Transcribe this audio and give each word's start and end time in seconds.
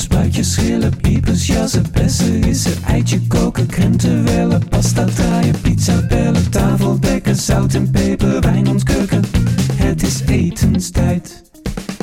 spuitjes, 0.00 0.52
schillen, 0.52 0.96
piepers, 0.96 1.46
jassen, 1.46 1.84
bessen, 1.92 2.42
rissen, 2.42 2.72
eitje 2.86 3.20
koken, 3.28 3.66
krenten 3.66 4.24
wellen, 4.24 4.68
pasta 4.68 5.04
draaien, 5.04 5.60
pizza 5.60 6.06
bellen, 6.08 6.50
tafel 6.50 7.00
dekken, 7.00 7.36
zout 7.36 7.74
en 7.74 7.90
peper, 7.90 8.40
wijn 8.40 8.68
ontkurken. 8.68 9.24
Het 9.74 10.02
is 10.02 10.20
etenstijd, 10.26 11.42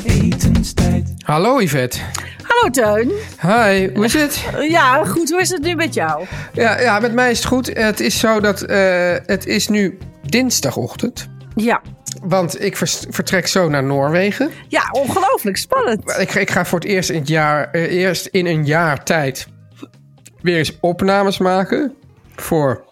etenstijd. 0.04 1.14
Hallo 1.26 1.62
Yvette. 1.62 2.00
Hallo 2.44 2.70
Teun. 2.72 3.12
Hi, 3.42 3.89
hoe 3.94 4.06
is 4.06 4.14
het? 4.14 4.45
Ja, 4.70 5.04
goed. 5.06 5.30
Hoe 5.30 5.42
is 5.42 5.50
het 5.50 5.61
nu 5.61 5.76
met 5.76 5.94
jou? 5.94 6.26
Ja, 6.54 6.80
ja 6.80 7.00
met 7.00 7.14
mij 7.14 7.32
is 7.32 7.38
het 7.38 7.48
goed. 7.48 7.72
Het 7.73 8.00
is 8.00 8.20
zo 8.20 8.39
dat 8.39 8.61
eh, 8.61 9.16
het 9.26 9.45
is 9.45 9.67
nu 9.67 9.98
dinsdagochtend. 10.22 11.28
Ja. 11.56 11.82
Want 12.23 12.63
ik 12.63 12.77
vertrek 13.09 13.47
zo 13.47 13.69
naar 13.69 13.83
Noorwegen. 13.83 14.52
Ja, 14.67 14.89
ongelooflijk 14.91 15.58
spannend. 15.58 16.17
Ik, 16.19 16.33
ik 16.33 16.49
ga 16.49 16.66
voor 16.66 16.80
het 16.80 16.88
eerst 16.88 17.09
in, 17.09 17.19
het 17.19 17.27
jaar, 17.27 17.72
eh, 17.72 17.91
eerst 17.91 18.25
in 18.25 18.45
een 18.45 18.66
jaar 18.66 19.03
tijd 19.03 19.47
weer 20.41 20.58
eens 20.58 20.77
opnames 20.80 21.38
maken. 21.38 21.94
Voor 22.36 22.86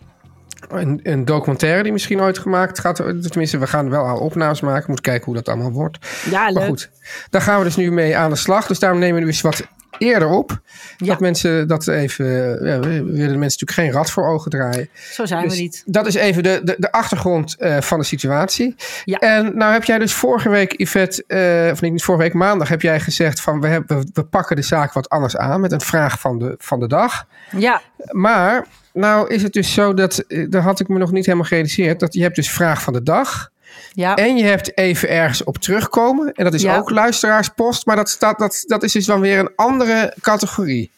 een, 0.69 0.99
een 1.03 1.25
documentaire 1.25 1.83
die 1.83 1.91
misschien 1.91 2.21
ooit 2.21 2.37
gemaakt 2.39 2.79
gaat. 2.79 2.95
Tenminste, 2.95 3.57
we 3.57 3.67
gaan 3.67 3.89
wel 3.89 4.05
al 4.05 4.17
opnames 4.17 4.61
maken. 4.61 4.85
Moet 4.89 5.01
kijken 5.01 5.25
hoe 5.25 5.35
dat 5.35 5.47
allemaal 5.49 5.71
wordt. 5.71 5.97
Ja, 6.29 6.41
Maar 6.41 6.51
leuk. 6.53 6.67
goed, 6.67 6.89
daar 7.29 7.41
gaan 7.41 7.57
we 7.57 7.63
dus 7.63 7.75
nu 7.75 7.91
mee 7.91 8.17
aan 8.17 8.29
de 8.29 8.35
slag. 8.35 8.67
Dus 8.67 8.79
daarom 8.79 8.99
nemen 8.99 9.19
we 9.19 9.25
dus 9.25 9.41
wat 9.41 9.67
eerder 9.97 10.29
op. 10.29 10.59
Ja. 10.97 11.05
Dat 11.05 11.19
mensen 11.19 11.67
dat 11.67 11.87
even... 11.87 12.25
Ja, 12.65 12.79
we 12.79 12.89
willen 12.89 13.31
de 13.31 13.37
mensen 13.37 13.39
natuurlijk 13.39 13.71
geen 13.71 13.91
rad 13.91 14.11
voor 14.11 14.27
ogen 14.27 14.51
draaien. 14.51 14.89
Zo 15.11 15.25
zijn 15.25 15.43
Dus 15.43 15.55
we 15.55 15.61
niet. 15.61 15.83
Dat 15.85 16.07
is 16.07 16.15
even 16.15 16.43
de, 16.43 16.61
de, 16.63 16.75
de 16.77 16.91
achtergrond 16.91 17.55
eh, 17.55 17.81
van 17.81 17.99
de 17.99 18.05
situatie. 18.05 18.75
Ja. 19.03 19.17
En 19.17 19.57
nou 19.57 19.73
heb 19.73 19.83
jij 19.83 19.97
dus 19.99 20.13
vorige 20.13 20.49
week, 20.49 20.79
Yvette, 20.79 21.23
eh, 21.27 21.71
of 21.71 21.81
niet 21.81 22.03
vorige 22.03 22.23
week 22.23 22.33
maandag, 22.33 22.67
heb 22.67 22.81
jij 22.81 22.99
gezegd 22.99 23.41
van 23.41 23.61
we, 23.61 23.67
hebben, 23.67 23.97
we, 23.97 24.05
we 24.13 24.23
pakken 24.23 24.55
de 24.55 24.61
zaak 24.61 24.93
wat 24.93 25.09
anders 25.09 25.37
aan 25.37 25.61
met 25.61 25.71
een 25.71 25.81
vraag 25.81 26.19
van 26.19 26.39
de, 26.39 26.55
van 26.57 26.79
de 26.79 26.87
dag. 26.87 27.25
Ja, 27.57 27.81
Maar 28.11 28.67
nou 28.93 29.27
is 29.27 29.43
het 29.43 29.53
dus 29.53 29.73
zo 29.73 29.93
dat, 29.93 30.17
eh, 30.17 30.49
daar 30.49 30.61
had 30.61 30.79
ik 30.79 30.87
me 30.87 30.97
nog 30.97 31.11
niet 31.11 31.25
helemaal 31.25 31.47
gerealiseerd, 31.47 31.99
dat 31.99 32.13
je 32.13 32.21
hebt 32.21 32.35
dus 32.35 32.51
vraag 32.51 32.81
van 32.81 32.93
de 32.93 33.03
dag. 33.03 33.49
Ja. 33.93 34.15
En 34.15 34.37
je 34.37 34.43
hebt 34.43 34.77
even 34.77 35.09
ergens 35.09 35.43
op 35.43 35.57
terugkomen. 35.57 36.31
En 36.33 36.43
dat 36.43 36.53
is 36.53 36.61
Ja. 36.61 36.77
ook 36.77 36.89
luisteraarspost. 36.89 37.85
Maar 37.85 37.95
dat, 37.95 38.09
staat, 38.09 38.39
dat, 38.39 38.63
dat 38.67 38.83
is 38.83 38.91
dus 38.91 39.05
dan 39.05 39.19
weer 39.19 39.39
een 39.39 39.51
andere 39.55 40.13
categorie. 40.21 40.91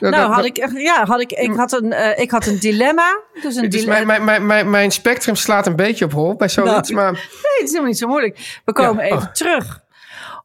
Dat- 0.00 0.10
nou, 0.10 0.26
dat- 0.26 0.34
had 0.34 0.44
ik, 0.44 0.56
ja, 0.78 1.04
had 1.06 1.20
ik, 1.20 1.32
ik, 1.32 1.54
had 1.56 1.72
een, 1.72 1.92
eh, 1.92 2.18
ik 2.22 2.30
had 2.30 2.46
een 2.46 2.58
dilemma. 2.58 3.20
Dus 3.42 3.56
een 3.56 3.70
Dus 3.70 3.80
dilemma. 3.80 4.04
mijn, 4.04 4.06
mijn, 4.06 4.24
mijn, 4.24 4.46
mijn, 4.46 4.70
mijn 4.70 4.90
spectrum 4.90 5.34
slaat 5.34 5.66
een 5.66 5.76
beetje 5.76 6.04
op 6.04 6.12
hol 6.12 6.34
bij 6.36 6.48
zoiets. 6.48 6.90
Nou, 6.90 7.02
maar 7.02 7.12
Nee, 7.42 7.52
het 7.54 7.62
is 7.62 7.68
helemaal 7.68 7.86
niet 7.88 7.98
zo 7.98 8.06
moeilijk. 8.06 8.60
We 8.64 8.72
komen 8.72 9.04
Ja, 9.04 9.10
even 9.10 9.26
oh. 9.26 9.32
terug 9.32 9.80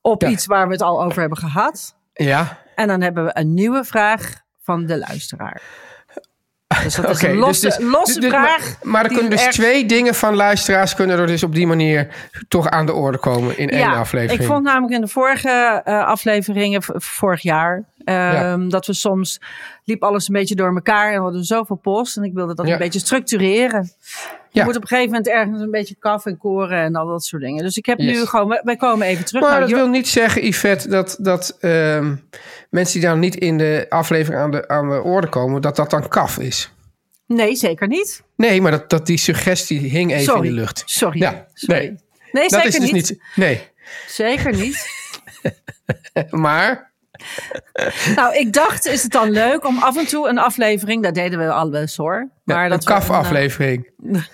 op 0.02 0.22
Ja. 0.22 0.28
iets 0.28 0.46
waar 0.46 0.66
we 0.68 0.72
het 0.74 0.81
al 0.81 1.03
over 1.03 1.20
hebben 1.20 1.38
gehad. 1.38 1.96
ja, 2.14 2.58
En 2.76 2.88
dan 2.88 3.02
hebben 3.02 3.26
we 3.26 3.31
een 3.34 3.53
nieuwe 3.53 3.84
vraag 3.84 4.34
van 4.64 4.86
de 4.86 4.97
luisteraar. 4.97 5.62
Dus 6.83 6.95
dat 6.95 7.09
is 7.16 7.22
een 7.22 7.31
dus- 7.31 7.39
losse, 7.39 7.67
dus- 7.67 7.78
losse 7.79 8.19
dus- 8.19 8.29
vraag. 8.29 8.66
Maar, 8.66 8.91
maar 8.91 9.03
er 9.03 9.11
kunnen 9.11 9.29
dus 9.29 9.41
twee 9.41 9.85
dingen 9.85 10.16
van 10.16 10.35
luisteraars 10.35 10.95
kunnen 10.95 11.19
er 11.19 11.28
dus 11.28 11.44
op 11.44 11.55
die 11.55 11.67
manier 11.67 12.07
toch 12.47 12.69
aan 12.69 12.85
de 12.85 12.94
orde 12.94 13.17
komen 13.17 13.57
in 13.57 13.69
één 13.69 13.91
aflevering. 13.91 14.41
Ik 14.41 14.47
vond 14.47 14.63
namelijk 14.63 14.94
in 14.94 15.01
de 15.01 15.07
vorige 15.07 15.81
eh, 15.83 16.05
afleveringen, 16.05 16.81
vorig 16.95 17.41
jaar, 17.41 17.83
Ja. 18.13 18.57
dat 18.57 18.85
we 18.85 18.94
soms 18.94 19.40
liep 19.84 20.03
alles 20.03 20.28
een 20.28 20.34
beetje 20.34 20.56
door 20.56 20.73
elkaar 20.75 21.07
en 21.12 21.18
we 21.18 21.23
hadden 21.23 21.44
zoveel 21.44 21.75
post. 21.75 22.18
En 22.18 22.23
ik 22.23 22.34
wilde 22.34 22.56
dat 22.56 22.68
Ja. 22.68 22.72
een 22.73 22.78
beetje 22.79 23.00
structureren. 23.00 23.91
Je 24.50 24.59
Ja. 24.59 24.63
moet 24.66 24.75
op 24.75 24.81
een 24.81 24.88
gegeven 24.88 25.09
moment 25.12 25.28
ergens 25.28 25.62
een 25.62 25.72
beetje 25.72 25.95
kaf 26.00 26.25
en 26.25 26.38
koren 26.38 26.78
en 26.79 26.96
al 26.96 27.07
dat 27.07 27.23
soort 27.23 27.41
dingen. 27.41 27.63
Dus 27.63 27.78
ik 27.78 27.85
heb 27.85 28.00
Yes. 28.00 28.17
nu 28.17 28.25
gewoon, 28.25 28.59
wij- 28.63 28.75
komen 28.75 29.07
even 29.07 29.25
terug 29.25 29.41
maar 29.41 29.51
naar 29.51 29.59
dat 29.59 29.69
wil 29.69 29.88
niet 29.88 30.07
zeggen, 30.07 30.46
Yvette, 30.46 30.90
dat, 30.90 31.16
dat 31.19 31.57
ehm, 31.59 32.16
mensen 32.69 33.00
die 33.00 33.09
dan 33.09 33.19
niet 33.19 33.35
in 33.35 33.57
de 33.57 33.85
aflevering 33.90 34.41
aan 34.41 34.51
de, 34.51 34.67
aan 34.67 34.90
de 34.90 35.01
orde 35.01 35.28
komen, 35.29 35.62
dat 35.62 35.75
dat 35.75 35.90
dan 35.90 36.07
kaf 36.07 36.38
is. 36.40 36.72
Nee, 37.25 37.56
zeker 37.56 37.88
niet. 37.88 38.23
Nee, 38.35 38.62
maar 38.62 38.72
dat, 38.72 38.90
dat 38.90 39.06
die 39.06 39.17
suggestie 39.17 39.79
hing 39.79 40.12
even 40.12 40.23
Sorry. 40.23 40.47
in 40.47 40.53
de 40.56 40.59
lucht. 40.59 40.84
Sorry. 40.85 41.19
Ja, 41.19 41.46
Sorry. 41.53 41.79
nee. 41.79 41.96
Nee, 42.31 42.50
Dat 42.50 42.51
zeker 42.51 42.67
is 42.67 42.73
dus 42.79 42.91
niet. 42.91 43.09
niet. 43.09 43.22
Nee, 43.35 43.62
Zeker 44.07 44.56
niet. 44.56 44.85
maar. 46.29 46.87
Nou, 48.16 48.35
ik 48.35 48.53
dacht, 48.53 48.85
is 48.85 49.03
het 49.03 49.11
dan 49.11 49.29
leuk 49.31 49.66
om 49.67 49.78
af 49.83 49.97
en 49.97 50.07
toe 50.07 50.28
een 50.29 50.38
aflevering, 50.38 51.03
dat 51.03 51.13
deden 51.16 51.39
we 51.39 51.51
al 51.51 51.72
wel 51.72 51.81
eens 51.81 51.97
hoor. 51.97 52.29
Ja, 52.45 52.53
Maar 52.55 52.63
een 52.63 52.69
dat 52.69 52.79
eh, 52.81 52.88
kaf-aflevering. 52.88 53.89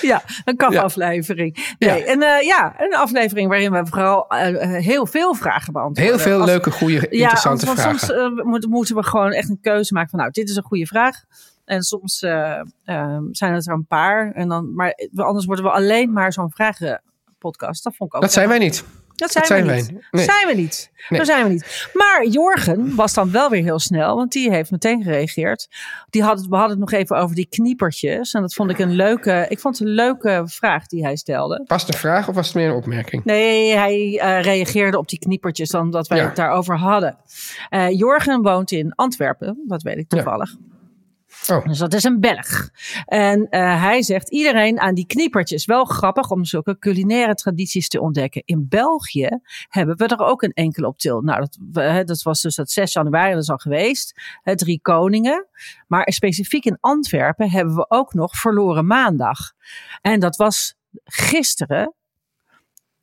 Ja, 0.00 0.22
een 0.44 0.56
kafaflevering. 0.56 1.74
Nee, 1.78 1.98
Ja. 1.98 2.04
En 2.06 2.22
eh, 2.22 2.46
ja, 2.46 2.74
een 2.78 2.94
aflevering 2.94 3.48
waarin 3.48 3.72
we 3.72 3.86
vooral 3.86 4.28
eh, 4.28 4.82
heel 4.82 5.06
veel 5.06 5.34
vragen 5.34 5.72
beantwoorden. 5.72 6.14
Heel 6.14 6.22
veel 6.22 6.40
Als- 6.40 6.46
leuke, 6.50 6.70
goede, 6.70 7.08
interessante 7.08 7.66
want 7.66 7.80
vragen. 7.80 7.98
soms 8.00 8.42
moet- 8.42 8.66
moeten 8.66 8.96
we 8.96 9.02
gewoon 9.02 9.32
echt 9.32 9.48
een 9.48 9.58
keuze 9.60 9.94
maken 9.94 10.10
van 10.10 10.18
nou, 10.18 10.30
dit 10.30 10.48
is 10.48 10.56
een 10.56 10.62
goede 10.62 10.86
vraag. 10.86 11.16
En 11.70 11.82
soms 11.82 12.22
eh, 12.22 12.60
eh, 12.84 13.18
zijn 13.30 13.54
het 13.54 13.66
er 13.66 13.72
een 13.74 13.86
paar. 13.86 14.32
En 14.32 14.48
dan, 14.48 14.74
maar 14.74 14.94
anders 15.14 15.44
worden 15.46 15.64
we 15.64 15.70
alleen 15.70 16.12
maar 16.12 16.32
zo'n 16.32 16.50
vragenpodcast. 16.50 17.84
Dat 17.84 17.96
vond 17.96 18.10
ik 18.10 18.16
ook 18.16 18.22
dat 18.22 18.32
zijn 18.32 18.48
wij 18.48 18.58
niet. 18.58 18.84
dat 19.16 19.30
zijn, 19.30 19.44
Dat 19.44 19.46
zijn 19.46 19.62
we 19.62 19.68
wij 19.68 19.80
niet. 19.80 20.06
Nee. 20.10 20.24
Zijn 20.24 20.46
we 20.46 20.54
niet. 20.54 20.90
Nee. 21.08 21.18
Dat 21.18 21.28
zijn 21.28 21.44
we 21.46 21.50
niet. 21.52 21.88
Maar 21.92 22.26
Jorgen 22.26 22.94
was 22.94 23.14
dan 23.14 23.30
wel 23.30 23.50
weer 23.50 23.62
heel 23.62 23.78
snel, 23.78 24.16
want 24.16 24.32
die 24.32 24.50
heeft 24.50 24.70
meteen 24.70 25.02
gereageerd. 25.02 25.68
Die 26.10 26.22
had 26.22 26.38
het, 26.38 26.48
we 26.48 26.54
hadden 26.56 26.80
het 26.80 26.90
nog 26.90 27.00
even 27.00 27.16
over 27.16 27.34
die 27.36 27.46
kniepertjes. 27.48 28.32
En 28.32 28.40
dat 28.40 28.54
vond 28.54 28.70
ik 28.70 28.78
een 28.78 28.92
leuke, 28.92 29.46
ik 29.48 29.58
vond 29.60 29.78
het 29.78 29.88
een 29.88 29.94
leuke 29.94 30.42
vraag 30.44 30.86
die 30.86 31.04
hij 31.04 31.16
stelde. 31.16 31.64
Was 31.66 31.82
het 31.82 31.92
een 31.94 31.98
vraag 32.00 32.28
of 32.28 32.34
was 32.34 32.46
het 32.46 32.56
meer 32.56 32.68
een 32.68 32.74
opmerking? 32.76 33.24
Nee, 33.24 33.76
hij 33.76 34.18
eh, 34.20 34.42
reageerde 34.42 34.98
op 34.98 35.08
die 35.08 35.18
kniepertjes 35.18 35.68
dan 35.68 35.90
dat 35.90 36.08
wij 36.08 36.18
Ja. 36.18 36.24
het 36.24 36.36
daarover 36.36 36.78
hadden. 36.78 37.16
Eh, 37.68 37.90
Jorgen 37.90 38.42
woont 38.42 38.70
in 38.70 38.94
Antwerpen, 38.94 39.64
dat 39.66 39.82
weet 39.82 39.96
ik 39.96 40.08
toevallig. 40.08 40.54
Oh, 41.48 41.64
Dus 41.64 41.78
dat 41.78 41.94
is 41.94 42.04
een 42.04 42.20
Belg. 42.20 42.70
En 43.04 43.48
eh, 43.48 43.82
hij 43.82 44.02
zegt 44.02 44.30
iedereen 44.30 44.80
aan 44.80 44.94
die 44.94 45.06
kniepertjes. 45.06 45.64
Wel 45.64 45.84
grappig 45.84 46.30
om 46.30 46.44
zulke 46.44 46.78
culinaire 46.78 47.34
tradities 47.34 47.88
te 47.88 48.00
ontdekken. 48.00 48.42
In 48.44 48.66
België 48.68 49.40
hebben 49.68 49.96
we 49.96 50.06
er 50.06 50.18
ook 50.18 50.42
een 50.42 50.52
enkele 50.52 50.86
op 50.86 50.98
til. 50.98 51.20
Nou, 51.20 51.46
dat, 51.70 52.06
dat 52.06 52.22
was 52.22 52.40
dus 52.40 52.54
dat 52.54 52.70
6 52.70 52.92
januari, 52.92 53.34
dat 53.34 53.48
al 53.48 53.56
geweest. 53.56 54.20
Hè, 54.42 54.56
drie 54.56 54.80
koningen. 54.80 55.46
Maar 55.86 56.12
specifiek 56.12 56.64
in 56.64 56.78
Antwerpen 56.80 57.50
hebben 57.50 57.74
we 57.74 57.84
ook 57.88 58.14
nog 58.14 58.36
verloren 58.36 58.86
maandag. 58.86 59.38
En 60.00 60.20
dat 60.20 60.36
was 60.36 60.74
gisteren, 61.04 61.94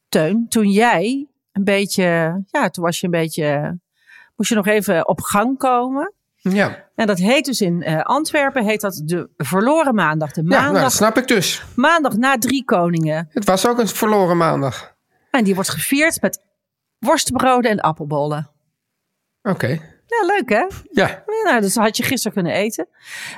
Teun, 0.10 0.48
toen 0.50 0.70
jij 0.70 1.28
een 1.52 1.64
beetje, 1.64 2.04
ja, 2.52 2.70
toen 2.70 2.84
was 2.84 3.00
je 3.00 3.06
een 3.06 3.12
beetje, 3.12 3.80
moest 4.36 4.50
je 4.50 4.56
nog 4.56 4.68
even 4.68 5.08
op 5.08 5.22
gang 5.22 5.58
komen. 5.58 6.14
Ja. 6.38 6.86
En 6.96 7.08
dat 7.08 7.18
heet 7.18 7.46
dus 7.46 7.62
in 7.62 7.84
eh, 7.84 8.02
Antwerpen, 8.02 8.64
heet 8.66 8.82
dat 8.82 9.02
de 9.06 9.30
verloren 9.38 9.96
maandag. 9.96 10.32
De 10.32 10.42
Ja, 10.42 10.48
nou, 10.48 10.64
maandag, 10.64 10.82
dat 10.82 10.92
snap 10.94 11.18
ik 11.18 11.28
dus. 11.28 11.64
maandag 11.76 12.16
na 12.18 12.38
drie 12.38 12.64
koningen. 12.66 13.28
Het 13.32 13.46
was 13.46 13.68
ook 13.68 13.80
een 13.80 13.88
verloren 13.88 14.38
maandag. 14.38 14.96
En 15.32 15.44
die 15.44 15.56
wordt 15.56 15.70
gevierd 15.70 16.22
met 16.22 16.40
worstenbroden 17.00 17.72
en 17.72 17.80
appelbollen. 17.80 18.50
Oké. 19.42 19.68
Ja, 20.06 20.26
leuk 20.26 20.50
hè? 20.50 20.66
Ja. 20.92 21.24
Nou, 21.44 21.62
dus 21.62 21.76
had 21.76 21.98
je 21.98 22.04
gisteren 22.04 22.34
kunnen 22.34 22.54
eten. 22.54 22.88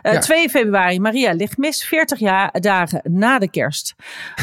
Eh, 0.02 0.14
Ja. 0.14 0.20
2 0.20 0.50
februari, 0.50 1.00
Maria 1.00 1.34
ligt 1.34 1.58
mis. 1.58 1.84
40 1.86 2.20
jaar, 2.20 2.60
dagen 2.60 3.02
na 3.04 3.40
de 3.40 3.50
kerst 3.50 3.94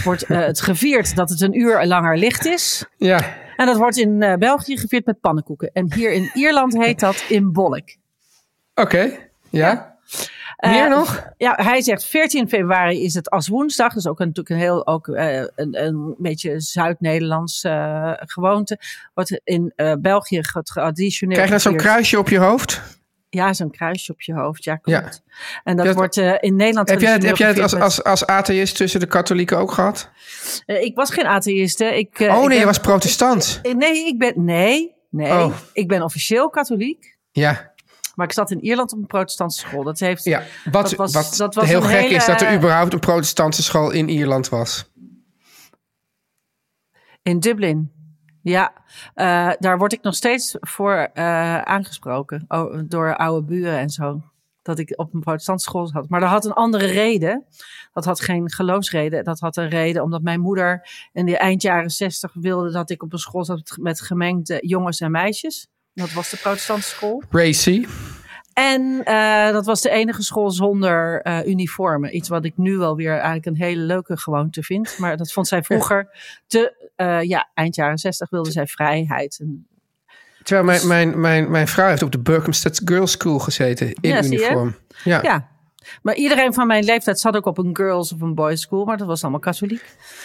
wordt 0.04 0.22
eh, 0.22 0.38
het 0.38 0.60
gevierd 0.60 1.16
dat 1.16 1.30
het 1.30 1.40
een 1.40 1.58
uur 1.60 1.84
langer 1.86 2.18
licht 2.18 2.44
is. 2.44 2.84
Ja. 2.96 3.34
En 3.56 3.66
dat 3.66 3.76
wordt 3.76 3.96
in 3.96 4.22
eh, 4.22 4.34
België 4.34 4.76
gevierd 4.78 5.06
met 5.06 5.20
pannenkoeken. 5.20 5.70
En 5.72 5.92
hier 5.94 6.12
in 6.12 6.30
Ierland 6.34 6.76
heet 6.78 7.00
dat 7.00 7.24
in 7.28 7.52
bolk. 7.52 7.88
Oké. 8.80 9.10
Ja. 9.50 9.94
Eh, 10.56 10.70
Meer 10.70 10.88
nog? 10.88 11.26
Ja, 11.36 11.54
hij 11.62 11.82
zegt 11.82 12.04
14 12.04 12.48
februari 12.48 13.02
is 13.04 13.14
het 13.14 13.30
als 13.30 13.48
woensdag. 13.48 13.88
Dat 13.88 13.96
is 13.96 14.06
ook 14.06 14.20
een, 14.20 14.26
natuurlijk 14.26 14.54
een 14.56 14.62
heel 14.62 14.86
ook, 14.86 15.08
eh, 15.08 15.36
een, 15.36 15.84
een 15.84 16.14
beetje 16.18 16.60
Zuid-Nederlands 16.60 17.62
eh, 17.64 18.12
gewoonte. 18.16 18.78
Wordt 19.14 19.40
in 19.44 19.72
eh, 19.76 19.92
België 19.98 20.40
traditioneel. 20.62 21.34
Krijg 21.34 21.48
je 21.48 21.62
dan 21.62 21.72
zo'n 21.72 21.76
kruisje 21.80 22.18
op 22.18 22.28
je 22.28 22.38
hoofd? 22.38 22.82
Ja, 23.28 23.52
zo'n 23.52 23.70
kruisje 23.70 24.12
op 24.12 24.20
je 24.20 24.34
hoofd. 24.34 24.64
Ja, 24.64 24.76
klopt. 24.76 25.22
Ja. 25.26 25.32
En 25.64 25.76
dat 25.76 25.94
wordt 25.94 26.16
eh, 26.16 26.34
in 26.40 26.56
Nederland. 26.56 26.88
Heb 26.90 27.00
jij 27.00 27.12
het, 27.12 27.22
heb 27.22 27.36
jij 27.36 27.48
het 27.48 27.58
als, 27.58 27.74
als, 27.74 28.04
als 28.04 28.26
atheïst 28.26 28.76
tussen 28.76 29.00
de 29.00 29.06
katholieken 29.06 29.58
ook 29.58 29.72
gehad? 29.72 30.10
Eh, 30.66 30.82
ik 30.82 30.96
was 30.96 31.10
geen 31.10 31.26
atheïste. 31.26 31.84
Ik, 31.98 32.20
eh, 32.20 32.28
oh 32.28 32.32
ik 32.34 32.38
nee, 32.38 32.48
ben- 32.48 32.58
je 32.58 32.64
was 32.64 32.78
protestant. 32.78 33.60
Eh, 33.62 33.74
Nee, 33.74 34.06
ik 34.06 34.18
ben. 34.18 34.44
Nee, 34.44 34.94
nee. 35.10 35.32
Oh. 35.32 35.56
Ik 35.72 35.88
ben 35.88 36.02
officieel 36.02 36.50
katholiek. 36.50 37.16
Ja. 37.32 37.74
Maar 38.16 38.26
ik 38.26 38.32
zat 38.32 38.50
in 38.50 38.64
Ierland 38.64 38.92
op 38.92 38.98
een 38.98 39.06
protestantse 39.06 39.60
school. 39.60 39.82
Dat 39.82 39.98
heeft. 39.98 40.24
ja. 40.24 40.42
Wat, 40.64 40.72
Dat 40.72 40.94
was- 40.94 41.12
wat 41.12 41.34
dat 41.36 41.54
was 41.54 41.64
heel 41.66 41.82
gek 41.82 42.00
hele- 42.00 42.14
is 42.14 42.26
dat 42.26 42.40
er 42.40 42.54
überhaupt 42.56 42.92
een 42.92 42.98
protestantse 43.00 43.62
school 43.62 43.90
in 43.90 44.08
Ierland 44.08 44.48
was. 44.48 44.90
In 47.22 47.40
Dublin. 47.40 47.90
Ja, 48.42 48.72
eh, 49.14 49.50
daar 49.58 49.78
word 49.78 49.92
ik 49.92 50.02
nog 50.02 50.14
steeds 50.14 50.56
voor 50.60 50.92
eh, 51.14 51.60
aangesproken. 51.60 52.46
Door 52.88 53.16
oude 53.16 53.46
buren 53.46 53.78
en 53.78 53.90
zo. 53.90 54.22
Dat 54.62 54.78
ik 54.78 54.92
op 54.98 55.14
een 55.14 55.20
protestantse 55.20 55.68
school 55.68 55.86
zat. 55.86 56.08
Maar 56.08 56.20
dat 56.20 56.28
had 56.28 56.44
een 56.44 56.52
andere 56.52 56.86
reden. 56.86 57.44
Dat 57.92 58.04
had 58.04 58.20
geen 58.20 58.50
geloofsreden. 58.50 59.24
Dat 59.24 59.40
had 59.40 59.56
een 59.56 59.68
reden 59.68 60.02
omdat 60.02 60.22
mijn 60.22 60.40
moeder 60.40 60.88
in 61.12 61.26
de 61.26 61.36
eind 61.38 61.62
jaren 61.62 61.90
zestig 61.90 62.32
wilde 62.34 62.70
dat 62.72 62.90
ik 62.90 63.02
op 63.02 63.12
een 63.12 63.18
school 63.18 63.44
zat 63.44 63.76
met 63.80 64.00
gemengde 64.00 64.58
jongens 64.66 65.00
en 65.00 65.10
meisjes. 65.10 65.68
Dat 65.96 66.12
was 66.12 66.30
de 66.30 66.36
protestantse 66.36 66.88
school. 66.88 67.22
Racy. 67.30 67.86
En 68.52 69.04
eh, 69.04 69.52
dat 69.52 69.66
was 69.66 69.80
de 69.80 69.90
enige 69.90 70.22
school 70.22 70.50
zonder 70.50 71.22
eh, 71.22 71.46
uniformen. 71.46 72.16
Iets 72.16 72.28
wat 72.28 72.44
ik 72.44 72.52
nu 72.56 72.76
wel 72.76 72.96
weer 72.96 73.12
eigenlijk 73.12 73.46
een 73.46 73.56
hele 73.56 73.80
leuke 73.80 74.18
gewoonte 74.18 74.62
vind. 74.62 74.98
Maar 74.98 75.16
dat 75.16 75.32
vond 75.32 75.48
zij 75.48 75.62
vroeger 75.68 76.08
te... 76.46 76.90
eh, 76.96 77.22
ja, 77.22 77.50
eind 77.54 77.74
jaren 77.74 77.98
zestig 77.98 78.30
wilde 78.30 78.50
zij 78.50 78.66
vrijheid. 78.66 79.38
En, 79.40 79.66
Terwijl 80.42 80.66
mijn, 80.66 80.86
mijn, 80.86 81.20
mijn, 81.20 81.50
mijn 81.50 81.68
vrouw 81.68 81.88
heeft 81.88 82.02
op 82.02 82.12
de 82.12 82.18
Berkhamsted 82.18 82.80
Girls 82.84 83.10
School 83.10 83.38
gezeten 83.38 83.92
in 84.00 84.10
Ja, 84.10 84.22
uniform. 84.22 84.76
Ja. 85.04 85.22
ja. 85.22 85.48
Maar 86.02 86.14
iedereen 86.14 86.54
van 86.54 86.66
mijn 86.66 86.84
leeftijd 86.84 87.20
zat 87.20 87.36
ook 87.36 87.46
op 87.46 87.58
een 87.58 87.76
girls 87.76 88.12
of 88.12 88.20
een 88.20 88.34
boys 88.34 88.60
school. 88.60 88.84
Maar 88.84 88.96
dat 88.96 89.06
was 89.06 89.22
allemaal 89.22 89.40
katholiek. 89.40 89.82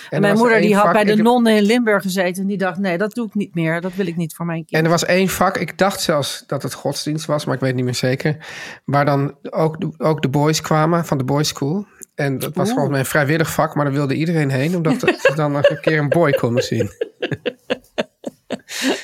En, 0.09 0.21
mijn 0.21 0.37
moeder 0.37 0.61
die 0.61 0.75
had 0.75 0.91
bij 0.91 1.03
de 1.03 1.15
nonnen 1.15 1.55
in 1.55 1.63
Limburg 1.63 2.01
gezeten. 2.01 2.41
En 2.41 2.47
die 2.47 2.57
dacht, 2.57 2.77
nee, 2.79 2.97
dat 2.97 3.13
doe 3.13 3.27
ik 3.27 3.33
niet 3.35 3.55
meer. 3.55 3.81
Dat 3.81 3.93
wil 3.95 4.07
ik 4.07 4.15
niet 4.15 4.33
voor 4.35 4.45
mijn 4.45 4.57
En 4.59 4.65
kind. 4.65 4.83
er 4.83 4.89
was 4.89 5.05
één 5.05 5.29
vak, 5.29 5.57
ik 5.57 5.77
dacht 5.77 6.01
zelfs 6.01 6.43
dat 6.47 6.63
het 6.63 6.73
godsdienst 6.73 7.25
was, 7.25 7.45
maar 7.45 7.55
ik 7.55 7.61
weet 7.61 7.75
niet 7.75 7.83
meer 7.85 7.95
zeker. 7.95 8.37
Waar 8.85 9.05
dan 9.05 9.35
ook 9.49 9.79
de, 9.81 9.89
ook 9.97 10.21
de 10.21 10.29
boys 10.29 10.61
kwamen 10.61 11.05
van 11.05 11.17
de 11.17 11.23
boys 11.23 11.47
school. 11.47 11.85
En 12.15 12.39
dat 12.39 12.55
was 12.55 12.67
volgens 12.69 12.89
mij 12.89 12.99
een 12.99 13.05
vrijwillig 13.05 13.51
vak, 13.51 13.75
maar 13.75 13.85
daar 13.85 13.93
wilde 13.93 14.13
iedereen 14.15 14.49
heen, 14.49 14.75
omdat 14.75 14.99
ze 14.99 15.31
dan 15.35 15.51
nog 15.51 15.69
een 15.69 15.79
keer 15.81 15.97
een 15.99 16.09
boy 16.09 16.31
konden 16.31 16.63
zien. 16.63 16.89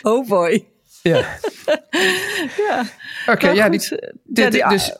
Oh 0.02 0.28
boy. 0.28 0.66
Ja. 1.02 1.26
Ja. 2.68 2.84
Oké, 3.28 3.50
ja, 3.50 3.70
die, 3.70 3.90
eh, 3.98 4.10
dit- 4.24 4.54
ja, 4.54 4.70
die- 4.70 4.78
dus, 4.78 4.98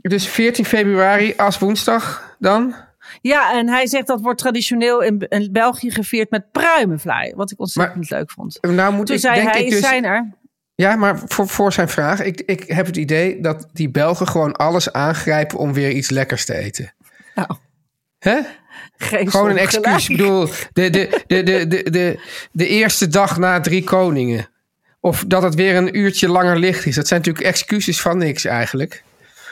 dus 0.00 0.28
14 0.28 0.64
februari 0.64 1.34
als 1.36 1.58
woensdag 1.58 2.36
dan? 2.38 2.74
Ja, 3.20 3.52
en 3.58 3.68
hij 3.68 3.86
zegt 3.86 4.06
dat 4.06 4.20
wordt 4.20 4.38
traditioneel 4.38 5.02
in, 5.02 5.18
in 5.28 5.48
België 5.52 5.90
gevierd 5.90 6.30
met 6.30 6.52
pruimenvlaai. 6.52 7.32
Wat 7.34 7.50
ik 7.50 7.60
ontzettend 7.60 8.10
leuk 8.10 8.30
vond. 8.30 8.58
Nou 8.60 8.92
moet 8.92 9.06
Toen 9.06 9.14
ik, 9.14 9.20
zei 9.20 9.34
denk 9.34 9.52
hij, 9.52 9.64
ik 9.64 9.70
dus, 9.70 9.80
zijn 9.80 10.04
er... 10.04 10.34
Ja, 10.74 10.96
maar 10.96 11.22
voor, 11.26 11.48
voor 11.48 11.72
zijn 11.72 11.88
vraag, 11.88 12.22
ik, 12.22 12.40
ik 12.40 12.62
heb 12.66 12.86
het 12.86 12.96
idee 12.96 13.40
dat 13.40 13.68
die 13.72 13.90
Belgen 13.90 14.28
gewoon 14.28 14.56
alles 14.56 14.92
aangrijpen 14.92 15.58
om 15.58 15.72
weer 15.72 15.90
iets 15.90 16.10
lekkers 16.10 16.44
te 16.44 16.54
eten. 16.54 16.94
Nou, 17.34 17.56
Hè? 18.18 18.40
geen 18.96 19.30
Gewoon 19.30 19.50
een 19.50 19.58
excuus. 19.58 20.08
Ik 20.08 20.16
bedoel, 20.16 20.48
de, 20.72 20.90
de, 20.90 21.22
de, 21.26 21.42
de, 21.42 21.66
de, 21.66 21.90
de, 21.90 22.20
de 22.52 22.66
eerste 22.66 23.08
dag 23.08 23.38
na 23.38 23.60
drie 23.60 23.84
koningen. 23.84 24.48
Of 25.00 25.24
dat 25.26 25.42
het 25.42 25.54
weer 25.54 25.76
een 25.76 25.98
uurtje 25.98 26.28
langer 26.28 26.58
licht 26.58 26.86
is. 26.86 26.94
Dat 26.94 27.06
zijn 27.06 27.20
natuurlijk 27.20 27.46
excuses 27.46 28.00
van 28.00 28.18
niks 28.18 28.44
eigenlijk. 28.44 29.02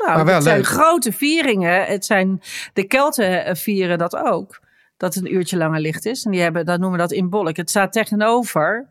Maar 0.06 0.24
wel 0.24 0.34
het 0.34 0.42
zijn 0.44 0.56
leuk. 0.56 0.66
grote 0.66 1.12
vieringen. 1.12 1.84
Het 1.84 2.04
zijn, 2.04 2.40
de 2.72 2.84
Kelten 2.86 3.44
eh, 3.44 3.54
vieren 3.54 3.98
dat 3.98 4.16
ook. 4.16 4.60
Dat 4.96 5.14
het 5.14 5.24
een 5.24 5.34
uurtje 5.34 5.56
langer 5.56 5.80
licht 5.80 6.04
is. 6.06 6.24
En 6.24 6.30
die 6.30 6.40
hebben, 6.40 6.64
dat 6.66 6.78
noemen 6.80 6.98
we 6.98 7.04
dat 7.06 7.12
in 7.12 7.30
Bolk. 7.30 7.56
Het 7.56 7.70
staat 7.70 7.92
tegenover 7.92 8.88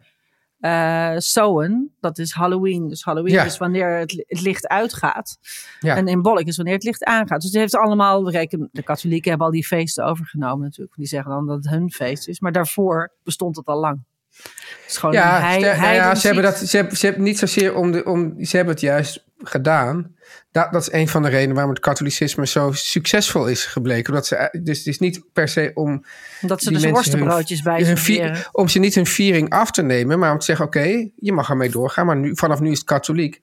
eh 0.59 1.11
Sowen. 1.17 1.95
Dat 1.99 2.17
is 2.17 2.31
Halloween. 2.31 2.87
Dus 2.87 3.03
Halloween 3.03 3.33
Ja. 3.33 3.43
is 3.43 3.57
wanneer 3.57 3.97
het, 3.97 4.23
het 4.27 4.41
licht 4.41 4.67
uitgaat. 4.67 5.37
Ja. 5.79 5.95
En 5.95 6.07
in 6.07 6.21
Bolk 6.21 6.39
is 6.43 6.55
wanneer 6.55 6.73
het 6.75 6.83
licht 6.83 7.03
aangaat. 7.03 7.41
Dus 7.41 7.51
het 7.51 7.59
heeft 7.59 7.75
allemaal, 7.75 8.23
de 8.23 8.83
katholieken 8.83 9.29
hebben 9.29 9.47
al 9.47 9.53
die 9.53 9.65
feesten 9.65 10.05
overgenomen 10.05 10.63
natuurlijk. 10.63 10.95
Die 10.95 11.07
zeggen 11.07 11.31
dan 11.31 11.47
dat 11.47 11.55
het 11.55 11.69
hun 11.69 11.91
feest 11.91 12.27
is. 12.27 12.39
Maar 12.39 12.51
daarvoor 12.51 13.11
bestond 13.23 13.55
het 13.55 13.65
al 13.65 13.79
lang. 13.79 14.03
Het 14.33 14.83
is 14.87 14.97
gewoon 14.97 15.15
Ja, 15.15 15.35
een 15.35 15.41
hei- 15.43 15.59
ster- 15.63 15.79
nou 15.81 15.93
ja 15.93 16.15
ze, 16.15 16.25
hebben 16.25 16.43
dat, 16.43 16.57
ze, 16.57 16.77
hebben, 16.77 16.97
ze 16.97 17.05
hebben 17.05 17.23
niet 17.23 17.37
zozeer 17.37 17.75
om 17.75 17.91
de. 17.91 18.05
Om, 18.05 18.43
ze 18.45 18.55
hebben 18.55 18.73
het 18.73 18.83
juist 18.83 19.25
gedaan. 19.43 20.15
Dat, 20.51 20.71
dat 20.71 20.81
is 20.81 20.91
een 20.91 21.07
van 21.07 21.21
de 21.23 21.29
redenen 21.29 21.53
waarom 21.53 21.73
het 21.73 21.81
katholicisme 21.81 22.47
zo 22.47 22.71
succesvol 22.71 23.47
is 23.47 23.65
gebleken. 23.65 24.09
Omdat 24.13 24.27
ze, 24.27 24.59
dus 24.61 24.77
het 24.77 24.87
is 24.87 24.99
niet 24.99 25.21
per 25.33 25.47
se 25.47 25.71
om. 25.73 26.05
Dat 26.41 26.61
ze 26.61 26.71
dus 26.71 26.81
worstenbroodjes 26.93 27.61
bij 27.61 27.83
hun 27.83 27.97
vieren. 27.97 28.37
Om 28.51 28.67
ze 28.67 28.79
niet 28.79 28.95
hun 28.95 29.05
viering 29.05 29.49
af 29.49 29.71
te 29.71 29.81
nemen, 29.81 30.19
maar 30.19 30.31
om 30.31 30.39
te 30.39 30.45
zeggen: 30.45 30.65
oké, 30.65 31.07
je 31.15 31.31
mag 31.33 31.49
ermee 31.49 31.69
doorgaan. 31.69 32.05
Maar 32.05 32.15
nu, 32.17 32.31
vanaf 32.35 32.59
nu 32.59 32.71
is 32.71 32.77
het 32.77 32.87
katholiek. 32.87 33.41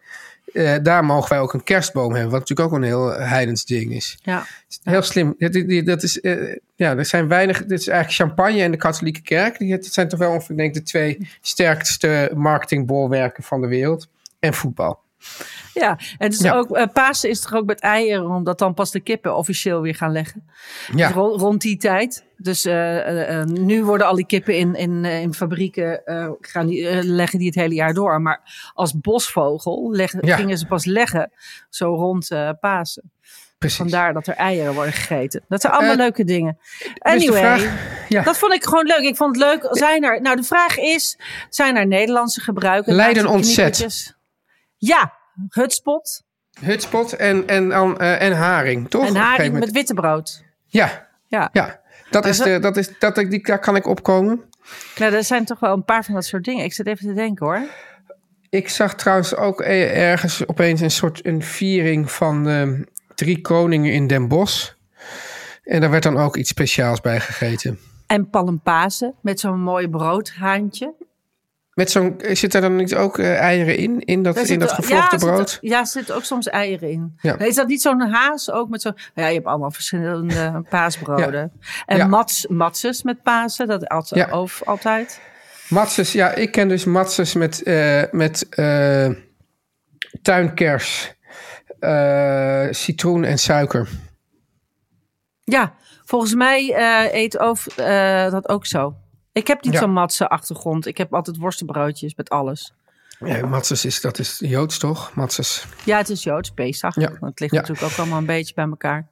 Eh, 0.52 0.74
daar 0.82 1.04
mogen 1.04 1.28
wij 1.28 1.38
ook 1.40 1.52
een 1.52 1.62
kerstboom 1.62 2.12
hebben. 2.14 2.30
Wat 2.30 2.40
natuurlijk 2.40 2.68
ook 2.68 2.76
een 2.76 2.82
heel 2.86 3.10
heidens 3.12 3.64
ding 3.64 3.92
is. 3.92 4.18
Ja. 4.22 4.46
Heel 4.82 5.02
slim. 5.02 5.34
Dat, 5.38 5.52
dat- 5.52 5.86
dat 5.86 6.02
is, 6.02 6.20
eh, 6.20 6.56
ja, 6.74 6.96
er 6.96 7.04
zijn 7.04 7.28
weinig. 7.28 7.58
Dit 7.64 7.80
is 7.80 7.88
eigenlijk 7.88 8.30
champagne 8.30 8.62
en 8.62 8.70
de 8.70 8.76
katholieke 8.76 9.22
kerk. 9.22 9.58
Het 9.58 9.86
zijn 9.86 10.08
toch 10.08 10.18
wel 10.18 10.32
ongeveer, 10.32 10.56
denk 10.56 10.68
ik, 10.68 10.74
de 10.74 10.82
twee 10.82 11.28
sterkste 11.40 12.30
marketingbolwerken 12.34 13.42
van 13.42 13.60
de 13.60 13.66
wereld. 13.66 14.08
En 14.38 14.54
voetbal. 14.54 15.00
Ja, 15.80 15.98
en 16.18 16.32
Ja. 16.38 16.54
ook, 16.54 16.76
eh, 16.76 16.86
Pasen 16.92 17.30
is 17.30 17.40
toch 17.40 17.54
ook 17.54 17.66
met 17.66 17.80
eieren, 17.80 18.26
omdat 18.26 18.58
dan 18.58 18.74
pas 18.74 18.90
de 18.90 19.00
kippen 19.00 19.36
officieel 19.36 19.80
weer 19.80 19.94
gaan 19.94 20.12
leggen. 20.12 20.50
Ja. 20.94 21.06
Dus 21.06 21.16
ro- 21.16 21.36
rond 21.36 21.60
die 21.60 21.76
tijd. 21.76 22.24
Dus 22.36 22.64
eh, 22.64 23.40
eh, 23.40 23.46
nu 23.46 23.84
worden 23.84 24.06
al 24.06 24.14
die 24.14 24.26
kippen 24.26 24.56
in, 24.56 24.74
in, 24.74 25.04
in 25.04 25.34
fabrieken, 25.34 26.02
gaan 26.40 26.66
die, 26.66 27.02
leggen 27.04 27.38
die 27.38 27.46
het 27.46 27.56
hele 27.56 27.74
jaar 27.74 27.94
door. 27.94 28.20
Maar 28.20 28.70
als 28.74 29.00
bosvogel 29.00 29.90
leggen, 29.92 30.26
Ja. 30.26 30.36
gingen 30.36 30.58
ze 30.58 30.66
pas 30.66 30.84
leggen, 30.84 31.32
zo 31.68 31.94
rond 31.94 32.28
Pasen. 32.60 33.12
Precies. 33.58 33.78
Vandaar 33.78 34.12
dat 34.12 34.26
er 34.26 34.34
eieren 34.34 34.74
worden 34.74 34.92
gegeten. 34.92 35.44
Dat 35.48 35.60
zijn 35.60 35.72
allemaal 35.72 35.96
leuke 35.96 36.24
dingen. 36.24 36.58
Dus 36.78 36.88
Anyway, 36.98 37.40
vraag- 37.40 38.06
ja. 38.08 38.22
dat 38.22 38.38
vond 38.38 38.52
ik 38.52 38.64
gewoon 38.64 38.86
leuk. 38.86 39.00
Ik 39.00 39.16
vond 39.16 39.36
het 39.36 39.44
leuk. 39.44 39.68
Zijn 39.70 40.04
er, 40.04 40.20
nou, 40.20 40.36
de 40.36 40.42
vraag 40.42 40.78
is: 40.78 41.18
zijn 41.48 41.76
er 41.76 41.86
Nederlandse 41.86 42.40
gebruiken? 42.40 42.94
Leiden 42.94 43.26
ontzet. 43.26 44.14
Ja, 44.76 45.12
hutspot 45.48 46.22
Hutspot 46.60 47.12
en, 47.12 47.46
en, 47.46 47.72
eh, 47.72 48.22
en 48.22 48.32
haring, 48.32 48.90
toch? 48.90 49.06
En 49.06 49.16
haring 49.16 49.58
met 49.58 49.70
witte 49.70 49.94
brood. 49.94 50.44
Ja, 50.66 51.08
Ja. 51.26 51.48
ja. 51.52 51.80
Dat 52.10 52.26
is 52.26 52.38
de, 52.38 52.58
dat 52.58 52.76
is, 52.76 52.98
dat, 52.98 53.14
die, 53.14 53.46
daar 53.46 53.58
kan 53.58 53.76
ik 53.76 53.86
opkomen. 53.86 54.40
Nou, 54.98 55.14
er 55.14 55.24
zijn 55.24 55.44
toch 55.44 55.60
wel 55.60 55.72
een 55.72 55.84
paar 55.84 56.04
van 56.04 56.14
dat 56.14 56.24
soort 56.24 56.44
dingen. 56.44 56.64
Ik 56.64 56.72
zit 56.72 56.86
even 56.86 57.06
te 57.06 57.14
denken 57.14 57.46
hoor. 57.46 57.60
Ik 58.48 58.68
zag 58.68 58.94
trouwens 58.94 59.36
ook 59.36 59.60
eh, 59.60 60.10
ergens 60.10 60.46
opeens 60.46 60.80
een 60.80 60.90
soort 60.90 61.26
een 61.26 61.42
viering 61.42 62.10
van 62.10 62.44
drie 63.14 63.40
koningen 63.40 63.92
in 63.92 64.06
Den 64.06 64.28
Bosch. 64.28 64.70
En 65.64 65.80
daar 65.80 65.90
werd 65.90 66.02
dan 66.02 66.16
ook 66.16 66.36
iets 66.36 66.50
speciaals 66.50 67.00
bij 67.00 67.20
gegeten. 67.20 67.78
En 68.06 68.30
palmpazen 68.30 69.14
met 69.22 69.40
zo'n 69.40 69.60
mooi 69.60 69.88
broodhaantje. 69.88 70.94
Met 71.80 71.90
zo'n, 71.90 72.20
zit 72.32 72.54
er 72.54 72.60
dan 72.60 72.76
niet 72.76 72.94
ook 72.94 73.18
eh, 73.18 73.38
eieren 73.38 73.76
in? 73.76 74.00
In 74.00 74.22
dat, 74.22 74.36
in 74.36 74.58
dat 74.58 74.72
gevlochten 74.72 75.18
ja, 75.18 75.26
brood? 75.26 75.50
Zit, 75.50 75.58
ja, 75.60 75.80
er 75.80 75.86
zitten 75.86 76.14
ook 76.14 76.24
soms 76.24 76.48
eieren 76.48 76.90
in. 76.90 77.18
Ja. 77.20 77.38
Is 77.38 77.54
dat 77.54 77.66
niet 77.68 77.82
zo'n 77.82 78.00
haas 78.00 78.50
ook 78.50 78.68
met 78.68 78.82
zo'n... 78.82 78.96
Ja, 79.14 79.26
je 79.26 79.34
hebt 79.34 79.46
allemaal 79.46 79.70
verschillende 79.70 80.62
paasbroden. 80.70 81.52
En 81.86 81.96
Ja. 81.96 82.06
mats, 82.06 82.46
matses 82.46 83.02
met 83.02 83.22
Pasen, 83.22 83.66
dat 83.66 83.88
altijd, 83.88 84.28
Ja. 84.28 84.40
of, 84.40 84.62
altijd. 84.64 85.20
Matses, 85.68 86.12
ja, 86.12 86.32
ik 86.34 86.50
ken 86.50 86.68
dus 86.68 86.84
matses 86.84 87.34
met, 87.34 87.62
eh, 87.62 88.02
met 88.10 88.48
eh, 88.48 89.08
tuinkers, 90.22 91.14
citroen 92.70 93.24
en 93.24 93.38
suiker. 93.38 93.88
Ja, 95.44 95.74
volgens 96.04 96.34
mij 96.34 96.74
eet 97.12 97.34
eh, 97.36 98.30
dat 98.30 98.48
ook 98.48 98.66
zo. 98.66 98.94
Ik 99.32 99.46
heb 99.46 99.62
niet 99.64 99.72
Ja. 99.72 99.78
zo'n 99.80 99.92
matse 99.92 100.28
achtergrond. 100.28 100.86
Ik 100.86 100.98
heb 100.98 101.14
altijd 101.14 101.36
worstenbroodjes 101.36 102.14
met 102.14 102.28
alles. 102.30 102.72
Ja, 103.24 103.46
Matses 103.46 103.84
is, 103.84 104.00
dat 104.00 104.18
is 104.18 104.36
Joods 104.38 104.78
toch? 104.78 105.14
Matses. 105.14 105.64
Ja, 105.84 105.96
het 105.96 106.08
is 106.08 106.22
Joods, 106.22 106.50
Pesach. 106.50 106.94
Ja. 106.94 107.10
Het 107.20 107.40
ligt 107.40 107.52
Ja. 107.52 107.60
natuurlijk 107.60 107.92
ook 107.92 107.98
allemaal 107.98 108.18
een 108.18 108.26
beetje 108.26 108.54
bij 108.54 108.64
elkaar. 108.64 109.06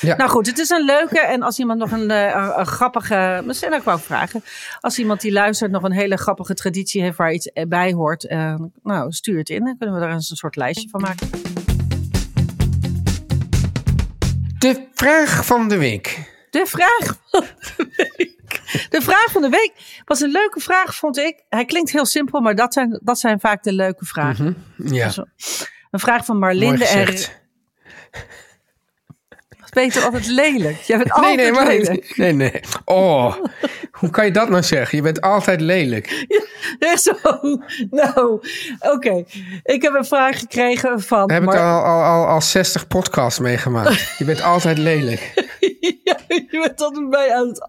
Ja. 0.00 0.16
Nou 0.16 0.30
goed, 0.30 0.46
het 0.46 0.58
is 0.58 0.70
een 0.70 0.84
leuke. 0.84 1.20
En 1.20 1.42
als 1.42 1.58
iemand 1.58 1.78
nog 1.78 1.90
een, 1.90 2.10
eh, 2.10 2.34
een, 2.34 2.58
een 2.58 2.66
grappige. 2.66 3.42
Misschien 3.44 3.74
ook 3.74 3.84
wel 3.84 3.98
vragen. 3.98 4.44
Als 4.80 4.98
iemand 4.98 5.20
die 5.20 5.32
luistert 5.32 5.70
nog 5.70 5.82
een 5.82 5.92
hele 5.92 6.16
grappige 6.16 6.54
traditie 6.54 7.02
heeft 7.02 7.16
waar 7.16 7.32
iets 7.32 7.50
bij 7.68 7.92
hoort. 7.92 8.26
eh, 8.26 8.54
nou, 8.82 9.12
stuur 9.12 9.38
het 9.38 9.48
in. 9.48 9.64
Dan 9.64 9.76
kunnen 9.78 9.98
we 10.00 10.06
er 10.06 10.12
eens 10.12 10.30
een 10.30 10.36
soort 10.36 10.56
lijstje 10.56 10.88
van 10.88 11.00
maken. 11.00 11.30
De 14.58 14.86
vraag 14.94 15.44
van 15.46 15.68
de 15.68 15.76
week. 15.76 16.32
De 16.50 16.66
vraag 16.66 17.16
van 17.30 17.44
de 17.76 18.10
week. 18.16 18.33
De 18.88 19.00
vraag 19.00 19.26
van 19.30 19.42
de 19.42 19.48
week 19.48 19.72
was 20.04 20.20
een 20.20 20.30
leuke 20.30 20.60
vraag, 20.60 20.94
vond 20.94 21.18
ik. 21.18 21.44
Hij 21.48 21.64
klinkt 21.64 21.90
heel 21.90 22.06
simpel, 22.06 22.40
maar 22.40 22.54
dat 22.54 22.72
zijn, 22.72 23.00
dat 23.02 23.18
zijn 23.18 23.40
vaak 23.40 23.62
de 23.62 23.72
leuke 23.72 24.04
vragen. 24.04 24.64
Ja, 24.76 25.08
Zo. 25.08 25.24
Een 25.90 26.00
vraag 26.00 26.24
van 26.24 26.38
Marlinde 26.38 26.86
en. 26.86 27.16
Peter 29.74 30.02
altijd 30.02 30.26
lelijk. 30.26 30.76
Jij 30.76 30.98
bent 30.98 31.08
Nee, 31.16 31.16
altijd 31.16 31.36
nee, 31.36 31.52
maar, 31.52 31.66
lelijk. 31.66 32.16
nee, 32.16 32.32
nee. 32.32 32.60
Oh, 32.84 33.36
hoe 33.92 34.10
kan 34.10 34.24
je 34.24 34.30
dat 34.30 34.48
nou 34.48 34.62
zeggen? 34.62 34.96
Je 34.96 35.02
bent 35.02 35.20
altijd 35.20 35.60
lelijk. 35.60 36.26
Echt 36.78 37.02
zo. 37.02 37.12
Nou, 37.90 38.40
oké. 38.80 39.24
Ik 39.62 39.82
heb 39.82 39.94
een 39.94 40.04
vraag 40.04 40.38
gekregen 40.38 41.00
van. 41.00 41.26
We 41.26 41.32
hebben 41.32 41.50
het 41.50 41.60
al, 41.60 41.82
al, 41.82 42.02
al, 42.02 42.26
al 42.26 42.40
60 42.40 42.86
podcasts 42.86 43.38
meegemaakt. 43.38 44.14
Je 44.18 44.24
bent 44.24 44.42
altijd 44.42 44.78
lelijk. 44.78 45.32
ja, 46.04 46.16
je 46.26 46.60
bent 46.62 46.80
altijd 46.80 47.10
bij 47.10 47.34
aan 47.34 47.46
het, 47.48 47.68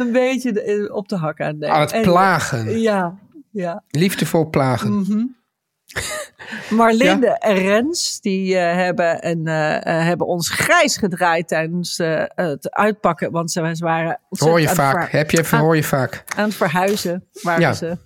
een 0.06 0.12
beetje 0.12 0.52
de- 0.52 0.90
op 0.92 1.08
de 1.08 1.16
hak 1.16 1.40
aan. 1.40 1.64
Aan 1.66 1.80
het 1.80 1.92
En- 1.92 2.02
plagen. 2.02 2.80
Ja, 2.80 3.18
ja. 3.50 3.82
Liefdevol 3.88 4.48
plagen. 4.50 4.98
Mhm. 4.98 5.24
Marlinde 6.70 7.38
en 7.38 7.54
Rens, 7.54 8.20
die 8.20 8.56
eh, 8.56 8.74
hebben, 8.74 9.22
en, 9.22 9.46
eh, 9.46 9.76
eh, 9.76 10.06
hebben 10.06 10.26
ons 10.26 10.48
grijs 10.50 10.96
gedraaid 10.96 11.48
tijdens 11.48 11.98
het 12.34 12.70
uitpakken. 12.70 13.30
Want 13.30 13.50
ze, 13.52 13.76
waren 13.78 14.20
Hoor 14.28 14.60
je 14.60 14.68
vaak. 14.68 15.10
Heb 15.10 15.30
je 15.30 15.38
even, 15.38 15.58
aan- 15.58 15.64
hoor 15.64 15.76
je 15.76 15.84
vaak. 15.84 16.24
aan 16.36 16.44
het 16.44 16.54
verhuizen 16.54 17.24
waren 17.42 17.60
Ja. 17.60 17.72
ze. 17.72 17.96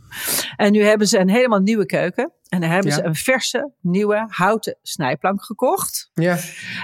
En 0.57 0.73
nu 0.73 0.83
hebben 0.85 1.07
ze 1.07 1.19
een 1.19 1.31
helemaal 1.31 1.61
nieuwe 1.61 1.87
keuken. 1.87 2.33
En 2.49 2.61
dan 2.61 2.71
hebben 2.71 2.91
Ja. 2.91 2.97
ze 2.97 3.05
een 3.05 3.15
verse, 3.15 3.71
nieuwe 3.81 4.25
houten 4.29 4.77
snijplank 4.83 5.45
gekocht. 5.45 6.11
Ja. 6.15 6.37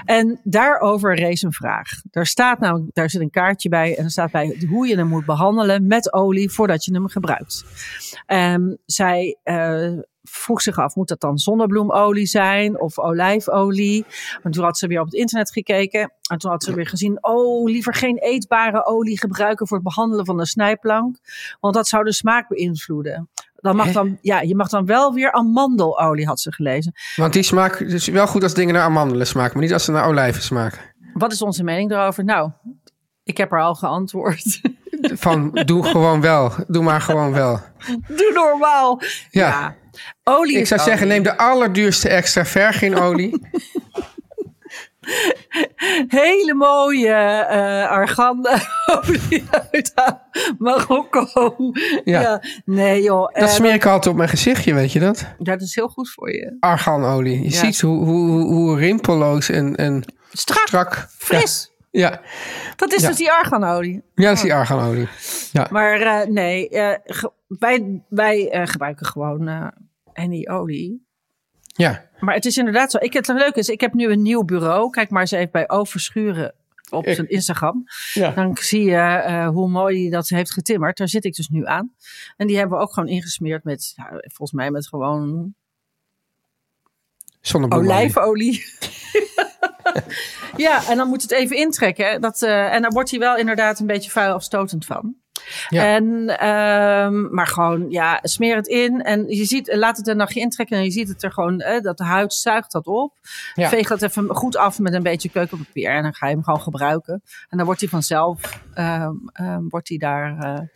En 0.05 0.39
daarover 0.43 1.15
rees 1.15 1.41
een 1.41 1.51
vraag. 1.53 1.89
Daar 2.11 2.25
staat 2.25 2.59
namelijk, 2.59 2.89
daar 2.93 3.09
zit 3.09 3.21
een 3.21 3.29
kaartje 3.29 3.69
bij 3.69 3.97
en 3.97 4.03
er 4.03 4.11
staat 4.11 4.31
bij 4.31 4.65
hoe 4.69 4.87
je 4.87 4.95
hem 4.97 5.07
moet 5.07 5.25
behandelen 5.25 5.87
met 5.87 6.13
olie 6.13 6.49
voordat 6.51 6.85
je 6.85 6.93
hem 6.93 7.07
gebruikt. 7.07 7.63
En 8.25 8.79
zij 8.85 9.37
eh, 9.43 9.89
vroeg 10.31 10.61
zich 10.61 10.77
af, 10.77 10.95
moet 10.95 11.07
dat 11.07 11.19
dan 11.19 11.37
zonnebloemolie 11.37 12.25
zijn 12.25 12.79
of 12.81 12.99
olijfolie? 12.99 14.05
Want 14.43 14.55
toen 14.55 14.63
had 14.63 14.77
ze 14.77 14.87
weer 14.87 14.99
op 14.99 15.05
het 15.05 15.13
internet 15.13 15.51
gekeken 15.51 16.13
en 16.29 16.37
toen 16.37 16.51
had 16.51 16.63
ze 16.63 16.73
weer 16.73 16.87
gezien, 16.87 17.17
oh, 17.23 17.69
liever 17.69 17.93
geen 17.93 18.17
eetbare 18.17 18.85
olie 18.85 19.19
gebruiken 19.19 19.67
voor 19.67 19.77
het 19.77 19.85
behandelen 19.85 20.25
van 20.25 20.37
de 20.37 20.45
snijplank, 20.45 21.17
want 21.59 21.73
dat 21.73 21.87
zou 21.87 22.03
de 22.03 22.13
smaak 22.13 22.47
beïnvloeden. 22.47 23.29
Dan 23.55 23.75
mag 23.75 23.91
dan, 23.91 24.17
ja, 24.21 24.41
je 24.41 24.55
mag 24.55 24.69
dan 24.69 24.85
wel 24.85 25.13
weer 25.13 25.31
amandelolie, 25.31 26.25
had 26.25 26.39
ze 26.39 26.53
gelezen. 26.53 26.93
Want 27.15 27.33
die 27.33 27.43
smaak 27.43 27.79
is 27.79 28.07
wel 28.07 28.27
goed 28.27 28.43
als 28.43 28.53
dingen 28.53 28.73
naar 28.73 28.83
amandelen 28.83 29.27
smaken, 29.27 29.53
maar 29.53 29.63
niet 29.63 29.73
als 29.73 29.85
ze 29.85 29.91
naar 29.91 30.05
olijven 30.05 30.41
smaken. 30.41 30.79
Wat 31.13 31.31
is 31.31 31.41
onze 31.41 31.63
mening 31.63 31.89
daarover? 31.89 32.23
Nou, 32.23 32.51
ik 33.23 33.37
heb 33.37 33.51
er 33.51 33.61
al 33.61 33.75
geantwoord. 33.75 34.61
Van 35.01 35.51
doe 35.51 35.83
gewoon 35.83 36.21
wel. 36.21 36.51
Doe 36.67 36.83
maar 36.83 37.01
gewoon 37.01 37.31
wel. 37.31 37.59
Doe 38.17 38.31
normaal. 38.33 39.01
Ja. 39.29 39.75
Olie 40.23 40.57
Ik 40.57 40.67
zou 40.67 40.79
olie. 40.79 40.91
zeggen, 40.91 41.07
neem 41.07 41.23
de 41.23 41.37
allerduurste 41.37 42.09
extra 42.09 42.45
vergin 42.45 42.95
olie. 42.97 43.39
Hele 46.07 46.53
mooie 46.53 47.13
eh 47.13 47.87
argan 47.89 48.47
uit 49.71 49.93
Marokko. 50.57 51.55
Ja. 52.03 52.21
Ja. 52.21 52.41
Nee 52.65 53.01
joh. 53.01 53.33
Dat 53.33 53.49
eh, 53.49 53.55
smeer 53.55 53.73
ik 53.73 53.85
altijd 53.85 54.07
op 54.07 54.15
mijn 54.15 54.29
gezichtje, 54.29 54.73
weet 54.73 54.91
je 54.91 54.99
dat? 54.99 55.25
dat 55.39 55.61
is 55.61 55.75
heel 55.75 55.87
goed 55.87 56.11
voor 56.11 56.31
je. 56.31 56.57
Arganolie. 56.59 57.37
Je 57.43 57.49
Ja. 57.49 57.55
ziet 57.57 57.81
hoe, 57.81 58.05
hoe, 58.05 58.41
hoe 58.41 58.77
rimpelloos 58.77 59.49
en, 59.49 59.75
en 59.75 60.03
Strak, 60.33 60.67
strak. 60.67 61.07
fris. 61.17 61.71
Ja, 61.91 62.09
ja. 62.09 62.21
Dat 62.75 62.93
is 62.93 63.01
Ja. 63.01 63.07
dus 63.07 63.17
die 63.17 63.31
arganolie. 63.31 64.01
ja 64.15 64.27
dat 64.27 64.35
is 64.35 64.41
die 64.41 64.53
arganolie. 64.53 65.07
Ja. 65.51 65.67
Maar 65.71 66.01
eh, 66.01 66.27
nee, 66.27 66.67
ge- 67.05 67.31
wij, 67.59 68.03
wij 68.09 68.49
eh, 68.49 68.67
gebruiken 68.67 69.05
gewoon 69.05 69.47
eh 69.47 69.67
any 70.13 70.47
olie. 70.47 71.05
ja. 71.65 72.09
Maar 72.19 72.35
het 72.35 72.45
is 72.45 72.57
inderdaad 72.57 72.91
zo. 72.91 72.97
Ik, 72.97 73.13
het 73.13 73.27
leuke 73.27 73.59
is, 73.59 73.69
ik 73.69 73.81
heb 73.81 73.93
nu 73.93 74.11
een 74.11 74.21
nieuw 74.21 74.43
bureau. 74.43 74.89
Kijk 74.89 75.09
maar 75.09 75.21
eens 75.21 75.31
even 75.31 75.51
bij 75.51 75.69
Overschuren 75.69 76.53
op 76.89 77.07
zijn 77.07 77.29
Instagram. 77.29 77.83
Ja. 78.13 78.31
Dan 78.31 78.57
zie 78.57 78.83
je 78.83 78.97
eh, 78.97 79.47
hoe 79.47 79.69
mooi 79.69 80.01
hij 80.01 80.09
dat 80.09 80.27
heeft 80.27 80.51
getimmerd. 80.51 80.97
Daar 80.97 81.07
zit 81.07 81.25
ik 81.25 81.35
dus 81.35 81.47
nu 81.47 81.65
aan. 81.65 81.93
En 82.37 82.47
die 82.47 82.57
hebben 82.57 82.77
we 82.77 82.83
ook 82.83 82.93
gewoon 82.93 83.09
ingesmeerd 83.09 83.63
met, 83.63 83.93
ja, 83.95 84.09
volgens 84.09 84.51
mij 84.51 84.71
met 84.71 84.87
gewoon 84.87 85.53
Zonnebloemolie. 87.41 87.95
olijfolie. 87.95 88.65
ja, 90.65 90.89
en 90.89 90.97
dan 90.97 91.07
moet 91.07 91.21
het 91.21 91.31
even 91.31 91.55
intrekken. 91.55 92.21
Dat, 92.21 92.41
en 92.41 92.81
dan 92.81 92.91
wordt 92.93 93.09
hij 93.11 93.19
wel 93.19 93.37
inderdaad 93.37 93.79
een 93.79 93.87
beetje 93.87 94.11
vuil 94.11 94.33
afstotend 94.33 94.85
van. 94.85 95.20
Ja. 95.69 95.85
En, 95.85 96.37
ehm, 96.37 97.33
maar 97.33 97.47
gewoon, 97.47 97.89
ja, 97.89 98.19
smeer 98.21 98.55
het 98.55 98.67
in. 98.67 99.01
En 99.01 99.27
je 99.27 99.45
ziet, 99.45 99.75
laat 99.75 99.97
het 99.97 100.07
een 100.07 100.17
nachtje 100.17 100.39
intrekken. 100.39 100.77
En 100.77 100.83
je 100.83 100.91
ziet 100.91 101.07
het 101.07 101.23
er 101.23 101.31
gewoon, 101.31 101.59
eh, 101.59 101.81
dat 101.81 101.97
de 101.97 102.03
huid 102.03 102.33
zuigt 102.33 102.71
dat 102.71 102.87
op. 102.87 103.13
Ja. 103.53 103.69
Veeg 103.69 103.87
dat 103.87 104.01
even 104.01 104.35
goed 104.35 104.57
af 104.57 104.79
met 104.79 104.93
een 104.93 105.03
beetje 105.03 105.29
keukenpapier. 105.29 105.89
En 105.89 106.03
dan 106.03 106.13
ga 106.13 106.27
je 106.27 106.33
hem 106.33 106.43
gewoon 106.43 106.61
gebruiken. 106.61 107.21
En 107.49 107.57
dan 107.57 107.65
wordt 107.65 107.81
hij 107.81 107.89
vanzelf, 107.89 108.63
ehm, 108.73 109.15
ehm, 109.33 109.61
wordt 109.69 109.89
hij 109.89 109.97
daar, 109.97 110.37
eh, 110.37 110.67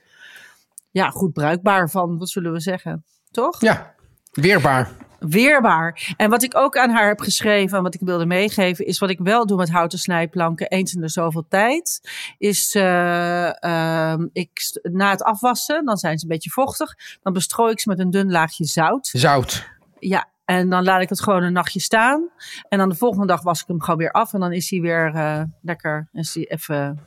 ja, 0.92 1.10
goed 1.10 1.34
bruikbaar 1.34 1.90
van. 1.90 2.18
Wat 2.18 2.30
zullen 2.30 2.52
we 2.52 2.60
zeggen? 2.60 3.04
Toch? 3.32 3.62
Ja, 3.62 3.95
weerbaar. 4.36 4.90
weerbaar. 5.20 6.14
En 6.18 6.30
wat 6.30 6.44
ik 6.44 6.56
ook 6.56 6.78
aan 6.78 6.90
haar 6.90 7.08
heb 7.08 7.20
geschreven 7.20 7.78
en 7.78 7.84
wat 7.84 7.94
ik 7.94 8.02
wilde 8.04 8.26
meegeven, 8.26 8.86
is 8.86 9.00
wat 9.00 9.10
ik 9.10 9.20
wel 9.20 9.46
doe 9.46 9.58
met 9.58 9.70
houten 9.70 10.00
snijplanken 10.00 10.68
eens 10.68 10.94
in 10.94 11.02
de 11.02 11.10
zoveel 11.10 11.46
tijd. 11.50 12.02
Is 12.38 12.76
eh, 12.76 13.64
ehm, 13.64 14.28
ik, 14.34 14.80
na 14.82 15.10
het 15.10 15.24
afwassen, 15.24 15.86
dan 15.86 15.98
zijn 15.98 16.18
ze 16.18 16.26
een 16.26 16.32
beetje 16.32 16.50
vochtig. 16.50 16.96
Dan 17.22 17.34
bestrooi 17.34 17.72
ik 17.72 17.80
ze 17.80 17.90
met 17.90 18.00
een 18.00 18.12
dun 18.12 18.32
laagje 18.32 18.66
zout. 18.66 19.08
Zout. 19.08 19.70
Ja, 20.00 20.30
en 20.46 20.70
dan 20.70 20.84
laat 20.84 21.02
ik 21.02 21.10
het 21.10 21.22
gewoon 21.22 21.44
een 21.44 21.54
nachtje 21.54 21.80
staan. 21.80 22.30
En 22.70 22.78
dan 22.78 22.90
de 22.90 22.96
volgende 22.96 23.28
dag 23.28 23.42
was 23.42 23.62
ik 23.62 23.68
hem 23.68 23.82
gewoon 23.82 24.00
weer 24.00 24.12
af. 24.12 24.34
En 24.34 24.40
dan 24.40 24.54
is 24.54 24.70
hij 24.70 24.80
weer 24.80 25.14
eh, 25.16 25.42
lekker, 25.62 26.10
is 26.14 26.34
hij 26.34 26.46
even 26.46 27.00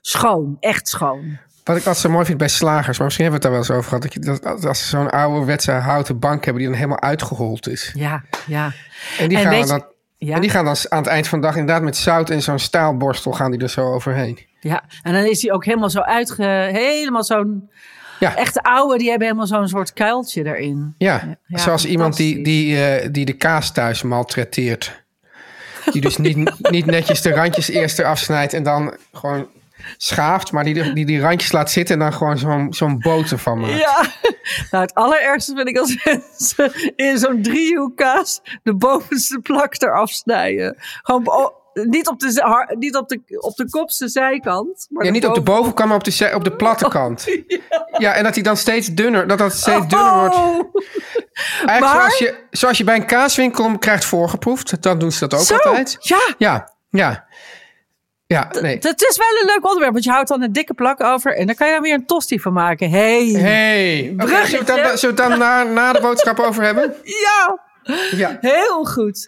schoon, 0.00 0.56
echt 0.60 0.88
schoon. 0.88 1.38
Wat 1.64 1.76
ik 1.76 1.86
altijd 1.86 2.04
zo 2.04 2.10
mooi 2.10 2.24
vind 2.24 2.38
bij 2.38 2.48
slagers, 2.48 2.98
maar 2.98 3.06
misschien 3.06 3.24
hebben 3.24 3.42
we 3.42 3.48
het 3.48 3.52
daar 3.52 3.52
wel 3.52 3.60
eens 3.60 3.70
over 3.70 3.84
gehad. 3.84 4.02
Dat, 4.02 4.12
je, 4.12 4.20
dat, 4.20 4.42
dat 4.42 4.68
als 4.68 4.82
ze 4.82 4.88
zo'n 4.88 5.10
ouderwetse 5.10 5.72
houten 5.72 6.18
bank 6.18 6.44
hebben 6.44 6.62
die 6.62 6.70
dan 6.70 6.80
helemaal 6.80 7.00
uitgehold 7.00 7.68
is. 7.68 7.92
Ja, 7.94 8.22
ja. 8.46 8.72
En 9.18 9.28
die, 9.28 9.38
En 9.38 9.44
gaan, 9.44 9.66
dan, 9.66 9.84
ja. 10.18 10.34
en 10.34 10.40
die 10.40 10.50
gaan 10.50 10.64
dan 10.64 10.76
aan 10.88 10.98
het 10.98 11.06
eind 11.06 11.28
van 11.28 11.40
de 11.40 11.46
dag 11.46 11.56
inderdaad 11.56 11.82
met 11.82 11.96
zout 11.96 12.30
en 12.30 12.42
zo'n 12.42 12.58
staalborstel 12.58 13.32
gaan 13.32 13.50
die 13.50 13.60
er 13.60 13.68
zo 13.68 13.92
overheen. 13.92 14.38
Ja, 14.60 14.84
en 15.02 15.12
dan 15.12 15.24
is 15.24 15.42
hij 15.42 15.52
ook 15.52 15.64
helemaal 15.64 15.90
zo 15.90 16.00
uitge... 16.00 16.68
Helemaal 16.72 17.24
zo'n... 17.24 17.70
Ja. 18.20 18.36
Echte 18.36 18.62
oude, 18.62 18.98
die 18.98 19.08
hebben 19.08 19.26
helemaal 19.26 19.46
zo'n 19.46 19.68
soort 19.68 19.92
kuiltje 19.92 20.44
erin. 20.44 20.94
Ja, 20.98 21.38
Ja, 21.46 21.58
zoals 21.58 21.84
iemand 21.84 22.16
die, 22.16 22.44
die, 22.44 22.84
eh, 22.84 23.08
die 23.12 23.24
de 23.24 23.32
kaas 23.32 23.72
thuis 23.72 24.02
maltreteert. 24.02 25.04
Die 25.92 26.00
dus 26.00 26.16
niet, 26.16 26.36
niet 26.70 26.86
netjes 26.86 27.22
de 27.22 27.30
randjes 27.30 27.68
eerst 27.68 27.98
eraf 27.98 28.18
snijdt 28.18 28.52
en 28.52 28.62
dan 28.62 28.96
gewoon 29.12 29.46
schaaft, 29.96 30.52
maar 30.52 30.64
die 30.64 30.92
die, 30.94 31.06
die 31.06 31.20
randjes 31.20 31.52
laat 31.52 31.70
zitten 31.70 31.94
en 31.94 32.00
dan 32.00 32.12
gewoon 32.12 32.38
zo'n 32.38 32.72
zo'n 32.72 32.98
boter 32.98 33.38
van 33.38 33.60
maakt. 33.60 33.78
Ja, 33.78 34.06
nou 34.70 34.82
het 34.84 34.94
allerergste 34.94 35.54
vind 35.54 35.68
ik 35.68 35.78
als 35.78 36.04
mensen 36.04 36.92
in 36.96 37.18
zo'n 37.18 37.42
driehoekkaas 37.42 38.40
de 38.62 38.74
bovenste 38.76 39.38
plak 39.40 39.82
eraf 39.82 40.10
snijden. 40.10 40.76
Gewoon 41.02 41.52
niet 41.72 42.08
op 42.08 42.18
de, 42.20 42.66
niet 42.78 42.96
op 42.96 43.08
de, 43.08 43.20
op 43.40 43.56
de 43.56 43.70
kopste 43.70 44.08
zijkant. 44.08 44.86
Maar 44.90 45.04
Ja, 45.04 45.10
niet 45.10 45.26
op 45.26 45.34
de 45.34 45.40
boven- 45.40 45.60
bovenkant, 45.62 45.88
maar 45.88 45.98
op 45.98 46.04
de, 46.04 46.30
op 46.34 46.44
de 46.44 46.56
platte 46.56 46.88
kant. 46.88 47.26
Ja, 47.98 48.12
en 48.12 48.24
dat 48.24 48.34
die 48.34 48.42
dan 48.42 48.56
steeds 48.56 48.88
dunner, 48.88 49.26
dat 49.26 49.38
dat 49.38 49.52
steeds 49.52 49.86
dunner 49.86 50.14
wordt. 50.14 50.34
Oh, 50.34 50.74
Eigenlijk 51.66 51.80
Maar- 51.80 51.94
zoals, 51.94 52.18
je, 52.18 52.34
zoals 52.50 52.78
je 52.78 52.84
bij 52.84 52.96
een 52.96 53.06
kaaswinkel 53.06 53.78
krijgt 53.78 54.04
voorgeproefd. 54.04 54.82
Dan 54.82 54.98
doen 54.98 55.12
ze 55.12 55.26
dat 55.26 55.40
ook 55.40 55.46
Zo, 55.46 55.54
altijd. 55.56 55.96
ja. 56.00 56.18
Ja, 56.38 56.72
ja. 56.90 57.24
Ja, 58.26 58.50
nee. 58.60 58.76
Het 58.80 59.02
is 59.10 59.16
wel 59.16 59.40
een 59.40 59.46
leuk 59.46 59.64
onderwerp, 59.64 59.92
want 59.92 60.04
je 60.04 60.10
houdt 60.10 60.28
dan 60.28 60.42
een 60.42 60.52
dikke 60.52 60.74
plak 60.74 61.02
over 61.02 61.36
en 61.36 61.46
dan 61.46 61.54
kan 61.54 61.66
je 61.66 61.72
dan 61.72 61.82
weer 61.82 61.94
een 61.94 62.06
tosti 62.06 62.40
van 62.40 62.52
maken. 62.52 62.90
Hey. 62.90 63.24
Hey. 63.26 64.12
Bruggetje. 64.16 64.46
zullen 64.46 64.64
we 64.66 64.72
het 64.72 64.84
dan, 64.84 64.98
zullen 64.98 65.16
we 65.16 65.22
het 65.22 65.30
dan 65.30 65.38
na, 65.38 65.62
na 65.62 65.92
de 65.92 66.00
boodschap 66.00 66.38
over 66.38 66.62
hebben? 66.62 66.94
Ja, 67.26 67.58
Ja. 68.10 68.38
heel 68.40 68.84
goed. 68.84 69.24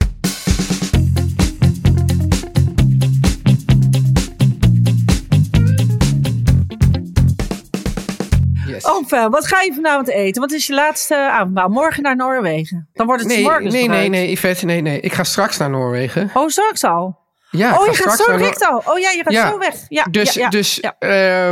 Enfin, 8.66 9.30
wat 9.30 9.46
ga 9.46 9.60
je 9.62 9.72
vanavond 9.74 10.08
eten? 10.08 10.40
Wat 10.40 10.52
is 10.52 10.66
je 10.66 10.74
laatste 10.74 11.16
avondmaal? 11.30 11.68
Morgen 11.68 12.02
naar 12.02 12.16
Noorwegen. 12.16 12.88
Dan 12.92 13.06
wordt 13.06 13.22
het 13.22 13.30
Nee, 13.32 13.44
nee, 13.70 13.88
nee, 13.88 14.08
nee, 14.08 14.30
Yvette, 14.30 14.64
nee, 14.64 14.80
nee. 14.80 15.00
Ik 15.00 15.12
ga 15.12 15.24
straks 15.24 15.56
naar 15.56 15.70
Noorwegen. 15.70 16.30
Oh, 16.34 16.48
straks 16.48 16.84
al? 16.84 17.25
Ja, 17.50 17.78
oh, 17.78 17.86
je 17.86 17.94
gaat 17.94 18.16
zo 18.18 18.36
direct 18.36 18.64
al. 18.66 18.82
Oh 18.86 18.98
ja, 18.98 19.10
je 19.10 19.22
gaat 19.24 19.32
Ja. 19.32 19.50
zo 19.50 19.58
weg. 19.58 19.74
Ja, 19.88 20.04
Dus, 20.10 20.32
ja, 20.34 20.48
dus 20.48 20.80
eh, 20.98 21.50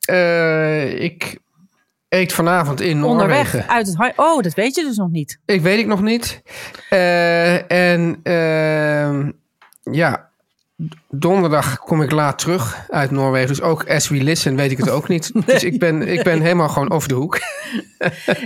eh, 0.00 1.00
ik 1.02 1.38
eet 2.08 2.32
vanavond 2.32 2.80
in 2.80 2.98
Noorwegen. 3.00 3.30
Onderweg 3.32 3.68
uit 3.68 3.86
het... 3.86 4.12
Oh, 4.16 4.42
dat 4.42 4.54
weet 4.54 4.74
je 4.74 4.84
dus 4.84 4.96
nog 4.96 5.10
niet. 5.10 5.38
Ik 5.46 5.60
weet 5.60 5.78
ik 5.78 5.86
nog 5.86 6.02
niet. 6.02 6.42
Eh, 6.88 7.70
en 7.70 8.20
ehm, 8.22 9.30
ja, 9.94 10.29
donderdag 11.08 11.78
kom 11.78 12.02
ik 12.02 12.10
laat 12.10 12.38
terug 12.38 12.86
uit 12.88 13.10
Noorwegen. 13.10 13.48
Dus 13.48 13.60
ook 13.60 13.88
as 13.88 14.08
we 14.08 14.22
listen 14.22 14.56
weet 14.56 14.70
ik 14.70 14.78
het 14.78 14.90
ook 14.90 15.08
niet. 15.08 15.30
Dus 15.46 15.64
ik 15.64 15.78
ben, 15.78 16.08
ik 16.08 16.22
ben 16.22 16.40
helemaal 16.40 16.68
gewoon 16.68 16.90
over 16.90 17.08
de 17.08 17.14
hoek. 17.14 17.38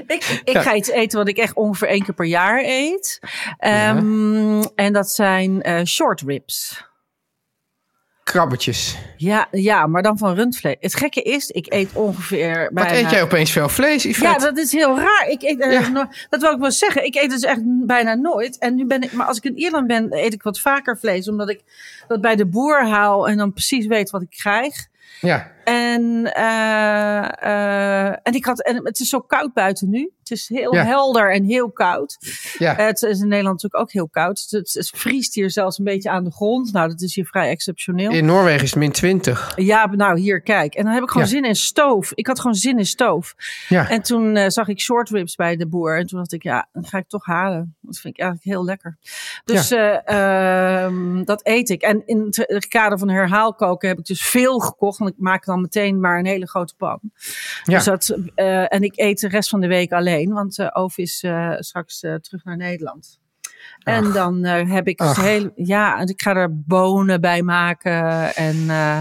Ik, 0.07 0.41
ik 0.45 0.59
ga 0.59 0.75
iets 0.75 0.91
eten 0.91 1.19
wat 1.19 1.29
ik 1.29 1.37
echt 1.37 1.55
ongeveer 1.55 1.89
één 1.89 2.03
keer 2.03 2.15
per 2.15 2.27
jaar 2.27 2.63
eet. 2.65 3.21
Ehm, 3.59 4.63
En 4.75 4.93
dat 4.93 5.11
zijn 5.11 5.63
eh, 5.63 5.85
short 5.85 6.21
ribs. 6.21 6.85
Krabbetjes. 8.35 8.97
Ja, 9.17 9.47
ja, 9.51 9.87
maar 9.87 10.03
dan 10.03 10.19
van 10.19 10.35
rundvlees. 10.35 10.77
Het 10.81 10.95
gekke 10.97 11.23
is, 11.23 11.51
ik 11.51 11.73
eet 11.73 11.91
ongeveer... 11.93 12.59
Wat 12.65 12.73
bijna- 12.85 12.99
eet 12.99 13.11
jij 13.11 13.23
opeens 13.23 13.51
veel 13.51 13.69
vlees, 13.69 14.03
Ja, 14.03 14.39
dat 14.39 14.59
is 14.59 14.73
heel 14.73 14.97
raar. 14.99 15.27
Ik 15.29 15.43
eet, 15.43 15.61
eh, 15.61 15.73
Ja. 15.73 15.89
no- 15.89 16.09
dat 16.31 16.41
wil 16.41 16.53
ik 16.53 16.59
wel 16.59 16.71
zeggen. 16.71 17.05
Ik 17.05 17.15
eet 17.15 17.31
dus 17.31 17.43
echt 17.43 17.61
bijna 17.65 18.15
nooit. 18.15 18.59
En 18.59 18.75
nu 18.75 18.87
ben 18.87 19.03
ik, 19.03 19.13
maar 19.13 19.27
als 19.27 19.37
ik 19.37 19.45
in 19.45 19.59
Ierland 19.59 19.87
ben, 19.87 20.07
eet 20.13 20.33
ik 20.33 20.43
wat 20.43 20.61
vaker 20.61 20.99
vlees. 20.99 21.29
Omdat 21.29 21.51
ik 21.51 21.61
dat 22.09 22.21
bij 22.21 22.37
de 22.37 22.47
boer 22.47 22.87
haal 22.89 23.29
en 23.29 23.37
dan 23.37 23.53
precies 23.53 23.87
weet 23.87 24.11
wat 24.11 24.23
ik 24.23 24.31
krijg. 24.31 24.75
Ja. 25.21 25.53
En, 25.65 26.33
eh, 26.35 27.43
eh, 27.43 28.17
en, 28.23 28.33
ik 28.33 28.45
had, 28.45 28.63
en 28.63 28.85
het 28.85 29.01
is 29.01 29.09
zo 29.09 29.21
koud 29.21 29.53
buiten 29.53 29.91
nu. 29.91 30.11
Het 30.19 30.31
is 30.31 30.49
heel 30.49 30.75
Ja. 30.75 30.85
helder 30.85 31.33
en 31.33 31.45
heel 31.45 31.71
koud. 31.71 32.17
ja. 32.59 32.79
Eh, 32.79 32.87
het 32.87 33.03
is 33.03 33.21
in 33.21 33.29
Nederland 33.29 33.63
natuurlijk 33.63 33.83
ook 33.83 33.93
heel 33.93 34.09
koud. 34.09 34.47
Het, 34.49 34.73
het 34.73 34.91
vriest 34.95 35.35
hier 35.35 35.51
zelfs 35.51 35.79
een 35.79 35.85
beetje 35.85 36.11
aan 36.11 36.25
de 36.25 36.31
grond. 36.33 36.73
Nou, 36.73 36.89
dat 36.89 37.01
is 37.01 37.15
hier 37.15 37.27
vrij 37.27 37.49
exceptioneel. 37.51 38.11
In 38.11 38.25
Noorwegen 38.25 38.63
is 38.63 38.71
het 38.71 38.79
min 38.79 38.93
20. 38.93 39.53
Ja, 39.57 39.87
nou 39.87 40.19
hier, 40.19 40.41
kijk. 40.43 40.75
En 40.75 40.85
dan 40.85 40.93
heb 40.93 41.03
ik 41.03 41.09
gewoon 41.11 41.27
Ja. 41.27 41.33
zin 41.33 41.45
in 41.45 41.57
stoof. 41.57 42.13
Ik 42.15 42.27
had 42.27 42.41
gewoon 42.41 42.55
zin 42.55 42.79
in 42.79 42.87
stoof. 42.87 43.35
Ja. 43.69 43.89
En 43.91 44.03
toen 44.03 44.51
zag 44.51 44.69
ik 44.69 44.81
short 44.81 45.09
ribs 45.11 45.35
bij 45.35 45.57
de 45.57 45.67
boer. 45.67 45.99
En 45.99 46.07
toen 46.07 46.19
dacht 46.19 46.33
ik, 46.33 46.43
ja, 46.43 46.69
dat 46.73 46.89
ga 46.89 46.99
ik 46.99 47.09
toch 47.09 47.25
halen. 47.25 47.77
Dat 47.81 47.99
vind 47.99 48.15
ik 48.15 48.21
eigenlijk 48.21 48.51
heel 48.51 48.65
lekker. 48.65 48.99
Dus 49.45 49.71
eh, 49.71 50.09
ehm, 50.09 51.25
dat 51.25 51.41
eet 51.47 51.69
ik. 51.71 51.83
En 51.83 52.03
in 52.07 52.27
het 52.31 52.67
kader 52.69 52.99
van 52.99 53.09
herhaalkoken 53.09 53.89
heb 53.89 53.99
ik 53.99 54.05
dus 54.05 54.27
veel 54.27 54.59
gekocht. 54.59 54.99
Ik 55.07 55.19
maak 55.19 55.45
dan 55.45 55.61
meteen 55.61 56.01
maar 56.01 56.19
een 56.19 56.27
hele 56.27 56.49
grote 56.49 56.75
pan. 56.77 57.01
Ja. 57.65 57.75
Dus 57.75 57.85
dat, 57.85 58.19
eh, 58.35 58.73
en 58.73 58.83
ik 58.83 58.99
eet 58.99 59.21
de 59.21 59.29
rest 59.29 59.49
van 59.49 59.61
de 59.61 59.67
week 59.67 59.93
alleen. 59.93 60.33
Want 60.33 60.59
eh 60.59 60.69
Oof 60.73 60.99
is 60.99 61.23
eh, 61.23 61.55
straks 61.59 61.99
terug 61.99 62.45
naar 62.45 62.57
Nederland. 62.57 63.23
En 63.85 64.05
Ach. 64.07 64.13
dan 64.13 64.45
eh, 64.45 64.71
heb 64.73 64.89
ik 64.89 65.01
Ach. 65.01 65.23
heel, 65.23 65.51
ja, 65.55 66.01
ik 66.01 66.23
ga 66.23 66.35
er 66.37 66.61
bonen 66.63 67.21
bij 67.21 67.43
maken. 67.43 68.35
En 68.35 68.71
eh, 68.71 69.01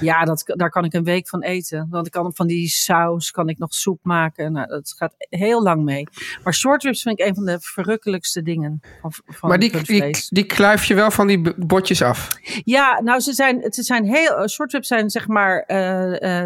ja, 0.00 0.24
dat, 0.24 0.42
daar 0.46 0.70
kan 0.70 0.84
ik 0.84 0.92
een 0.92 1.04
week 1.04 1.28
van 1.28 1.42
eten. 1.42 1.86
Want 1.90 2.06
ik 2.06 2.12
kan 2.12 2.34
van 2.34 2.46
die 2.46 2.68
saus 2.68 3.30
kan 3.30 3.48
ik 3.48 3.58
nog 3.58 3.74
soep 3.74 3.98
maken. 4.02 4.52
Nou, 4.52 4.66
dat 4.66 4.94
gaat 4.96 5.14
heel 5.18 5.62
lang 5.62 5.82
mee. 5.82 6.06
Maar 6.44 6.54
short 6.54 6.82
ribs 6.82 7.02
vind 7.02 7.18
ik 7.20 7.26
een 7.26 7.34
van 7.34 7.44
de 7.44 7.56
verrukkelijkste 7.60 8.42
dingen 8.42 8.80
van, 9.00 9.12
van 9.26 9.48
Maar 9.48 9.58
die, 9.58 9.82
die, 9.82 10.26
die 10.28 10.44
kluif 10.44 10.84
je 10.84 10.94
wel 10.94 11.10
van 11.10 11.26
die 11.26 11.54
botjes 11.66 12.02
af. 12.02 12.28
Ja, 12.64 13.00
nou, 13.00 13.20
ze 13.20 13.32
zijn, 13.32 13.60
het 13.60 13.74
zijn 13.74 14.04
heel, 14.04 14.36
eh, 14.36 14.46
short 14.46 14.72
ribs 14.72 14.88
zijn 14.88 15.10
zeg 15.10 15.26
maar, 15.28 15.64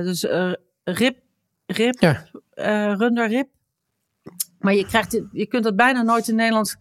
dus 0.02 0.26
rib, 0.85 1.16
rib, 1.66 1.96
Ja. 2.00 2.26
runderrib. 2.94 3.49
Maar 4.66 4.75
je, 4.75 4.87
krijgt, 4.87 5.20
je 5.32 5.46
kunt 5.46 5.64
dat 5.64 5.76
bijna 5.76 6.02
nooit 6.02 6.28
in 6.28 6.35
Nederland. 6.35 6.76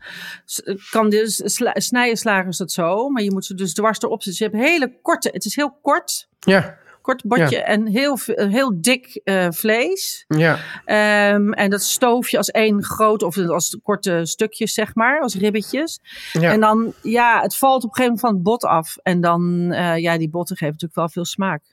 s- 0.46 0.62
Kan 0.92 1.10
dus 1.10 1.42
sla- 1.54 1.80
snijdenslagers 1.80 2.58
dat 2.58 2.72
zo. 2.72 3.10
Maar 3.10 3.24
je 3.24 3.32
moet 3.32 3.46
ze 3.46 3.54
dus 3.54 3.74
dwars 3.74 4.00
erop 4.02 4.24
zetten. 4.24 4.30
Dus 4.30 4.38
je 4.40 4.58
hebt 4.58 4.70
hele 4.72 5.00
korte. 5.02 5.30
Het 5.34 5.46
is 5.46 5.56
heel 5.56 5.78
kort. 5.82 6.28
Ja. 6.40 6.78
Kort 7.02 7.24
botje 7.24 7.56
Ja. 7.56 7.64
en 7.64 7.88
heel, 7.88 8.18
v- 8.18 8.28
heel 8.36 8.82
dik 8.82 9.22
eh, 9.24 9.48
vlees. 9.52 10.26
Ja. 10.28 10.60
Ehm, 10.86 11.52
en 11.54 11.70
dat 11.70 11.84
stoof 11.84 12.30
je 12.30 12.38
als 12.38 12.50
één 12.52 12.84
groot, 12.84 13.24
of 13.24 13.38
als 13.38 13.78
korte 13.84 14.20
stukjes, 14.24 14.74
zeg 14.74 14.96
maar, 14.96 15.20
als 15.22 15.36
ribbetjes. 15.36 16.00
Ja. 16.34 16.52
En 16.52 16.60
dan, 16.60 16.94
ja, 17.02 17.42
het 17.42 17.56
valt 17.56 17.84
op 17.84 17.90
een 17.90 17.96
gegeven 17.96 18.04
moment 18.04 18.20
van 18.22 18.34
het 18.34 18.44
bot 18.44 18.64
af. 18.64 18.98
En 19.04 19.22
dan, 19.22 19.72
eh, 19.72 19.98
ja, 19.98 20.18
die 20.18 20.30
botten 20.30 20.56
geven 20.56 20.74
natuurlijk 20.74 21.00
wel 21.00 21.10
veel 21.10 21.26
smaak. 21.26 21.64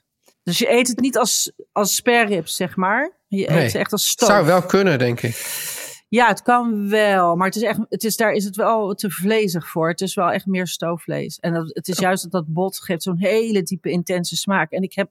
Dus 0.43 0.59
je 0.59 0.71
eet 0.73 0.89
het 0.89 1.01
niet 1.01 1.19
als, 1.19 1.53
als 1.73 1.95
spareribs, 1.95 2.57
zeg 2.57 2.77
maar. 2.77 3.13
Je 3.29 3.47
Nee. 3.49 3.65
eet 3.65 3.71
ze 3.71 3.79
echt 3.79 3.93
als 3.93 4.09
stoof. 4.09 4.29
Zou 4.29 4.47
wel 4.47 4.63
kunnen, 4.63 4.99
denk 4.99 5.21
ik. 5.21 5.35
Ja, 6.12 6.29
het 6.29 6.42
kan 6.42 6.88
wel. 6.88 7.37
Maar 7.37 7.46
het 7.46 7.57
is 7.57 7.62
echt, 7.62 7.79
het 7.88 8.05
is, 8.05 8.16
daar 8.16 8.33
is 8.33 8.44
het 8.44 8.57
wel 8.57 8.94
te 8.94 9.11
vlezig 9.11 9.68
voor. 9.68 9.88
Het 9.88 10.01
is 10.01 10.14
wel 10.14 10.31
echt 10.31 10.46
meer 10.46 10.66
stoofvlees. 10.66 11.38
En 11.38 11.53
dat, 11.53 11.70
het 11.75 11.88
is 11.88 11.98
juist 11.98 12.22
dat 12.22 12.33
dat 12.33 12.46
bot 12.46 12.81
geeft 12.81 13.03
zo'n 13.03 13.18
hele 13.18 13.62
diepe, 13.62 13.90
intense 13.90 14.37
smaak. 14.37 14.70
En 14.70 14.83
ik 14.83 14.92
heb 14.94 15.11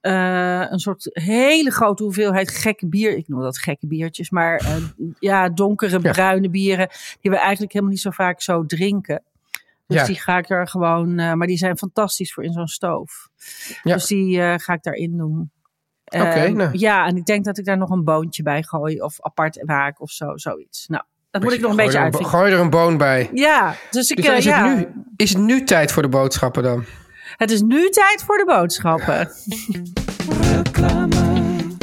eh, 0.00 0.66
een 0.70 0.78
soort 0.78 1.10
hele 1.12 1.70
grote 1.70 2.02
hoeveelheid 2.02 2.50
gekke 2.50 2.86
bier. 2.88 3.16
Ik 3.16 3.28
noem 3.28 3.40
dat 3.40 3.58
gekke 3.58 3.86
biertjes. 3.86 4.30
Maar 4.30 4.56
eh, 4.56 4.76
ja, 5.18 5.48
donkere, 5.48 6.00
bruine 6.00 6.50
bieren. 6.50 6.88
Die 7.20 7.30
we 7.30 7.36
eigenlijk 7.38 7.72
helemaal 7.72 7.92
niet 7.94 8.02
zo 8.02 8.10
vaak 8.10 8.42
zo 8.42 8.66
drinken. 8.66 9.22
Dus 9.86 10.00
Ja. 10.00 10.06
die 10.06 10.16
ga 10.16 10.38
ik 10.38 10.50
er 10.50 10.68
gewoon... 10.68 11.18
eh, 11.18 11.32
maar 11.32 11.46
die 11.46 11.56
zijn 11.58 11.78
fantastisch 11.78 12.32
voor 12.32 12.44
in 12.44 12.52
zo'n 12.52 12.66
stoof. 12.66 13.28
Ja. 13.82 13.94
Dus 13.94 14.06
die 14.06 14.38
ga 14.58 14.72
ik 14.72 14.82
daarin 14.82 15.16
doen. 15.16 15.50
Ehm, 16.04 16.56
nou. 16.56 16.70
Ja, 16.72 17.06
en 17.06 17.16
ik 17.16 17.24
denk 17.24 17.44
dat 17.44 17.58
ik 17.58 17.64
daar 17.64 17.78
nog 17.78 17.90
een 17.90 18.04
boontje 18.04 18.42
bij 18.42 18.62
gooi. 18.62 19.00
Of 19.00 19.20
apart 19.20 19.62
waak 19.64 20.00
of 20.00 20.10
zo, 20.10 20.36
zoiets. 20.36 20.86
Nou, 20.86 21.02
dat 21.30 21.42
moet 21.42 21.52
ik 21.52 21.60
nog 21.60 21.70
een 21.70 21.76
beetje 21.76 21.98
uitvinden. 21.98 22.30
Gooi 22.30 22.52
er 22.52 22.58
een 22.58 22.70
boon 22.70 22.96
bij. 22.96 23.30
Ja, 23.32 23.74
dus 23.90 24.10
ik... 24.10 24.16
Dus 24.16 24.26
eh, 24.26 24.36
is, 24.36 24.44
ja, 24.44 24.68
het 24.68 24.76
nu, 24.76 25.04
is 25.16 25.30
het 25.30 25.42
nu 25.42 25.64
tijd 25.64 25.92
voor 25.92 26.02
de 26.02 26.08
boodschappen 26.08 26.62
dan? 26.62 26.84
het 27.36 27.50
is 27.50 27.62
nu 27.62 27.88
tijd 27.88 28.22
voor 28.26 28.36
de 28.36 28.44
boodschappen. 28.44 29.30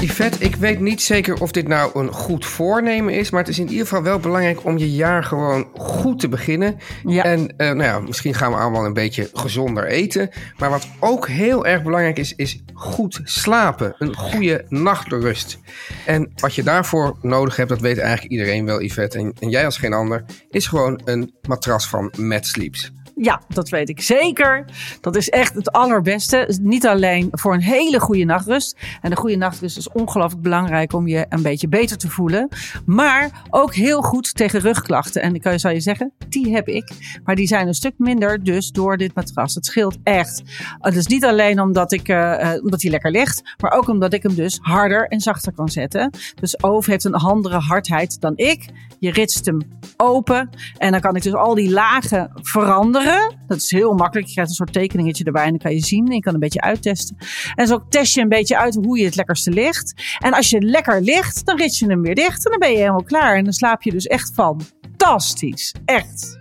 Yvette, 0.02 0.40
ik 0.40 0.56
weet 0.56 0.80
niet 0.80 1.02
zeker 1.02 1.42
of 1.42 1.52
dit 1.52 1.68
nou 1.68 2.00
een 2.00 2.12
goed 2.12 2.46
voornemen 2.46 3.14
is, 3.14 3.30
maar 3.30 3.40
het 3.40 3.50
is 3.50 3.60
in 3.60 3.70
ieder 3.70 3.88
geval 3.88 4.04
wel 4.04 4.20
belangrijk 4.20 4.66
om 4.66 4.78
je 4.78 4.92
jaar 4.92 5.24
gewoon 5.24 5.70
goed 5.74 6.20
te 6.20 6.30
beginnen. 6.30 6.78
Ja. 7.06 7.24
En 7.24 7.58
eh, 7.58 7.68
nou 7.68 7.84
ja, 7.84 8.00
misschien 8.00 8.34
gaan 8.34 8.52
we 8.52 8.58
allemaal 8.58 8.86
een 8.86 8.94
beetje 8.94 9.30
gezonder 9.34 9.88
eten. 9.88 10.30
Maar 10.58 10.70
wat 10.70 10.88
ook 11.00 11.28
heel 11.28 11.66
erg 11.66 11.84
belangrijk 11.84 12.18
is, 12.18 12.36
is 12.36 12.64
goed 12.74 13.20
slapen. 13.24 13.96
Een 13.98 14.16
goede 14.16 14.66
nachtrust. 14.68 15.60
En 16.06 16.32
wat 16.36 16.56
je 16.56 16.64
daarvoor 16.64 17.18
nodig 17.22 17.56
hebt, 17.56 17.70
dat 17.70 17.82
weet 17.82 17.98
eigenlijk 17.98 18.32
iedereen 18.32 18.66
wel, 18.66 18.82
Yvette. 18.82 19.18
En, 19.18 19.34
en 19.40 19.50
jij 19.50 19.66
als 19.66 19.78
geen 19.78 19.94
ander, 19.94 20.26
is 20.50 20.68
gewoon 20.68 21.02
een 21.06 21.34
matras 21.48 21.88
van 21.88 22.14
Mad 22.18 22.46
Sleeps. 22.46 22.92
Ja, 23.24 23.42
dat 23.48 23.70
weet 23.70 23.90
ik 23.90 24.02
zeker. 24.02 24.66
Dat 25.02 25.16
is 25.16 25.30
echt 25.30 25.54
het 25.54 25.72
allerbeste. 25.72 26.58
Niet 26.62 26.88
alleen 26.88 27.28
voor 27.32 27.54
een 27.54 27.62
hele 27.62 28.00
goede 28.00 28.24
nachtrust. 28.24 28.78
En 29.02 29.10
de 29.10 29.16
goede 29.16 29.36
nachtrust 29.36 29.78
is 29.78 29.90
ongelooflijk 29.90 30.42
belangrijk 30.42 30.94
om 30.94 31.08
je 31.08 31.26
een 31.30 31.42
beetje 31.42 31.68
beter 31.68 31.98
te 31.98 32.10
voelen. 32.10 32.48
Maar 32.86 33.30
ook 33.50 33.74
heel 33.74 34.02
goed 34.02 34.36
tegen 34.36 34.60
rugklachten. 34.60 35.22
En 35.22 35.36
ik 35.36 35.42
kan 35.42 35.60
zou 35.60 35.74
je 35.74 35.80
zeggen, 35.80 36.12
die 36.30 36.54
heb 36.54 36.68
ik. 36.68 36.92
Maar 37.24 37.36
die 37.36 37.48
zijn 37.48 37.68
een 37.68 37.74
stuk 37.74 37.94
minder 37.98 38.44
dus 38.44 38.72
door 38.72 38.98
dit 38.98 39.16
matras. 39.16 39.56
Het 39.56 39.66
scheelt 39.66 39.98
echt. 40.04 40.42
Is 40.82 41.08
niet 41.08 41.26
alleen 41.26 41.62
omdat, 41.62 41.92
ik, 41.92 42.08
eh, 42.08 42.54
eh, 42.54 42.64
omdat 42.64 42.82
hij 42.82 42.92
lekker 42.92 43.12
ligt. 43.12 43.56
Maar 43.58 43.72
ook 43.72 43.88
omdat 43.88 44.14
ik 44.14 44.24
hem 44.24 44.36
dus 44.36 44.60
harder 44.62 45.08
en 45.08 45.20
zachter 45.20 45.54
kan 45.54 45.70
zetten. 45.70 46.12
Dus 46.40 46.64
Oof 46.64 46.86
heeft 46.86 47.04
een 47.04 47.14
andere 47.14 47.58
hardheid 47.58 48.22
dan 48.22 48.34
ik. 48.36 48.66
Je 49.00 49.12
ritst 49.12 49.46
hem 49.46 49.60
open. 49.98 50.50
En 50.78 50.92
dan 50.92 51.02
kan 51.02 51.16
ik 51.16 51.24
dus 51.24 51.34
al 51.34 51.56
die 51.56 51.72
lagen 51.72 52.32
veranderen. 52.34 53.11
Dat 53.48 53.58
is 53.58 53.72
heel 53.72 53.94
makkelijk. 53.94 54.28
Je 54.28 54.34
krijgt 54.34 54.50
een 54.52 54.56
soort 54.58 54.74
tekeningetje 54.74 55.24
erbij 55.24 55.44
en 55.44 55.50
dan 55.50 55.58
kan 55.60 55.74
je 55.74 55.86
zien. 55.86 56.08
En 56.08 56.14
je 56.16 56.20
kan 56.22 56.34
een 56.34 56.40
beetje 56.40 56.62
uittesten. 56.62 57.18
En 57.56 57.68
zo 57.68 57.84
test 57.90 58.14
je 58.16 58.22
een 58.22 58.30
beetje 58.30 58.58
uit 58.58 58.76
hoe 58.76 58.98
je 59.00 59.06
het 59.06 59.16
lekkerste 59.16 59.52
ligt. 59.52 59.94
En 60.20 60.34
als 60.34 60.50
je 60.50 60.62
lekker 60.62 61.02
ligt, 61.02 61.46
dan 61.46 61.58
rit 61.58 61.78
je 61.78 61.86
hem 61.88 62.02
weer 62.02 62.16
dicht. 62.16 62.46
En 62.46 62.52
dan 62.52 62.60
ben 62.60 62.72
je 62.72 62.78
helemaal 62.78 63.04
klaar. 63.04 63.36
En 63.36 63.44
dan 63.44 63.54
slaap 63.54 63.82
je 63.84 63.92
dus 63.92 64.08
echt 64.08 64.32
fantastisch. 64.34 65.74
Echt. 65.86 66.40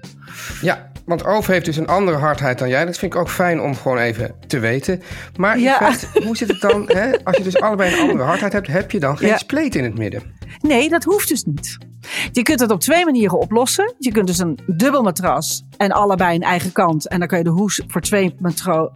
Ja, 0.63 0.91
want 1.07 1.25
Oof 1.25 1.47
heeft 1.47 1.65
dus 1.65 1.77
een 1.77 1.87
andere 1.87 2.17
hardheid 2.17 2.59
dan 2.59 2.69
jij. 2.69 2.85
Dat 2.85 2.99
vind 2.99 3.15
ik 3.15 3.21
ook 3.21 3.31
fijn 3.31 3.61
om 3.61 3.75
gewoon 3.77 3.99
even 3.99 4.35
te 4.47 4.59
weten. 4.59 5.03
Maar 5.37 5.59
Ja. 5.59 5.93
Hoe 6.25 6.37
zit 6.37 6.49
het 6.49 6.61
dan? 6.61 6.85
Hè? 6.93 7.25
Als 7.25 7.37
je 7.37 7.43
dus 7.43 7.61
allebei 7.61 7.93
een 7.93 8.01
andere 8.01 8.23
hardheid 8.23 8.53
hebt, 8.53 8.67
heb 8.67 8.91
je 8.91 9.01
dan 9.01 9.19
geen 9.19 9.29
Ja. 9.29 9.37
spleet 9.39 9.75
in 9.75 9.85
het 9.85 9.99
midden? 9.99 10.23
Nee, 10.61 10.89
dat 10.89 11.05
hoeft 11.05 11.29
dus 11.29 11.45
niet. 11.45 11.79
Je 12.33 12.43
kunt 12.43 12.61
het 12.61 12.71
op 12.71 12.81
twee 12.81 13.05
manieren 13.05 13.39
oplossen. 13.39 13.95
Je 13.99 14.13
kunt 14.13 14.27
dus 14.27 14.39
een 14.39 14.59
dubbel 14.67 15.03
matras 15.03 15.65
en 15.77 15.91
allebei 15.93 16.35
een 16.35 16.43
eigen 16.43 16.73
kant. 16.73 17.09
En 17.09 17.19
dan 17.19 17.29
kan 17.29 17.39
je 17.39 17.45
de 17.45 17.51
hoes 17.51 17.83
voor 17.87 18.01
twee 18.01 18.35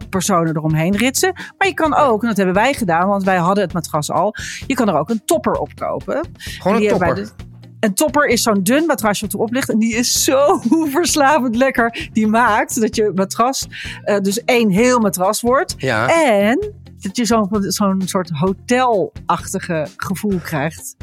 personen 0.09 0.55
eromheen 0.55 0.95
ritsen. 0.97 1.33
Maar 1.57 1.67
je 1.67 1.73
kan 1.73 1.95
ook, 1.95 2.21
en 2.21 2.27
dat 2.27 2.37
hebben 2.37 2.55
wij 2.55 2.73
gedaan, 2.73 3.07
want 3.07 3.23
wij 3.23 3.37
hadden 3.37 3.63
het 3.63 3.73
matras 3.73 4.11
al. 4.11 4.35
Je 4.67 4.73
kan 4.73 4.87
er 4.89 4.97
ook 4.99 5.09
een 5.09 5.21
topper 5.25 5.53
op 5.53 5.69
kopen. 5.75 6.19
Gewoon 6.37 6.77
En 6.77 6.83
een 6.83 6.89
topper. 6.89 7.15
dus- 7.15 7.31
Een 7.79 7.93
topper 7.93 8.25
is 8.27 8.41
zo'n 8.41 8.63
dun 8.63 8.85
matrasje 8.85 9.25
wat 9.25 9.33
erop 9.33 9.51
ligt. 9.53 9.69
En 9.69 9.79
die 9.79 9.95
is 9.95 10.23
zo 10.23 10.61
verslavend 10.99 11.55
lekker. 11.55 12.09
Die 12.13 12.27
maakt 12.27 12.81
dat 12.81 12.95
je 12.95 13.11
matras 13.15 13.67
eh, 14.03 14.19
dus 14.19 14.43
één 14.43 14.69
heel 14.69 14.99
matras 14.99 15.41
wordt. 15.41 15.73
Ja. 15.77 16.07
En 16.25 16.73
dat 17.05 17.17
je 17.17 17.25
zo'n 17.25 17.47
zo'n 17.59 18.01
soort 18.05 18.29
hotelachtige 18.29 19.87
gevoel 19.97 20.39
krijgt. 20.39 20.95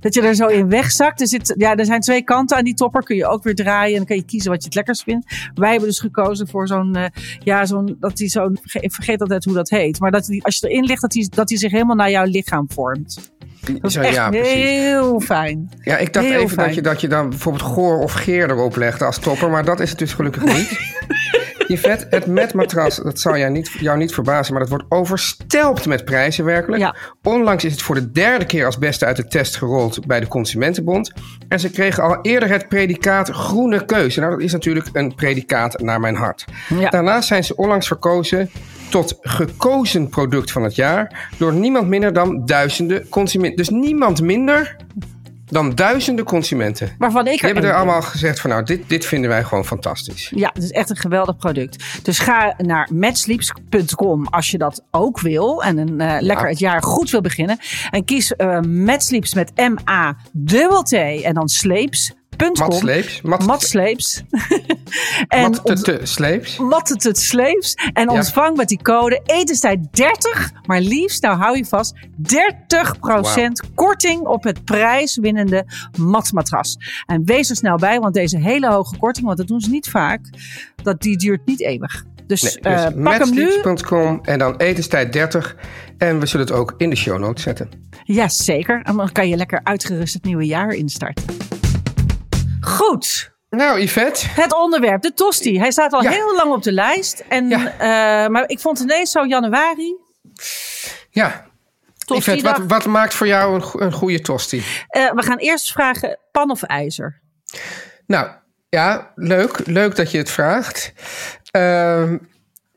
Dat 0.00 0.14
je 0.14 0.22
er 0.22 0.34
zo 0.34 0.46
in 0.46 0.68
wegzakt. 0.68 1.20
Er, 1.20 1.28
zit, 1.28 1.54
ja, 1.56 1.76
er 1.76 1.84
zijn 1.84 2.00
twee 2.00 2.22
kanten 2.22 2.56
aan 2.56 2.64
die 2.64 2.74
topper. 2.74 3.02
Kun 3.02 3.16
je 3.16 3.26
ook 3.26 3.42
weer 3.42 3.54
draaien 3.54 3.90
en 3.90 3.96
dan 3.96 4.06
kan 4.06 4.16
je 4.16 4.24
kiezen 4.24 4.50
wat 4.50 4.60
je 4.60 4.66
het 4.66 4.74
lekkerst 4.74 5.02
vindt. 5.02 5.50
Wij 5.54 5.70
hebben 5.70 5.88
dus 5.88 6.00
gekozen 6.00 6.48
voor 6.48 6.66
zo'n, 6.66 6.94
eh, 6.94 7.04
ja, 7.38 7.66
zo'n, 7.66 7.96
dat 8.00 8.16
die 8.16 8.28
zo'n, 8.28 8.58
ik 8.80 8.92
vergeet 8.92 9.20
altijd 9.20 9.44
hoe 9.44 9.54
dat 9.54 9.70
heet. 9.70 10.00
Maar 10.00 10.10
dat 10.10 10.24
die, 10.24 10.44
als 10.44 10.58
je 10.58 10.68
erin 10.68 10.84
ligt, 10.84 11.00
dat 11.00 11.10
die, 11.10 11.28
dat 11.28 11.48
die 11.48 11.58
zich 11.58 11.70
helemaal 11.70 11.96
naar 11.96 12.10
jouw 12.10 12.24
lichaam 12.24 12.70
vormt. 12.70 13.32
Dat 13.60 13.90
is 13.90 13.96
echt 13.96 14.14
ja, 14.14 14.30
heel 14.30 15.20
fijn. 15.20 15.70
Ja, 15.82 15.96
ik 15.96 16.12
dacht 16.12 16.26
Heel 16.26 16.40
even 16.40 16.56
dat 16.56 16.74
je, 16.74 16.82
dat 16.82 17.00
je 17.00 17.08
dan 17.08 17.28
bijvoorbeeld 17.28 17.64
goor 17.64 17.98
of 17.98 18.12
geer 18.12 18.50
erop 18.50 18.76
legde 18.76 19.04
als 19.04 19.18
topper, 19.18 19.50
maar 19.50 19.64
dat 19.64 19.80
is 19.80 19.90
het 19.90 19.98
dus 19.98 20.12
gelukkig 20.12 20.44
niet. 20.44 20.78
Yvette, 21.70 22.06
het 22.10 22.26
metmatras, 22.26 22.96
dat 22.96 23.20
zou 23.20 23.38
jou 23.38 23.50
niet, 23.52 23.68
jou 23.68 23.98
niet 23.98 24.14
verbazen, 24.14 24.52
maar 24.52 24.62
dat 24.62 24.70
wordt 24.70 24.84
overstelpt 24.88 25.86
met 25.86 26.04
prijzen 26.04 26.44
werkelijk. 26.44 26.82
Ja. 26.82 26.96
Onlangs 27.22 27.64
is 27.64 27.72
het 27.72 27.82
voor 27.82 27.94
de 27.94 28.10
derde 28.10 28.46
keer 28.46 28.66
als 28.66 28.78
beste 28.78 29.04
uit 29.04 29.16
de 29.16 29.26
test 29.26 29.56
gerold 29.56 30.06
bij 30.06 30.20
de 30.20 30.28
Consumentenbond. 30.28 31.12
En 31.48 31.60
ze 31.60 31.70
kregen 31.70 32.02
al 32.02 32.18
eerder 32.22 32.48
het 32.48 32.68
predicaat 32.68 33.28
groene 33.28 33.84
keuze. 33.84 34.20
Nou, 34.20 34.32
dat 34.32 34.40
is 34.40 34.52
natuurlijk 34.52 34.88
een 34.92 35.14
predicaat 35.14 35.80
naar 35.80 36.00
mijn 36.00 36.16
hart. 36.16 36.44
Ja. 36.68 36.90
Daarnaast 36.90 37.28
zijn 37.28 37.44
ze 37.44 37.56
onlangs 37.56 37.86
verkozen 37.86 38.50
tot 38.90 39.18
gekozen 39.20 40.08
product 40.08 40.52
van 40.52 40.62
het 40.62 40.74
jaar 40.74 41.30
door 41.38 41.52
niemand 41.52 41.88
minder 41.88 42.12
dan 42.12 42.46
duizenden 42.46 43.08
consumenten. 43.08 43.56
Dus 43.56 43.68
niemand 43.68 44.20
minder 44.20 44.76
dan 45.50 45.74
duizenden 45.74 46.24
consumenten. 46.24 46.94
Waarvan 46.98 47.26
ik 47.26 47.30
Die 47.30 47.40
er 47.40 47.46
hebben 47.46 47.64
er 47.64 47.76
allemaal 47.76 48.02
gezegd 48.02 48.40
van 48.40 48.50
nou, 48.50 48.64
dit, 48.64 48.88
dit 48.88 49.06
vinden 49.06 49.30
wij 49.30 49.44
gewoon 49.44 49.64
fantastisch. 49.64 50.32
Ja, 50.34 50.50
het 50.52 50.62
is 50.62 50.70
echt 50.70 50.90
een 50.90 50.96
geweldig 50.96 51.36
product. 51.36 51.84
Dus 52.04 52.18
ga 52.18 52.54
naar 52.58 52.88
matsleeps.com 52.92 54.26
als 54.26 54.50
je 54.50 54.58
dat 54.58 54.84
ook 54.90 55.20
wil. 55.20 55.62
En 55.62 55.78
een, 55.78 56.00
eh, 56.00 56.16
lekker 56.20 56.48
het 56.48 56.58
jaar 56.58 56.82
goed 56.82 57.10
wil 57.10 57.20
beginnen. 57.20 57.58
En 57.90 58.04
kies 58.04 58.36
eh 58.36 58.60
Matsleeps 58.60 59.34
met 59.34 59.52
M-A-T-T 59.56 60.92
en 61.22 61.34
dan 61.34 61.48
sleeps.com. 62.40 62.66
Mat 62.68 62.74
Sleeps. 62.74 63.20
Mat- 63.22 63.46
Mat 63.46 63.62
Sleeps. 63.72 64.22
en 65.28 65.54
sleeps. 66.02 66.56
Mat 66.58 66.88
het 66.88 67.18
sleeps. 67.18 67.74
En 67.92 68.08
ontvang 68.08 68.56
met 68.56 68.68
die 68.68 68.82
code 68.82 69.20
etenstijd 69.24 69.78
30. 69.92 70.50
Maar 70.66 70.80
liefst, 70.80 71.22
nou 71.22 71.36
hou 71.38 71.56
je 71.56 71.64
vast, 71.64 71.94
30% 72.34 73.74
korting 73.74 74.20
op 74.26 74.44
het 74.44 74.64
prijswinnende 74.64 75.64
matmatras. 75.98 76.76
En 77.06 77.24
wees 77.24 77.50
er 77.50 77.56
snel 77.56 77.76
bij, 77.76 77.98
want 78.00 78.14
deze 78.14 78.38
hele 78.38 78.70
hoge 78.70 78.96
korting, 78.96 79.26
want 79.26 79.38
dat 79.38 79.46
doen 79.46 79.60
ze 79.60 79.70
niet 79.70 79.88
vaak, 79.90 80.20
dat, 80.82 81.00
die 81.02 81.16
duurt 81.16 81.46
niet 81.46 81.60
eeuwig. 81.60 82.04
Dus, 82.26 82.42
Nee, 82.42 82.74
eh, 82.74 82.84
dus 82.84 83.02
pak 83.02 83.18
hem 83.18 83.34
nu. 83.34 83.44
matsleeps.com 83.44 84.20
en 84.22 84.38
dan 84.38 84.56
etenstijd 84.56 85.12
30. 85.12 85.56
En 85.98 86.20
we 86.20 86.26
zullen 86.26 86.46
het 86.46 86.54
ook 86.54 86.74
in 86.76 86.90
de 86.90 86.96
show 86.96 87.18
notes 87.18 87.42
zetten. 87.42 87.68
Jazeker. 88.04 88.80
En 88.82 88.96
dan 88.96 89.12
kan 89.12 89.28
je 89.28 89.36
lekker 89.36 89.60
uitgerust 89.62 90.14
het 90.14 90.24
nieuwe 90.24 90.46
jaar 90.46 90.70
instarten. 90.72 91.24
Goed. 92.60 93.30
Nou, 93.50 93.80
Yvette. 93.80 94.26
Het 94.28 94.54
onderwerp, 94.54 95.02
de 95.02 95.14
tosti. 95.14 95.58
Hij 95.58 95.70
staat 95.70 95.92
al 95.92 96.02
Ja. 96.02 96.10
heel 96.10 96.34
lang 96.34 96.52
op 96.52 96.62
de 96.62 96.72
lijst. 96.72 97.24
En, 97.28 97.48
Ja. 97.48 97.72
eh, 97.78 98.30
maar 98.30 98.48
ik 98.48 98.60
vond 98.60 98.78
ineens 98.80 99.10
zo 99.10 99.26
januari. 99.26 99.94
Ja. 101.10 101.46
Tosti 102.04 102.30
Yvette, 102.30 102.62
wat, 102.62 102.70
wat 102.70 102.86
maakt 102.86 103.14
voor 103.14 103.26
jou 103.26 103.54
een, 103.54 103.82
een 103.82 103.92
goede 103.92 104.20
tosti? 104.20 104.62
Eh, 104.88 105.12
we 105.12 105.22
gaan 105.22 105.38
eerst 105.38 105.72
vragen 105.72 106.18
pan 106.32 106.50
of 106.50 106.62
ijzer. 106.62 107.20
Nou, 108.06 108.30
ja, 108.68 109.12
leuk. 109.14 109.66
Leuk 109.66 109.96
dat 109.96 110.10
je 110.10 110.18
het 110.18 110.30
vraagt. 110.30 110.92
Ehm, 111.50 112.18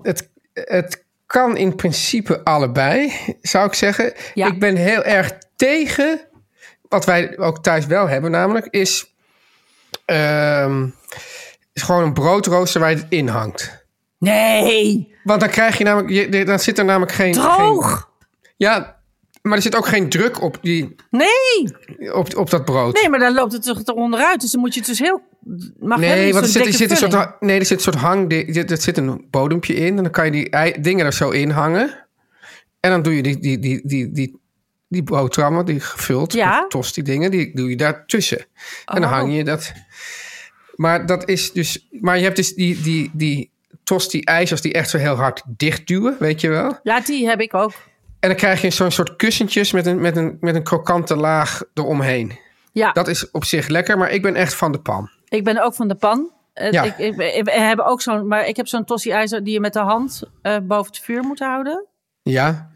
het, 0.02 0.30
het 0.54 1.04
kan 1.26 1.58
in 1.58 1.76
principe 1.76 2.44
allebei, 2.44 3.14
zou 3.42 3.66
ik 3.68 3.74
zeggen. 3.74 4.14
Ja. 4.34 4.48
Ik 4.48 4.60
ben 4.60 4.76
heel 4.76 5.04
erg 5.04 5.32
tegen, 5.56 6.22
wat 6.82 7.06
wij 7.06 7.38
ook 7.38 7.64
thuis 7.64 7.86
wel 7.86 8.08
hebben 8.08 8.32
namelijk, 8.32 8.66
is, 8.70 9.13
ehm, 10.06 10.88
is 11.74 11.82
gewoon 11.82 12.04
een 12.04 12.14
broodrooster 12.14 12.82
waar 12.82 12.90
je 12.90 12.96
het 12.96 13.06
in 13.10 13.28
hangt. 13.28 13.86
Nee, 14.20 15.14
Want 15.24 15.40
dan 15.40 15.50
krijg 15.50 15.78
je 15.78 15.84
namelijk, 15.84 16.34
je, 16.34 16.46
dan 16.46 16.60
zit 16.60 16.78
er 16.78 16.86
namelijk 16.86 17.12
geen... 17.12 17.32
droog. 17.34 17.92
geen- 17.92 18.28
ja, 18.58 19.02
maar 19.42 19.56
er 19.56 19.62
zit 19.62 19.76
ook 19.76 19.88
geen 19.88 20.10
druk 20.10 20.42
op, 20.42 20.58
die, 20.62 20.96
Nee, 21.10 22.14
op, 22.14 22.38
op 22.38 22.50
dat 22.50 22.66
brood. 22.66 22.94
nee, 22.94 23.10
maar 23.10 23.20
dan 23.20 23.34
loopt 23.34 23.52
het 23.52 23.64
toch 23.86 23.96
onderuit. 23.96 24.42
Dus 24.42 24.52
dan 24.52 24.62
moet 24.62 24.74
je 24.74 24.80
het 24.80 24.90
dus 24.90 25.00
heel... 25.00 25.22
Mag 25.80 26.00
Nee, 26.00 26.34
want 26.34 26.46
er 26.46 26.52
zit, 26.52 26.66
er 26.66 26.74
zit 26.74 26.92
een 26.92 26.98
soort, 26.98 27.42
nee, 27.42 27.60
er 27.60 27.66
zit 27.66 27.78
een 27.78 27.84
soort 27.84 27.96
hang. 27.96 28.32
Er 28.68 28.82
zit 28.82 28.98
een 28.98 29.28
bodempje 29.30 29.74
in. 29.74 29.98
En 29.98 30.04
dan 30.04 30.12
kan 30.12 30.26
je 30.26 30.32
die 30.32 30.82
dingen 30.82 31.06
er 31.06 31.14
zo 31.14 31.30
in 31.30 31.50
hangen. 31.50 32.08
En 32.80 32.92
dan 32.92 33.02
doe 33.02 33.16
je 33.16 33.22
die, 33.24 33.40
die, 33.40 33.60
die, 33.60 33.82
die, 33.84 34.12
die, 34.12 34.42
die 34.94 35.04
boterhammen, 35.04 35.66
die 35.66 35.80
gevuld 35.80 36.34
Ja. 36.34 36.60
met 36.60 36.70
tosti 36.70 37.02
dingen, 37.02 37.32
die 37.32 37.56
doe 37.56 37.70
je 37.70 37.76
daartussen. 37.76 38.38
En 38.86 39.02
dan 39.02 39.04
Oh. 39.04 39.12
hang 39.12 39.36
je 39.36 39.44
dat. 39.44 39.72
Maar 40.76 41.06
dat 41.06 41.30
is 41.30 41.52
dus. 41.52 41.88
Maar 41.92 42.18
je 42.18 42.24
hebt 42.24 42.36
dus 42.36 42.54
die, 42.54 42.82
die, 42.82 43.12
die 43.14 43.52
tosti 43.84 44.22
ijzers 44.22 44.62
die 44.62 44.74
echt 44.74 44.90
zo 44.90 44.98
heel 44.98 45.16
hard 45.16 45.44
dichtduwen, 45.48 46.16
weet 46.20 46.42
je 46.42 46.50
wel. 46.50 46.80
Ja, 46.84 47.00
die 47.02 47.28
heb 47.28 47.42
ik 47.42 47.54
ook. 47.54 47.72
En 48.20 48.30
dan 48.30 48.38
krijg 48.38 48.62
je 48.62 48.70
zo'n 48.70 48.92
soort 48.92 49.16
kussentjes 49.16 49.72
met 49.72 49.86
een, 49.86 50.02
met, 50.02 50.18
een, 50.18 50.38
met 50.40 50.56
een 50.56 50.64
krokante 50.64 51.16
laag 51.16 51.62
eromheen. 51.74 52.40
Ja, 52.72 52.92
Dat 52.92 53.08
is 53.08 53.32
op 53.32 53.46
zich 53.46 53.68
lekker, 53.68 53.98
maar 53.98 54.12
ik 54.12 54.22
ben 54.22 54.36
echt 54.36 54.54
van 54.54 54.72
de 54.72 54.80
pan. 54.80 55.10
ik 55.28 55.44
ben 55.44 55.64
ook 55.64 55.74
van 55.76 55.88
de 55.88 55.96
pan. 55.96 56.32
Eh, 56.54 56.72
Ja. 56.72 56.84
Ik, 56.84 56.98
ik, 57.18 57.50
hebben 57.50 57.86
ook 57.86 58.02
zo'n, 58.02 58.28
maar 58.28 58.48
ik 58.48 58.56
heb 58.56 58.68
zo'n 58.68 58.86
tosti-ijzer 58.86 59.44
die 59.44 59.54
je 59.54 59.60
met 59.60 59.74
de 59.74 59.80
hand 59.80 60.24
eh, 60.42 60.58
boven 60.64 60.92
het 60.92 61.00
vuur 61.04 61.22
moet 61.24 61.40
houden. 61.40 61.86
Ja, 62.22 62.72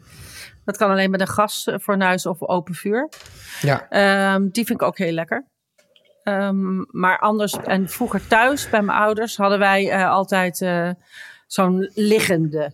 Dat 0.68 0.76
kan 0.76 0.90
alleen 0.90 1.10
met 1.10 1.20
een 1.20 1.28
gasfornuis 1.28 2.26
of 2.26 2.42
open 2.42 2.74
vuur. 2.74 3.08
ja. 3.60 3.88
Ehm, 3.88 4.48
die 4.48 4.64
vind 4.66 4.80
ik 4.80 4.86
ook 4.86 4.98
heel 4.98 5.12
lekker. 5.12 5.46
Ehm, 6.22 6.76
maar 7.00 7.18
anders, 7.18 7.52
en 7.52 7.88
vroeger 7.88 8.26
thuis 8.26 8.70
bij 8.70 8.82
mijn 8.82 8.98
ouders 8.98 9.36
hadden 9.36 9.58
wij 9.58 9.90
eh, 9.90 10.10
altijd 10.10 10.60
eh, 10.60 10.90
zo'n 11.46 11.90
liggende. 11.94 12.72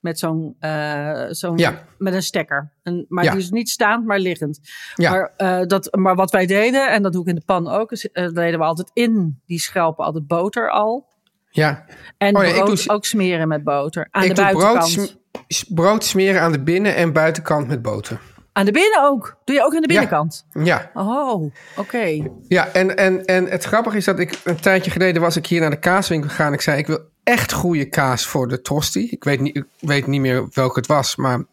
Met 0.00 0.18
zo'n, 0.18 0.56
eh, 0.58 1.24
zo'n 1.28 1.58
Ja. 1.58 1.84
met 1.98 2.14
een 2.14 2.22
stekker. 2.22 2.72
En, 2.82 3.06
maar 3.08 3.24
Ja. 3.24 3.30
die 3.30 3.40
is 3.40 3.50
niet 3.50 3.68
staand, 3.68 4.06
maar 4.06 4.18
liggend. 4.18 4.60
Ja. 4.94 5.10
Maar, 5.10 5.32
eh, 5.36 5.66
dat, 5.66 5.88
maar 5.96 6.14
wat 6.14 6.30
wij 6.30 6.46
deden, 6.46 6.92
en 6.92 7.02
dat 7.02 7.12
doe 7.12 7.22
ik 7.22 7.28
in 7.28 7.34
de 7.34 7.44
pan 7.46 7.68
ook, 7.68 7.92
is, 7.92 8.10
eh, 8.10 8.28
deden 8.28 8.58
we 8.58 8.64
altijd 8.64 8.90
in 8.92 9.40
die 9.46 9.58
schelpen 9.60 10.04
altijd 10.04 10.26
boter 10.26 10.70
al. 10.70 11.08
Ja, 11.50 11.84
En 12.18 12.36
Oh 12.36 12.42
brood 12.42 12.84
doe- 12.84 12.94
ook 12.94 13.04
smeren 13.04 13.48
met 13.48 13.64
boter. 13.64 14.08
Aan 14.10 14.28
de 14.28 14.34
buitenkant. 14.34 15.22
Brood 15.68 16.04
smeren 16.04 16.40
aan 16.40 16.52
de 16.52 16.60
binnen- 16.60 16.94
en 16.96 17.12
buitenkant 17.12 17.66
met 17.68 17.82
boter. 17.82 18.20
Aan 18.52 18.64
de 18.64 18.72
binnen 18.72 19.02
ook. 19.02 19.36
Doe 19.44 19.54
je 19.56 19.62
ook 19.64 19.74
aan 19.74 19.80
de 19.80 19.86
binnenkant? 19.86 20.46
Ja, 20.52 20.90
Oh, 20.94 21.52
oké. 21.76 22.26
ja 22.48 22.68
en, 22.68 22.96
en, 22.96 23.24
en 23.24 23.46
het 23.46 23.64
grappige 23.64 23.96
is 23.96 24.04
dat 24.04 24.18
ik 24.18 24.38
een 24.44 24.60
tijdje 24.60 24.90
geleden 24.90 25.22
was 25.22 25.36
ik 25.36 25.46
hier 25.46 25.60
naar 25.60 25.70
de 25.70 25.78
kaaswinkel 25.78 26.28
gegaan. 26.28 26.52
Ik 26.52 26.60
zei, 26.60 26.78
ik 26.78 26.86
wil 26.86 26.98
echt 27.24 27.52
goede 27.52 27.84
kaas 27.84 28.26
voor 28.26 28.48
de 28.48 28.62
tosti. 28.62 29.08
Ik 29.10 29.24
weet 29.24 29.40
niet, 29.40 29.56
ik 29.56 29.64
weet 29.80 30.06
niet 30.06 30.20
meer 30.20 30.46
welke 30.52 30.78
het 30.78 30.86
was, 30.88 31.16
maar 31.16 31.44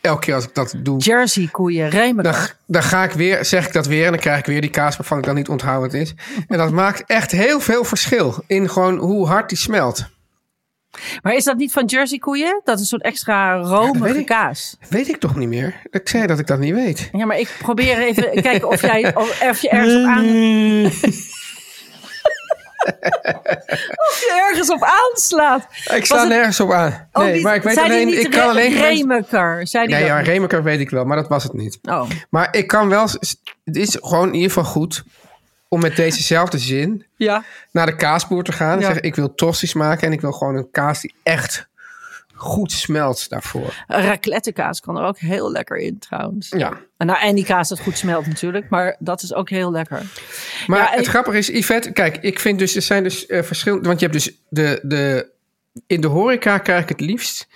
elke 0.00 0.20
keer 0.20 0.34
als 0.34 0.44
ik 0.44 0.54
dat 0.54 0.74
doe, 0.78 0.98
Jersey 0.98 1.48
koeien, 1.52 2.22
dan, 2.22 2.34
dan 2.66 2.82
ga 2.82 3.04
ik 3.04 3.10
weer, 3.10 3.44
zeg 3.44 3.66
ik 3.66 3.72
dat 3.72 3.86
weer 3.86 4.04
en 4.04 4.10
dan 4.10 4.20
krijg 4.20 4.38
ik 4.38 4.46
weer 4.46 4.60
die 4.60 4.70
kaas 4.70 4.96
waarvan 4.96 5.18
ik 5.18 5.24
dan 5.24 5.34
niet 5.34 5.48
onthoud 5.48 5.80
wat 5.80 5.92
het 5.92 6.00
is. 6.00 6.14
En 6.48 6.58
dat 6.58 6.70
maakt 6.70 7.02
echt 7.06 7.30
heel 7.30 7.60
veel 7.60 7.84
verschil 7.84 8.34
in 8.46 8.70
gewoon 8.70 8.96
hoe 8.98 9.26
hard 9.26 9.48
die 9.48 9.58
smelt. 9.58 10.04
Maar 11.22 11.34
is 11.34 11.44
dat 11.44 11.56
niet 11.56 11.72
van 11.72 11.84
Jersey 11.84 12.18
koeien? 12.18 12.60
Dat 12.64 12.80
is 12.80 12.88
zo'n 12.88 13.00
extra 13.00 13.58
weet 13.58 13.66
romige 13.68 14.18
ik. 14.18 14.26
kaas. 14.26 14.76
Weet 14.88 15.08
ik 15.08 15.16
toch 15.16 15.36
niet 15.36 15.48
meer? 15.48 15.74
Ik 15.90 16.08
zei 16.08 16.26
dat 16.26 16.38
ik 16.38 16.46
dat 16.46 16.58
niet 16.58 16.74
weet. 16.74 17.08
Ja, 17.12 17.26
maar 17.26 17.38
ik 17.38 17.54
probeer 17.58 17.98
even 17.98 18.42
kijken 18.42 18.68
of, 18.68 18.80
jij, 18.80 19.14
of, 19.16 19.60
je 19.60 19.68
ergens 19.68 19.94
op 19.94 20.04
aan... 20.06 20.26
of 24.08 24.18
je 24.20 24.42
ergens 24.48 24.70
op 24.70 24.82
aanslaat. 24.82 25.66
Ik 25.94 26.04
sla 26.04 26.20
het- 26.20 26.28
nergens 26.28 26.60
op 26.60 26.70
aan. 26.72 27.08
Oh, 27.12 27.22
Nee, 27.22 27.32
niet- 27.32 27.42
maar 27.42 27.54
ik 27.54 27.62
weet 27.62 27.78
alleen, 27.78 28.06
niet 28.06 28.18
ik 28.18 28.30
kan 28.30 28.48
alleen... 28.48 28.72
Remeker, 28.72 29.66
zei 29.66 29.86
die 29.86 29.94
Nee, 29.94 30.04
ja? 30.04 30.20
Remeker 30.20 30.62
weet 30.62 30.80
ik 30.80 30.90
wel, 30.90 31.04
maar 31.04 31.16
dat 31.16 31.28
was 31.28 31.42
het 31.42 31.52
niet. 31.52 31.78
Oh. 31.82 32.08
Maar 32.30 32.48
ik 32.56 32.66
kan 32.66 32.88
wel... 32.88 33.02
Het 33.64 33.76
is 33.76 33.98
gewoon 34.00 34.28
in 34.28 34.34
ieder 34.34 34.48
geval 34.50 34.64
goed 34.70 35.02
om 35.68 35.80
met 35.80 35.96
dezezelfde 35.96 36.58
zin 36.58 37.06
Ja. 37.16 37.44
naar 37.72 37.86
de 37.86 37.96
kaasboer 37.96 38.42
te 38.44 38.52
gaan. 38.52 38.72
En 38.72 38.78
Ja. 38.80 38.84
zeggen, 38.84 39.02
ik 39.02 39.14
wil 39.14 39.34
tosti's 39.34 39.74
maken 39.74 40.06
en 40.06 40.12
ik 40.12 40.20
wil 40.20 40.32
gewoon 40.32 40.56
een 40.56 40.70
kaas 40.70 41.00
die 41.00 41.14
echt 41.22 41.68
goed 42.34 42.72
smelt 42.72 43.28
daarvoor. 43.28 43.84
Raclette 43.86 44.52
kaas 44.52 44.80
kan 44.80 44.96
er 44.98 45.04
ook 45.04 45.18
heel 45.18 45.50
lekker 45.52 45.76
in 45.76 45.98
trouwens. 45.98 46.48
Ja. 46.56 46.80
En 46.96 47.06
Nou, 47.06 47.20
en 47.20 47.34
die 47.34 47.44
kaas 47.44 47.68
dat 47.68 47.80
goed 47.80 47.98
smelt 47.98 48.26
natuurlijk, 48.26 48.68
maar 48.68 48.96
dat 48.98 49.22
is 49.22 49.34
ook 49.34 49.50
heel 49.50 49.70
lekker. 49.72 50.02
Maar 50.66 50.78
Ja, 50.78 50.90
het 50.90 51.00
ik- 51.00 51.06
grappige 51.08 51.38
is, 51.38 51.48
Yvette, 51.48 51.92
kijk, 51.92 52.16
ik 52.16 52.40
vind 52.40 52.58
dus, 52.58 52.76
er 52.76 52.82
zijn 52.82 53.02
dus 53.02 53.26
eh, 53.26 53.42
verschillende... 53.42 53.88
Want 53.88 54.00
je 54.00 54.06
hebt 54.06 54.18
dus 54.24 54.34
de, 54.48 54.80
de... 54.82 55.34
In 55.86 56.00
de 56.00 56.06
horeca 56.06 56.58
krijg 56.58 56.82
ik 56.82 56.88
het 56.88 57.00
liefst 57.00 57.48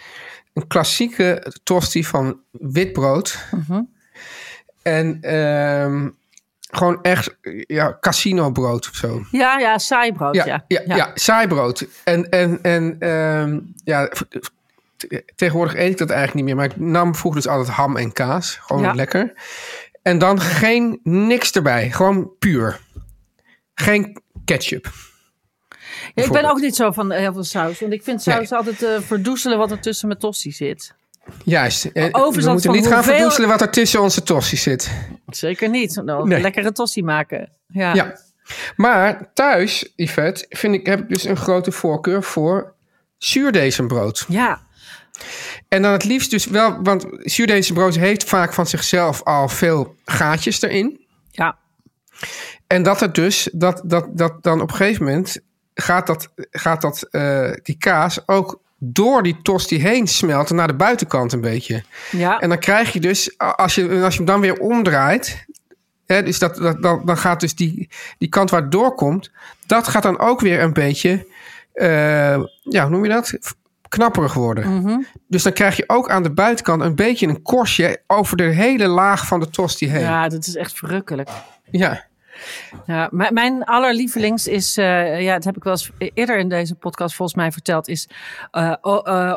een 0.55 0.67
klassieke 0.67 1.53
tosti 1.63 2.05
van 2.05 2.41
wit 2.51 2.93
brood. 2.93 3.39
Mhm. 3.51 3.81
En 4.83 5.19
ehm, 5.23 6.09
gewoon 6.71 7.03
echt, 7.03 7.37
ja, 7.67 7.97
casino 8.01 8.51
brood 8.51 8.89
of 8.89 8.95
zo. 8.95 9.23
Ja, 9.31 9.59
ja, 9.59 9.79
saai 9.79 10.13
brood, 10.13 10.35
ja. 10.35 10.45
Ja, 10.47 10.63
ja, 10.67 10.97
ja. 10.97 11.11
saai 11.15 11.47
brood. 11.47 11.87
En, 12.05 12.29
en, 12.31 12.59
en 12.63 12.97
ehm, 12.99 13.59
ja, 13.85 14.09
tegenwoordig 15.35 15.75
eet 15.77 15.91
ik 15.91 15.99
dat 15.99 16.11
eigenlijk 16.11 16.37
niet 16.37 16.45
meer. 16.45 16.57
Maar 16.57 16.77
ik 16.77 16.77
nam 16.77 17.15
vroeger 17.15 17.41
dus 17.43 17.51
altijd 17.51 17.77
ham 17.77 17.97
en 17.97 18.13
kaas. 18.13 18.59
Gewoon 18.63 18.83
Ja. 18.83 18.93
lekker. 18.95 19.33
En 20.03 20.19
dan 20.19 20.41
geen 20.41 21.01
niks 21.03 21.53
erbij. 21.53 21.91
Gewoon 21.91 22.31
puur. 22.39 22.81
Geen 23.75 24.23
ketchup. 24.45 24.91
Ja, 26.15 26.25
ik 26.25 26.33
ben 26.33 26.51
ook 26.51 26.61
niet 26.61 26.77
zo 26.77 26.91
van 26.91 27.13
heel 27.13 27.33
veel 27.33 27.45
saus. 27.45 27.81
Want 27.81 27.93
ik 27.93 28.03
vind 28.03 28.23
saus 28.23 28.53
altijd 28.53 28.83
eh, 28.83 29.01
verdoezelen 29.01 29.59
wat 29.59 29.71
er 29.71 29.81
tussen 29.81 30.09
mijn 30.09 30.21
tosti 30.21 30.51
zit. 30.53 30.95
Juist. 31.45 31.85
Eh, 31.85 32.05
we 32.13 32.51
moeten 32.51 32.73
niet 32.73 32.87
gaan 32.87 33.05
verdoezelen 33.05 33.49
wat 33.49 33.61
er 33.61 33.71
tussen 33.71 34.01
onze 34.01 34.23
tossies 34.23 34.63
zit. 34.63 34.91
Zeker 35.27 35.69
niet. 35.69 36.01
Nou, 36.05 36.27
Nee. 36.27 36.37
Een 36.37 36.43
lekkere 36.43 36.73
tosti 36.73 37.03
maken. 37.03 37.53
Ja. 37.67 37.95
Ja. 37.95 38.19
Maar 38.77 39.31
thuis, 39.35 39.93
Yvette, 39.97 40.47
vind 40.49 40.75
ik, 40.75 40.87
heb 40.87 41.01
ik 41.01 41.09
dus 41.09 41.25
een 41.25 41.37
grote 41.37 41.73
voorkeur 41.73 42.23
voor 42.23 42.75
zuurdesembrood. 43.19 44.25
Ja. 44.29 44.61
En 45.69 45.83
dan 45.83 45.93
het 45.93 46.05
liefst 46.05 46.31
dus 46.31 46.47
wel, 46.47 46.83
want 46.83 47.07
zuurdesembrood 47.11 47.97
heeft 47.97 48.25
vaak 48.25 48.53
van 48.53 48.67
zichzelf 48.67 49.23
al 49.23 49.49
veel 49.49 49.95
gaatjes 50.05 50.63
erin. 50.63 51.07
Ja. 51.31 51.59
En 52.67 52.83
dat 52.83 53.01
het 53.01 53.15
dus, 53.15 53.49
dat, 53.53 53.83
dat, 53.85 54.07
dat 54.13 54.43
dan 54.43 54.61
op 54.61 54.71
een 54.71 54.77
gegeven 54.77 55.05
moment 55.05 55.41
gaat, 55.75 56.07
dat, 56.07 56.33
gaat 56.51 56.81
dat, 56.81 57.03
eh, 57.11 57.51
die 57.63 57.77
kaas 57.79 58.29
ook 58.29 58.61
door 58.83 59.23
die 59.23 59.43
tosti 59.43 59.81
heen 59.81 60.07
smelten 60.07 60.57
naar 60.57 60.67
de 60.67 60.75
buitenkant 60.75 61.33
een 61.33 61.41
beetje. 61.41 61.83
Ja. 62.11 62.39
En 62.39 62.49
dan 62.49 62.59
krijg 62.59 62.93
je 62.93 63.01
dus, 63.01 63.39
als 63.39 63.75
je, 63.75 64.03
als 64.03 64.13
je 64.13 64.17
hem 64.17 64.27
dan 64.27 64.41
weer 64.41 64.59
omdraait, 64.59 65.47
hè, 66.07 66.23
dus 66.23 66.39
dat, 66.39 66.57
dat, 66.57 66.83
dan, 66.83 67.03
dan 67.05 67.17
gaat 67.17 67.41
dus 67.41 67.55
die, 67.55 67.89
die 68.19 68.29
kant 68.29 68.51
waar 68.51 68.61
het 68.61 68.73
doorkomt, 68.73 69.31
dat 69.67 69.89
gaat 69.89 70.03
dan 70.03 70.19
ook 70.19 70.41
weer 70.41 70.63
een 70.63 70.73
beetje, 70.73 71.27
eh, 71.73 72.43
ja, 72.63 72.83
hoe 72.83 72.91
noem 72.91 73.05
je 73.05 73.11
dat? 73.11 73.39
Knapperig 73.89 74.35
worden. 74.35 75.07
Dus 75.29 75.43
dan 75.43 75.53
krijg 75.53 75.77
je 75.77 75.85
ook 75.87 76.11
aan 76.11 76.23
de 76.23 76.33
buitenkant 76.33 76.83
een 76.83 76.95
beetje 76.95 77.27
een 77.27 77.43
korstje 77.43 78.03
over 78.07 78.37
de 78.37 78.43
hele 78.43 78.87
laag 78.87 79.27
van 79.27 79.41
de 79.41 79.51
tosti 79.51 79.89
heen. 79.89 80.01
Ja, 80.01 80.29
dat 80.29 80.47
is 80.47 80.57
echt 80.57 80.73
verrukkelijk. 80.73 81.29
Ja, 81.71 82.05
mijn, 83.11 83.35
mijn 83.35 83.65
allerlievelings 83.65 84.47
is, 84.47 84.77
eh, 84.77 85.21
ja, 85.23 85.35
dat 85.35 85.45
heb 85.45 85.57
ik 85.57 85.63
wel 85.65 85.73
eens 85.73 85.91
eerder 86.15 86.39
in 86.39 86.49
deze 86.49 86.75
podcast 86.75 87.15
volgens 87.15 87.39
mij 87.39 87.53
verteld, 87.53 87.89
is 87.89 88.09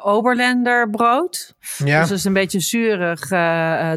Oberländer 0.04 0.89
brood. 0.89 1.54
Ja. 1.78 2.00
Dus 2.00 2.10
dat 2.10 2.18
is 2.18 2.24
een 2.24 2.34
beetje 2.34 2.60
zuurig 2.60 3.28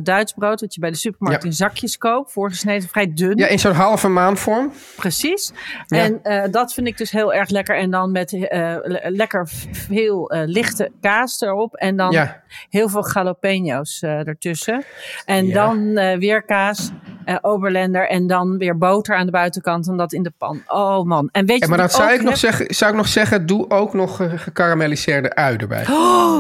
Duits 0.03 0.33
brood, 0.33 0.59
dat 0.61 0.75
je 0.75 0.81
bij 0.81 0.91
de 0.91 0.97
supermarkt 0.97 1.43
Ja. 1.43 1.49
in 1.49 1.55
zakjes 1.55 1.99
koopt, 1.99 2.33
voorgesneden, 2.33 2.89
vrij 2.89 3.13
dun. 3.15 3.37
ja, 3.39 3.47
in 3.47 3.59
zo'n 3.59 3.73
halve 3.73 4.09
maanvorm. 4.09 4.73
Precies. 4.97 5.53
Ja. 5.87 6.11
En 6.23 6.51
dat 6.51 6.73
vind 6.75 6.87
ik 6.87 6.97
dus 6.99 7.11
heel 7.11 7.35
erg 7.35 7.49
lekker. 7.49 7.77
En 7.77 7.91
dan 7.91 8.13
met 8.13 8.33
le- 8.33 9.01
lekker 9.05 9.49
veel 9.73 10.33
lichte 10.47 10.91
kaas 11.01 11.41
erop. 11.41 11.75
En 11.75 11.97
dan 11.97 12.11
Ja. 12.13 12.43
heel 12.71 12.89
veel 12.89 13.11
jalapeno's 13.13 14.03
ertussen. 14.03 14.85
En 15.25 15.47
Ja. 15.47 15.55
dan 15.55 15.95
weer 16.19 16.43
kaas, 16.45 16.91
eh 17.27 17.37
Oberländer. 17.41 18.09
En 18.09 18.27
dan 18.27 18.59
weer 18.59 18.79
boter 18.79 19.17
aan 19.17 19.27
de 19.27 19.33
buitenkant. 19.33 19.89
En 19.89 19.97
dat 19.97 20.13
in 20.13 20.23
de 20.23 20.33
pan. 20.39 20.63
Oh 20.67 21.03
man. 21.05 21.29
En 21.33 21.47
weet 21.47 21.57
je 21.57 21.63
En 21.63 21.69
maar 21.69 21.79
dan 21.79 21.91
zou 21.91 22.13
ik, 22.13 22.23
nog 22.23 22.37
zeggen, 22.37 22.75
zou 22.75 22.91
ik 22.91 22.97
nog 22.97 23.09
zeggen, 23.09 23.47
doe 23.47 23.71
ook 23.71 23.95
nog 23.95 24.17
gekarameliseerde 24.35 25.35
ui 25.35 25.57
erbij. 25.57 25.85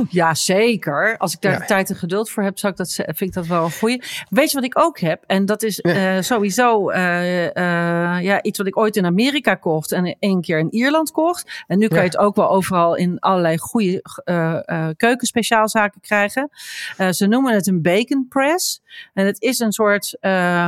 Ja, 0.08 0.34
zeker. 0.34 1.14
Als 1.18 1.32
ik 1.34 1.40
daar 1.40 1.52
Ja. 1.52 1.58
de 1.58 1.64
tijd 1.64 1.90
en 1.90 1.96
geduld 1.96 2.30
voor 2.30 2.42
heb, 2.42 2.58
zou 2.58 2.72
ik 2.72 2.78
dat, 2.78 2.92
vind 2.94 3.20
ik 3.20 3.32
dat 3.32 3.46
wel 3.46 3.64
een 3.64 3.70
goeie. 3.72 4.02
Weet 4.30 4.48
je 4.50 4.54
wat 4.56 4.64
ik 4.64 4.78
ook 4.78 4.98
heb? 5.00 5.22
En 5.26 5.46
dat 5.46 5.62
is 5.62 5.78
Ja. 5.82 6.16
eh, 6.16 6.22
sowieso 6.22 6.90
eh, 6.90 7.54
ja, 8.22 8.42
iets 8.42 8.58
wat 8.58 8.66
ik 8.66 8.78
ooit 8.78 8.96
in 8.96 9.06
Amerika 9.06 9.54
kocht 9.54 9.92
en 9.92 10.16
één 10.18 10.40
keer 10.40 10.58
in 10.58 10.70
Ierland 10.74 11.10
kocht. 11.10 11.64
En 11.66 11.78
nu 11.78 11.86
kan 11.86 11.96
Ja. 11.96 12.02
je 12.02 12.08
het 12.08 12.18
ook 12.18 12.36
wel 12.36 12.50
overal 12.50 12.94
in 12.94 13.18
allerlei 13.18 13.58
goede 13.58 14.02
keukenspeciaalzaken 14.96 16.00
krijgen. 16.00 16.50
Ze 17.10 17.26
noemen 17.26 17.54
het 17.54 17.66
een 17.66 17.82
bacon 17.82 18.26
press. 18.28 18.80
En 19.14 19.26
het 19.26 19.42
is 19.42 19.58
een 19.58 19.72
soort, 19.72 20.16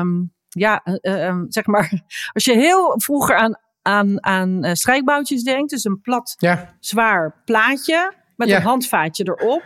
ehm, 0.09 0.27
ja, 0.49 0.81
eh, 0.85 1.27
ehm, 1.27 1.44
zeg 1.49 1.66
maar, 1.66 1.92
als 2.35 2.44
je 2.44 2.53
heel 2.53 2.94
vroeger 3.01 3.37
aan, 3.37 3.59
aan, 3.83 4.25
aan 4.25 4.64
eh, 4.64 4.73
strijkboutjes 4.75 5.42
denkt, 5.42 5.71
dus 5.71 5.85
een 5.85 6.01
plat 6.01 6.35
Ja, 6.38 6.77
zwaar 6.81 7.42
plaatje 7.44 8.12
met 8.37 8.49
Ja. 8.49 8.57
een 8.57 8.62
handvaatje 8.62 9.25
erop. 9.25 9.62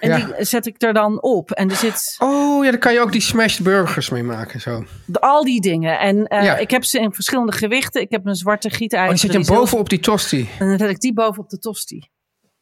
En 0.00 0.08
Ja. 0.10 0.16
die 0.16 0.44
zet 0.44 0.66
ik 0.66 0.82
er 0.82 0.92
dan 0.92 1.22
op. 1.22 1.50
En 1.50 1.70
er 1.70 1.76
zit 1.76 2.16
Oh 2.18 2.64
ja, 2.64 2.70
daar 2.70 2.80
kan 2.80 2.92
je 2.92 3.00
ook 3.00 3.12
die 3.12 3.20
smashed 3.20 3.64
burgers 3.64 4.10
mee 4.10 4.22
maken. 4.22 4.60
Zo. 4.60 4.84
De- 5.06 5.20
al 5.20 5.44
die 5.44 5.60
dingen. 5.60 5.98
En 5.98 6.26
eh, 6.26 6.44
Ja. 6.44 6.56
ik 6.56 6.70
heb 6.70 6.84
ze 6.84 6.98
in 6.98 7.12
verschillende 7.12 7.52
gewichten. 7.52 8.00
Ik 8.00 8.10
heb 8.10 8.26
een 8.26 8.34
zwarte 8.34 8.68
Oh, 8.68 8.74
gietijzer. 8.74 9.08
die 9.08 9.18
zet 9.18 9.26
je 9.30 9.36
die 9.36 9.40
is 9.46 9.48
heel- 9.48 9.58
bovenop 9.58 9.88
die 9.88 10.00
tosti. 10.00 10.48
En 10.58 10.68
dan 10.68 10.78
zet 10.78 10.90
ik 10.90 11.00
die 11.00 11.12
bovenop 11.12 11.48
de 11.48 11.58
tosti. 11.58 12.08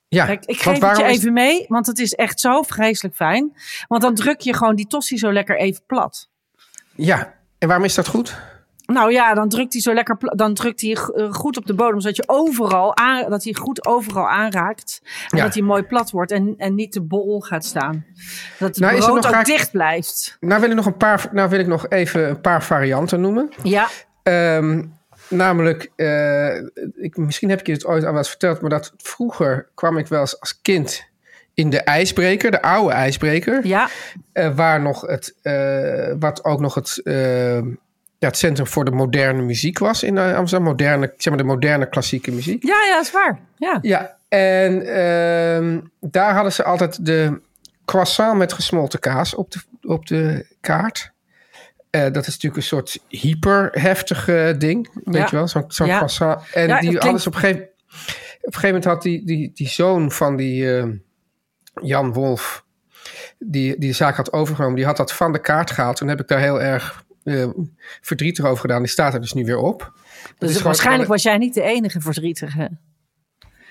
Ja, 0.09 0.25
Kijk, 0.27 0.45
ik 0.45 0.61
geef 0.61 0.81
het 0.81 0.97
je 0.97 1.05
is- 1.05 1.17
even 1.19 1.33
mee, 1.33 1.65
want 1.69 1.87
het 1.87 1.99
is 1.99 2.13
echt 2.15 2.41
zo 2.41 2.63
vreselijk 2.63 3.15
fijn. 3.17 3.53
Want 3.89 4.03
dan 4.03 4.15
druk 4.15 4.41
je 4.41 4.55
gewoon 4.55 4.75
die 4.77 4.87
tosti 4.87 5.19
zo 5.19 5.33
lekker 5.33 5.59
even 5.59 5.83
plat. 5.87 6.28
Ja, 7.05 7.35
en 7.59 7.69
waarom 7.69 7.87
is 7.87 7.95
dat 7.95 8.07
goed? 8.09 8.37
Nou 8.87 9.13
ja, 9.13 9.35
dan 9.35 9.49
drukt 9.49 9.73
hij 9.73 9.83
zo 9.83 9.95
lekker, 9.95 10.17
dan 10.21 10.55
drukt 10.55 10.81
hij 10.81 10.91
eh, 10.93 11.33
goed 11.33 11.57
op 11.57 11.67
de 11.67 11.75
bodem, 11.75 12.01
zodat 12.01 12.17
je 12.17 12.23
overal 12.27 12.97
aan, 12.97 13.31
dat 13.31 13.45
hij 13.45 13.55
goed 13.55 13.87
overal 13.87 14.29
aanraakt 14.29 15.01
en 15.31 15.39
Ja. 15.39 15.45
dat 15.45 15.55
hij 15.55 15.63
mooi 15.63 15.83
plat 15.83 16.11
wordt 16.11 16.33
en, 16.33 16.55
en 16.57 16.75
niet 16.75 16.93
te 16.93 17.01
bol 17.03 17.41
gaat 17.41 17.65
staan. 17.65 18.05
Dat 18.59 18.69
het 18.69 18.79
Nou, 18.79 18.99
brood 18.99 19.15
nog 19.25 19.35
ook 19.35 19.45
dicht 19.45 19.71
blijft. 19.71 20.37
Nou 20.41 20.61
wil 20.61 20.71
ik 20.71 20.77
nog, 20.77 20.87
een 20.87 20.97
paar, 20.97 21.29
nou 21.33 21.49
wil 21.49 21.59
ik 21.61 21.67
nog 21.67 21.89
even 21.89 22.29
een 22.29 22.41
paar 22.41 22.63
varianten 22.63 23.21
noemen. 23.21 23.49
Ja, 23.63 23.89
Ehm, 24.23 24.85
namelijk, 25.29 25.91
eh, 25.97 26.57
ik, 26.95 27.17
misschien 27.17 27.49
heb 27.51 27.61
ik 27.61 27.67
je 27.67 27.73
het 27.73 27.87
ooit 27.87 28.05
al 28.05 28.17
eens 28.17 28.29
verteld, 28.29 28.61
maar 28.61 28.71
dat 28.71 28.93
vroeger 28.97 29.69
kwam 29.75 29.99
ik 29.99 30.07
wel 30.07 30.21
eens 30.21 30.41
als 30.41 30.61
kind 30.61 31.07
in 31.59 31.71
de 31.71 31.81
ijsbreker, 31.81 32.51
de 32.51 32.63
oude 32.63 32.95
ijsbreker, 32.95 33.67
ja, 33.67 33.89
eh, 34.33 34.55
waar 34.55 34.81
nog 34.81 35.01
het, 35.01 35.35
eh, 35.43 36.13
wat 36.19 36.45
ook 36.45 36.61
nog 36.61 36.75
het, 36.75 37.01
ja, 38.19 38.27
het 38.29 38.37
centrum 38.37 38.67
voor 38.67 38.85
de 38.85 38.91
moderne 38.91 39.43
muziek 39.43 39.79
was 39.79 40.03
in 40.03 40.19
Amsterdam, 40.19 40.69
moderne, 40.69 41.13
zeg 41.17 41.29
maar 41.35 41.43
de 41.43 41.49
moderne 41.49 41.89
klassieke 41.89 42.31
muziek. 42.33 42.63
ja, 42.67 42.77
ja, 42.91 43.01
is 43.01 43.11
waar. 43.11 43.39
Ja. 43.57 43.79
Ja, 43.83 44.17
en 44.29 44.87
ehm, 44.87 45.81
daar 46.01 46.35
hadden 46.35 46.53
ze 46.53 46.65
altijd 46.65 47.07
de 47.07 47.41
croissant 47.85 48.39
met 48.39 48.53
gesmolten 48.53 48.99
kaas 49.01 49.35
op 49.35 49.51
de, 49.53 49.59
op 49.83 50.07
de 50.07 50.47
kaart. 50.61 51.11
Dat 51.91 52.17
is 52.27 52.27
natuurlijk 52.27 52.57
een 52.57 52.63
soort 52.63 52.99
hyperheftig 53.09 54.29
eh, 54.29 54.59
ding, 54.59 54.91
weet 55.05 55.15
Ja. 55.15 55.27
je 55.31 55.37
wel, 55.37 55.49
zo'n 55.49 55.65
zo'n 55.69 55.87
Ja. 55.87 55.97
croissant. 55.97 56.43
En 56.53 56.69
Ja, 56.69 56.81
die 56.81 56.99
klinkt- 56.99 57.23
ze 57.23 57.29
op 57.29 57.35
een 57.35 57.41
gegeven, 57.41 57.63
op 57.63 57.69
een 58.41 58.53
gegeven 58.53 58.67
moment 58.67 58.85
had 58.85 59.03
die, 59.03 59.25
die, 59.27 59.51
die 59.55 59.69
zoon 59.69 60.11
van 60.13 60.37
die 60.37 60.77
eh, 60.79 60.85
Jan 61.83 62.13
Wolf, 62.13 62.65
die 63.39 63.79
die 63.79 63.93
zaak 63.93 64.17
had 64.17 64.33
overgenomen, 64.33 64.77
die 64.77 64.85
had 64.85 64.97
dat 64.97 65.13
van 65.13 65.33
de 65.33 65.41
kaart 65.41 65.71
gehaald. 65.71 65.97
Toen 65.97 66.09
heb 66.09 66.21
ik 66.21 66.29
daar 66.29 66.41
heel 66.41 66.61
erg 66.61 67.05
eh, 67.25 67.47
verdrietig 68.01 68.45
over 68.45 68.61
gedaan. 68.61 68.83
Die 68.83 68.91
staat 68.91 69.15
er 69.15 69.21
dus 69.21 69.33
nu 69.33 69.45
weer 69.45 69.59
op. 69.59 69.93
Dus 70.39 70.51
gewoon- 70.51 70.63
waarschijnlijk 70.63 71.09
was 71.09 71.23
jij 71.23 71.39
niet 71.39 71.55
de 71.55 71.63
enige 71.63 72.01
verdrietige. 72.01 72.71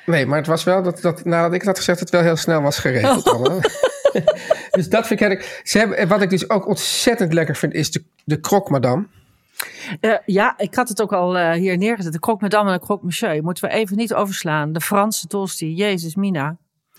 Nee, 0.05 0.25
maar 0.25 0.37
het 0.37 0.47
was 0.47 0.63
wel 0.63 0.83
dat, 0.83 1.01
dat 1.01 1.25
nadat 1.25 1.53
ik 1.53 1.57
dat 1.59 1.67
had 1.67 1.77
gezegd, 1.77 1.99
het 1.99 2.09
wel 2.09 2.21
heel 2.21 2.35
snel 2.35 2.61
was 2.61 2.79
geregeld. 2.79 3.27
allemaal. 3.27 3.59
dus 4.71 4.89
dat 4.89 5.07
vind 5.07 5.21
ik 5.21 5.27
eigenlijk. 5.27 5.61
Ze 5.63 5.77
hebben, 5.77 5.97
en 5.97 6.07
wat 6.07 6.21
ik 6.21 6.29
dus 6.29 6.49
ook 6.49 6.67
ontzettend 6.67 7.33
lekker 7.33 7.55
vind, 7.55 7.73
is 7.73 7.91
de, 7.91 8.03
de 8.25 8.39
croque 8.39 8.71
madame. 8.71 9.07
Eh, 9.99 10.13
ja, 10.25 10.53
ik 10.57 10.75
had 10.75 10.89
het 10.89 11.01
ook 11.01 11.13
al 11.13 11.37
eh, 11.37 11.51
hier 11.51 11.77
neergezet. 11.77 12.13
De 12.13 12.19
croque 12.19 12.43
madame 12.43 12.71
en 12.71 12.77
de 12.77 12.85
croque 12.85 13.05
monsieur. 13.05 13.43
Moeten 13.43 13.69
we 13.69 13.75
even 13.75 13.97
niet 13.97 14.13
overslaan. 14.13 14.73
De 14.73 14.81
Franse 14.81 15.27
tosti. 15.27 15.73
Jezus, 15.73 16.15
Mina. 16.15 16.57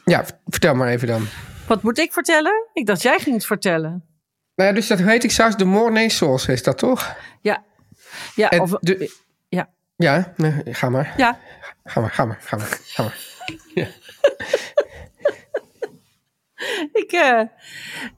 Ja, 0.09 0.25
vertel 0.47 0.75
maar 0.75 0.89
even 0.89 1.09
dan. 1.09 1.27
Wat 1.67 1.83
moet 1.83 1.99
ik 1.99 2.13
vertellen? 2.13 2.53
Ik 2.73 2.87
dacht 2.87 3.03
jij 3.03 3.19
ging 3.19 3.35
het 3.37 3.47
vertellen. 3.47 4.05
Nou 4.55 4.69
ja, 4.69 4.75
dus 4.75 4.87
dat 4.87 4.99
heet 4.99 5.25
ik 5.25 5.31
saus 5.31 5.57
de 5.57 5.65
mornay 5.65 6.09
sauce, 6.09 6.53
is 6.53 6.63
dat 6.63 6.79
toch? 6.79 7.17
Ja. 7.41 7.65
Ja, 8.35 8.51
En 8.51 8.61
of, 8.61 8.71
de- 8.81 9.13
ja. 9.49 9.69
Ja, 9.97 10.33
nee, 10.37 10.63
ga 10.65 10.89
maar. 10.89 11.15
ja. 11.17 11.39
Ga 11.85 12.01
maar, 12.01 12.11
ga 12.11 12.25
maar, 12.25 12.39
ga 12.41 12.57
maar. 12.57 12.79
Ga 12.85 13.03
maar. 13.03 13.17
Ik, 17.03 17.13
eh, 17.13 17.41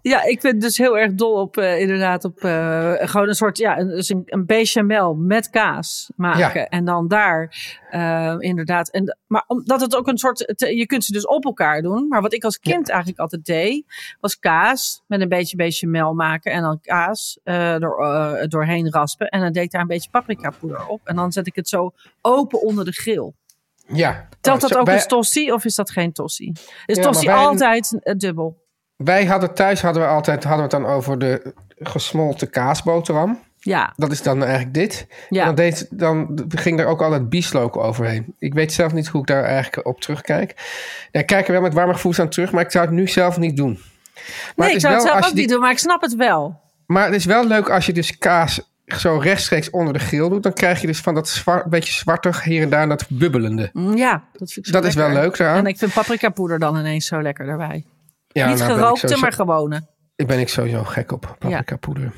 ja, 0.02 0.22
ik 0.22 0.40
ben 0.40 0.58
dus 0.58 0.78
heel 0.78 0.98
erg 0.98 1.14
dol 1.14 1.40
op, 1.40 1.56
eh, 1.56 1.80
inderdaad, 1.80 2.24
op 2.24 2.44
eh, 2.44 2.94
gewoon 2.98 3.28
een 3.28 3.34
soort, 3.34 3.58
ja, 3.58 3.78
een, 3.78 3.88
dus 3.88 4.08
een, 4.08 4.22
een 4.24 4.46
bechamel 4.46 5.14
met 5.14 5.50
kaas 5.50 6.10
maken. 6.16 6.60
Ja. 6.60 6.68
En 6.68 6.84
dan 6.84 7.08
daar, 7.08 7.54
inderdaad. 8.38 8.90
En, 8.90 9.18
maar 9.26 9.44
omdat 9.46 9.80
het 9.80 9.96
ook 9.96 10.08
een 10.08 10.18
soort, 10.18 10.54
je 10.56 10.86
kunt 10.86 11.04
ze 11.04 11.12
dus 11.12 11.26
op 11.26 11.44
elkaar 11.44 11.82
doen. 11.82 12.08
Maar 12.08 12.22
wat 12.22 12.32
ik 12.32 12.44
als 12.44 12.58
kind 12.58 12.88
eigenlijk 12.88 13.20
altijd 13.20 13.44
deed, 13.44 13.84
was 14.20 14.38
kaas 14.38 15.02
met 15.06 15.20
een 15.20 15.28
beetje 15.28 15.56
bechamel 15.56 16.14
maken. 16.14 16.52
En 16.52 16.62
dan 16.62 16.80
kaas 16.80 17.38
door, 17.78 18.46
doorheen 18.48 18.90
raspen. 18.90 19.28
En 19.28 19.40
dan 19.40 19.52
deed 19.52 19.64
ik 19.64 19.70
daar 19.70 19.80
een 19.80 19.86
beetje 19.86 20.10
paprika 20.10 20.50
poeder 20.50 20.86
op. 20.86 21.00
En 21.04 21.16
dan 21.16 21.32
zet 21.32 21.46
ik 21.46 21.54
het 21.54 21.68
zo 21.68 21.92
open 22.20 22.62
onder 22.62 22.84
de 22.84 22.92
grill. 22.92 23.32
Ja. 23.92 24.28
Telt 24.40 24.60
dat 24.60 24.70
zo- 24.70 24.78
ook 24.78 24.86
wij, 24.86 24.94
als 24.94 25.06
tosti 25.06 25.52
of 25.52 25.64
is 25.64 25.74
dat 25.74 25.90
geen 25.90 26.12
tosti? 26.12 26.52
Is 26.86 26.96
Ja, 26.96 27.10
maar 27.10 27.24
wij- 27.24 27.34
altijd 27.34 27.98
eh, 28.02 28.14
dubbel? 28.16 28.62
wij 28.96 29.24
hadden 29.24 29.54
thuis 29.54 29.82
hadden 29.82 30.02
we 30.02 30.08
altijd 30.08 30.44
hadden 30.44 30.68
we 30.68 30.76
het 30.76 30.84
dan 30.84 30.94
over 30.94 31.18
de 31.18 31.54
gesmolten 31.78 32.50
kaasboterham. 32.50 33.38
Ja, 33.62 33.92
Dat 33.96 34.12
is 34.12 34.22
dan 34.22 34.42
eigenlijk 34.44 34.74
dit. 34.74 35.06
Ja. 35.28 35.40
En 35.40 35.46
dan, 35.46 35.54
deed, 35.54 35.86
dan 35.90 36.44
ging 36.48 36.80
er 36.80 36.86
ook 36.86 37.02
altijd 37.02 37.28
bieslook 37.28 37.76
overheen. 37.76 38.34
Ik 38.38 38.54
weet 38.54 38.72
zelf 38.72 38.92
niet 38.92 39.08
hoe 39.08 39.20
ik 39.20 39.26
daar 39.26 39.44
eigenlijk 39.44 39.86
op 39.86 40.00
terugkijk. 40.00 40.54
Ja, 41.12 41.20
ik 41.20 41.26
kijk 41.26 41.46
er 41.46 41.52
wel 41.52 41.60
met 41.62 41.74
warme 41.74 41.92
gevoelens 41.92 42.22
aan 42.22 42.28
terug, 42.28 42.52
maar 42.52 42.64
ik 42.64 42.70
zou 42.70 42.84
het 42.84 42.94
nu 42.94 43.08
zelf 43.08 43.38
niet 43.38 43.56
doen. 43.56 43.78
Maar 44.56 44.66
nee, 44.66 44.74
ik 44.74 44.80
zou 44.80 44.94
het 44.94 45.02
zelf 45.02 45.16
ook 45.16 45.24
die- 45.24 45.34
niet 45.34 45.48
doen, 45.48 45.60
maar 45.60 45.70
ik 45.70 45.78
snap 45.78 46.00
het 46.00 46.14
wel. 46.14 46.60
Maar 46.86 47.04
het 47.06 47.14
is 47.14 47.24
wel 47.24 47.46
leuk 47.46 47.70
als 47.70 47.86
je 47.86 47.92
dus 47.92 48.18
kaas 48.18 48.69
zo 48.94 49.16
rechtstreeks 49.18 49.70
onder 49.70 49.92
de 49.92 49.98
grill 49.98 50.28
doet. 50.28 50.42
Dan 50.42 50.52
krijg 50.52 50.80
je 50.80 50.86
dus 50.86 51.00
van 51.00 51.14
dat 51.14 51.28
zwart, 51.28 51.64
beetje 51.66 51.92
zwartig 51.92 52.42
hier 52.44 52.62
en 52.62 52.70
daar 52.70 52.88
dat 52.88 53.04
bubbelende. 53.08 53.70
Mm, 53.72 53.96
Ja, 53.96 54.24
dat 54.32 54.52
vind 54.52 54.66
ik 54.66 54.72
zo 54.74 54.80
Dat 54.80 54.84
is 54.84 54.94
wel 54.94 55.10
leuk 55.10 55.38
eraan. 55.38 55.56
En 55.56 55.66
ik 55.66 55.78
vind 55.78 55.92
paprikapoeder 55.92 56.58
dan 56.58 56.76
ineens 56.76 57.06
zo 57.06 57.22
lekker 57.22 57.46
daarbij. 57.46 57.84
Ja, 58.28 58.48
niet 58.48 58.58
nou 58.58 58.70
gerookte, 58.72 59.00
sowieso- 59.00 59.20
maar 59.22 59.32
gewone. 59.32 59.82
Ik 60.16 60.26
ben 60.26 60.38
ik 60.38 60.48
sowieso 60.48 60.84
gek 60.84 61.12
op 61.12 61.36
paprika 61.38 61.76
poeder. 61.76 62.12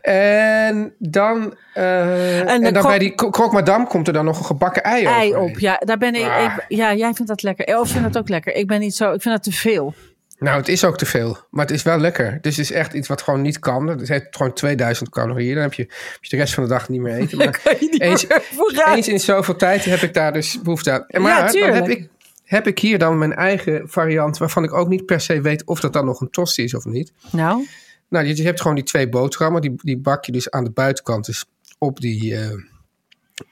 En 0.00 0.94
dan, 0.98 1.54
eh, 1.74 2.50
en, 2.52 2.72
dan 2.72 2.82
bij 2.82 2.98
die 2.98 3.14
croque 3.14 3.52
madame 3.52 3.86
komt 3.86 4.06
er 4.06 4.12
dan 4.12 4.24
nog 4.24 4.38
een 4.38 4.44
gebakken 4.44 4.82
ei, 4.82 5.04
Ei 5.04 5.34
op, 5.34 5.58
ja, 5.58 5.76
daar 5.84 5.98
ben 5.98 6.14
ik, 6.14 6.22
Ah. 6.26 6.42
ik- 6.44 6.64
Ja, 6.68 6.94
jij 6.94 7.12
vindt 7.14 7.26
dat 7.30 7.42
lekker. 7.42 7.78
Of 7.80 7.88
vind 7.90 8.04
dat 8.04 8.18
ook 8.18 8.28
lekker. 8.28 8.54
Ik 8.54 8.66
ben 8.66 8.80
niet 8.80 8.94
zo, 8.94 9.12
ik 9.12 9.22
vind 9.22 9.34
dat 9.34 9.42
te 9.44 9.52
veel. 9.52 9.94
Nou, 10.38 10.56
het 10.56 10.68
is 10.68 10.84
ook 10.84 10.98
te 10.98 11.06
veel, 11.06 11.38
maar 11.50 11.66
het 11.66 11.74
is 11.74 11.82
wel 11.82 11.98
lekker. 11.98 12.38
Dus 12.40 12.56
het 12.56 12.64
is 12.70 12.76
echt 12.76 12.92
iets 12.92 13.08
wat 13.08 13.22
gewoon 13.22 13.42
niet 13.42 13.58
kan. 13.58 13.86
Het 13.86 14.08
heeft 14.08 14.26
gewoon 14.30 14.52
2000 14.52 15.10
calorieën. 15.10 15.54
Dan 15.54 15.62
heb 15.62 15.74
je, 15.74 15.82
heb 15.82 16.18
je 16.24 16.28
de 16.28 16.36
rest 16.36 16.54
van 16.54 16.62
de 16.62 16.68
dag 16.68 16.88
niet 16.88 17.00
meer 17.00 17.14
eten. 17.14 17.38
Maar 17.44 17.60
kan 17.62 17.74
je 17.80 17.88
niet 17.90 18.00
eens, 18.00 19.08
in 19.08 19.20
zoveel 19.20 19.56
tijd 19.56 19.84
heb 19.84 20.00
ik 20.00 20.14
daar 20.14 20.32
dus 20.32 20.62
behoefte 20.62 20.90
aan. 20.90 21.04
En 21.06 21.22
Ja, 21.22 21.28
maar 21.28 21.52
dan 21.52 21.72
heb 21.72 21.88
ik, 21.88 22.08
heb 22.44 22.66
ik 22.66 22.78
hier 22.78 22.98
dan 22.98 23.18
mijn 23.18 23.34
eigen 23.34 23.88
variant... 23.88 24.38
waarvan 24.38 24.64
ik 24.64 24.72
ook 24.72 24.88
niet 24.88 25.06
per 25.06 25.20
se 25.20 25.40
weet 25.40 25.64
of 25.64 25.80
dat 25.80 25.92
dan 25.92 26.04
nog 26.04 26.20
een 26.20 26.30
tosti 26.30 26.62
is 26.62 26.74
of 26.74 26.84
niet. 26.84 27.12
Nou, 27.30 27.66
Nou, 28.08 28.26
je, 28.26 28.36
je 28.36 28.42
hebt 28.42 28.60
gewoon 28.60 28.76
die 28.76 28.84
twee 28.84 29.08
boterhammen. 29.08 29.60
Die, 29.60 29.72
die 29.76 29.98
bak 29.98 30.24
je 30.24 30.32
dus 30.32 30.50
aan 30.50 30.64
de 30.64 30.70
buitenkant 30.70 31.26
dus 31.26 31.44
op 31.78 32.00
die... 32.00 32.36
eh, 32.36 32.50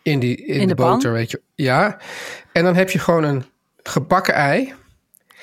in, 0.03 0.19
die, 0.19 0.37
in, 0.37 0.61
In 0.61 0.69
de, 0.69 0.75
boter, 0.75 1.13
weet 1.13 1.31
je. 1.31 1.41
Ja. 1.55 1.99
En 2.53 2.65
dan 2.65 2.75
heb 2.75 2.91
je 2.91 2.99
gewoon 2.99 3.25
een 3.25 3.45
gebakken 3.83 4.35
ei... 4.35 4.75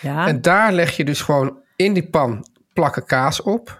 ja. 0.01 0.27
En 0.27 0.41
daar 0.41 0.71
leg 0.73 0.97
je 0.97 1.05
dus 1.05 1.21
gewoon 1.21 1.57
in 1.75 1.93
die 1.93 2.09
pan 2.09 2.45
plakken 2.73 3.05
kaas 3.05 3.41
op. 3.41 3.79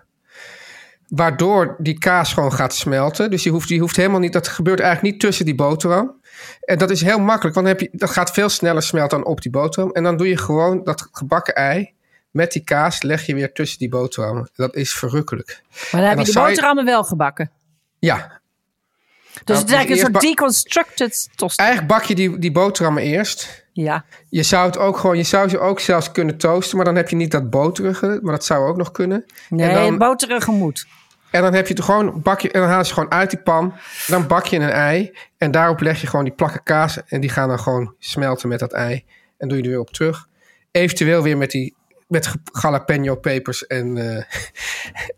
Waardoor 1.08 1.76
die 1.80 1.98
kaas 1.98 2.34
gewoon 2.34 2.54
gaat 2.54 2.74
smelten. 2.74 3.30
Dus 3.32 3.44
je 3.44 3.50
hoeft, 3.50 3.70
je 3.70 3.80
hoeft 3.80 3.96
helemaal 3.96 4.20
niet, 4.20 4.34
dat 4.34 4.48
gebeurt 4.48 4.80
eigenlijk 4.80 5.12
niet 5.14 5.22
tussen 5.22 5.46
die 5.46 5.56
boterham. 5.56 6.20
En 6.62 6.78
dat 6.78 6.90
is 6.90 7.02
heel 7.02 7.20
makkelijk, 7.20 7.56
want 7.56 7.68
dan 7.68 7.76
heb 7.78 7.80
je, 7.92 7.98
dat 7.98 8.10
gaat 8.10 8.32
veel 8.32 8.50
sneller 8.50 8.84
smelten 8.84 9.18
dan 9.18 9.28
op 9.28 9.42
die 9.42 9.52
boterham. 9.52 9.92
En 9.92 10.04
dan 10.04 10.18
doe 10.18 10.28
je 10.28 10.38
gewoon 10.38 10.84
dat 10.84 11.08
gebakken 11.12 11.56
ei 11.56 11.94
met 12.32 12.52
die 12.52 12.64
kaas, 12.64 13.02
leg 13.02 13.26
je 13.26 13.34
weer 13.36 13.52
tussen 13.54 13.80
die 13.80 13.90
boterhammen. 13.90 14.50
Dat 14.56 14.76
is 14.76 14.94
verrukkelijk. 14.94 15.62
maar 15.92 16.02
dan 16.02 16.10
heb 16.10 16.20
je 16.20 16.26
de 16.34 16.40
je- 16.40 16.46
boterhammen 16.46 16.86
wel 16.86 17.04
gebakken. 17.04 17.52
Ja, 18.00 18.16
Dus 18.18 19.42
Nou, 19.46 19.60
het 19.60 19.68
is 19.70 19.76
eigenlijk 19.76 19.90
een 19.90 20.12
soort 20.14 20.24
deconstructed 20.26 21.30
tost. 21.36 21.60
eigenlijk 21.60 21.90
bak 21.90 22.04
je 22.04 22.16
die, 22.16 22.40
die 22.40 22.52
boterhammen 22.52 23.04
eerst. 23.04 23.61
Ja, 23.74 24.06
Je 24.30 24.44
zou 24.44 24.66
het 24.66 24.78
ook 24.78 24.98
gewoon, 24.98 25.18
je 25.18 25.24
zou 25.24 25.50
ze 25.50 25.60
ook 25.60 25.80
zelfs 25.80 26.12
kunnen 26.12 26.38
toasten, 26.38 26.76
maar 26.76 26.86
dan 26.86 26.96
heb 26.96 27.10
je 27.10 27.16
niet 27.16 27.32
dat 27.32 27.50
boterige, 27.50 28.20
maar 28.22 28.34
dat 28.34 28.46
zou 28.46 28.68
ook 28.68 28.78
nog 28.78 28.92
kunnen. 28.92 29.26
nee, 29.50 29.70
en 29.70 29.74
dan, 29.74 29.98
boterige 29.98 30.52
moet. 30.52 30.88
En 31.32 31.42
dan 31.42 31.54
heb 31.54 31.68
je 31.68 31.74
het 31.74 31.84
gewoon, 31.84 32.22
bak 32.22 32.40
je, 32.40 32.52
en 32.52 32.60
dan 32.60 32.70
halen 32.70 32.86
ze 32.86 32.94
gewoon 32.94 33.12
uit 33.12 33.30
die 33.30 33.40
pan. 33.40 33.74
Dan 34.08 34.28
bak 34.28 34.46
je 34.46 34.60
een 34.60 34.70
ei. 34.70 35.18
En 35.38 35.52
daarop 35.52 35.80
leg 35.80 36.02
je 36.02 36.08
gewoon 36.08 36.26
die 36.26 36.34
plakken 36.34 36.64
kaas. 36.64 37.04
En 37.06 37.22
die 37.22 37.30
gaan 37.30 37.48
dan 37.48 37.60
gewoon 37.60 37.96
smelten 38.00 38.50
met 38.50 38.60
dat 38.60 38.72
ei. 38.72 39.06
En 39.38 39.48
doe 39.48 39.58
je 39.58 39.64
er 39.64 39.70
weer 39.70 39.80
op 39.80 39.90
terug. 39.90 40.28
Eventueel 40.72 41.24
weer 41.24 41.38
met 41.38 41.52
die 41.52 41.76
met 42.08 42.34
jalapeno 42.62 43.16
pepers 43.16 43.68
en, 43.68 43.98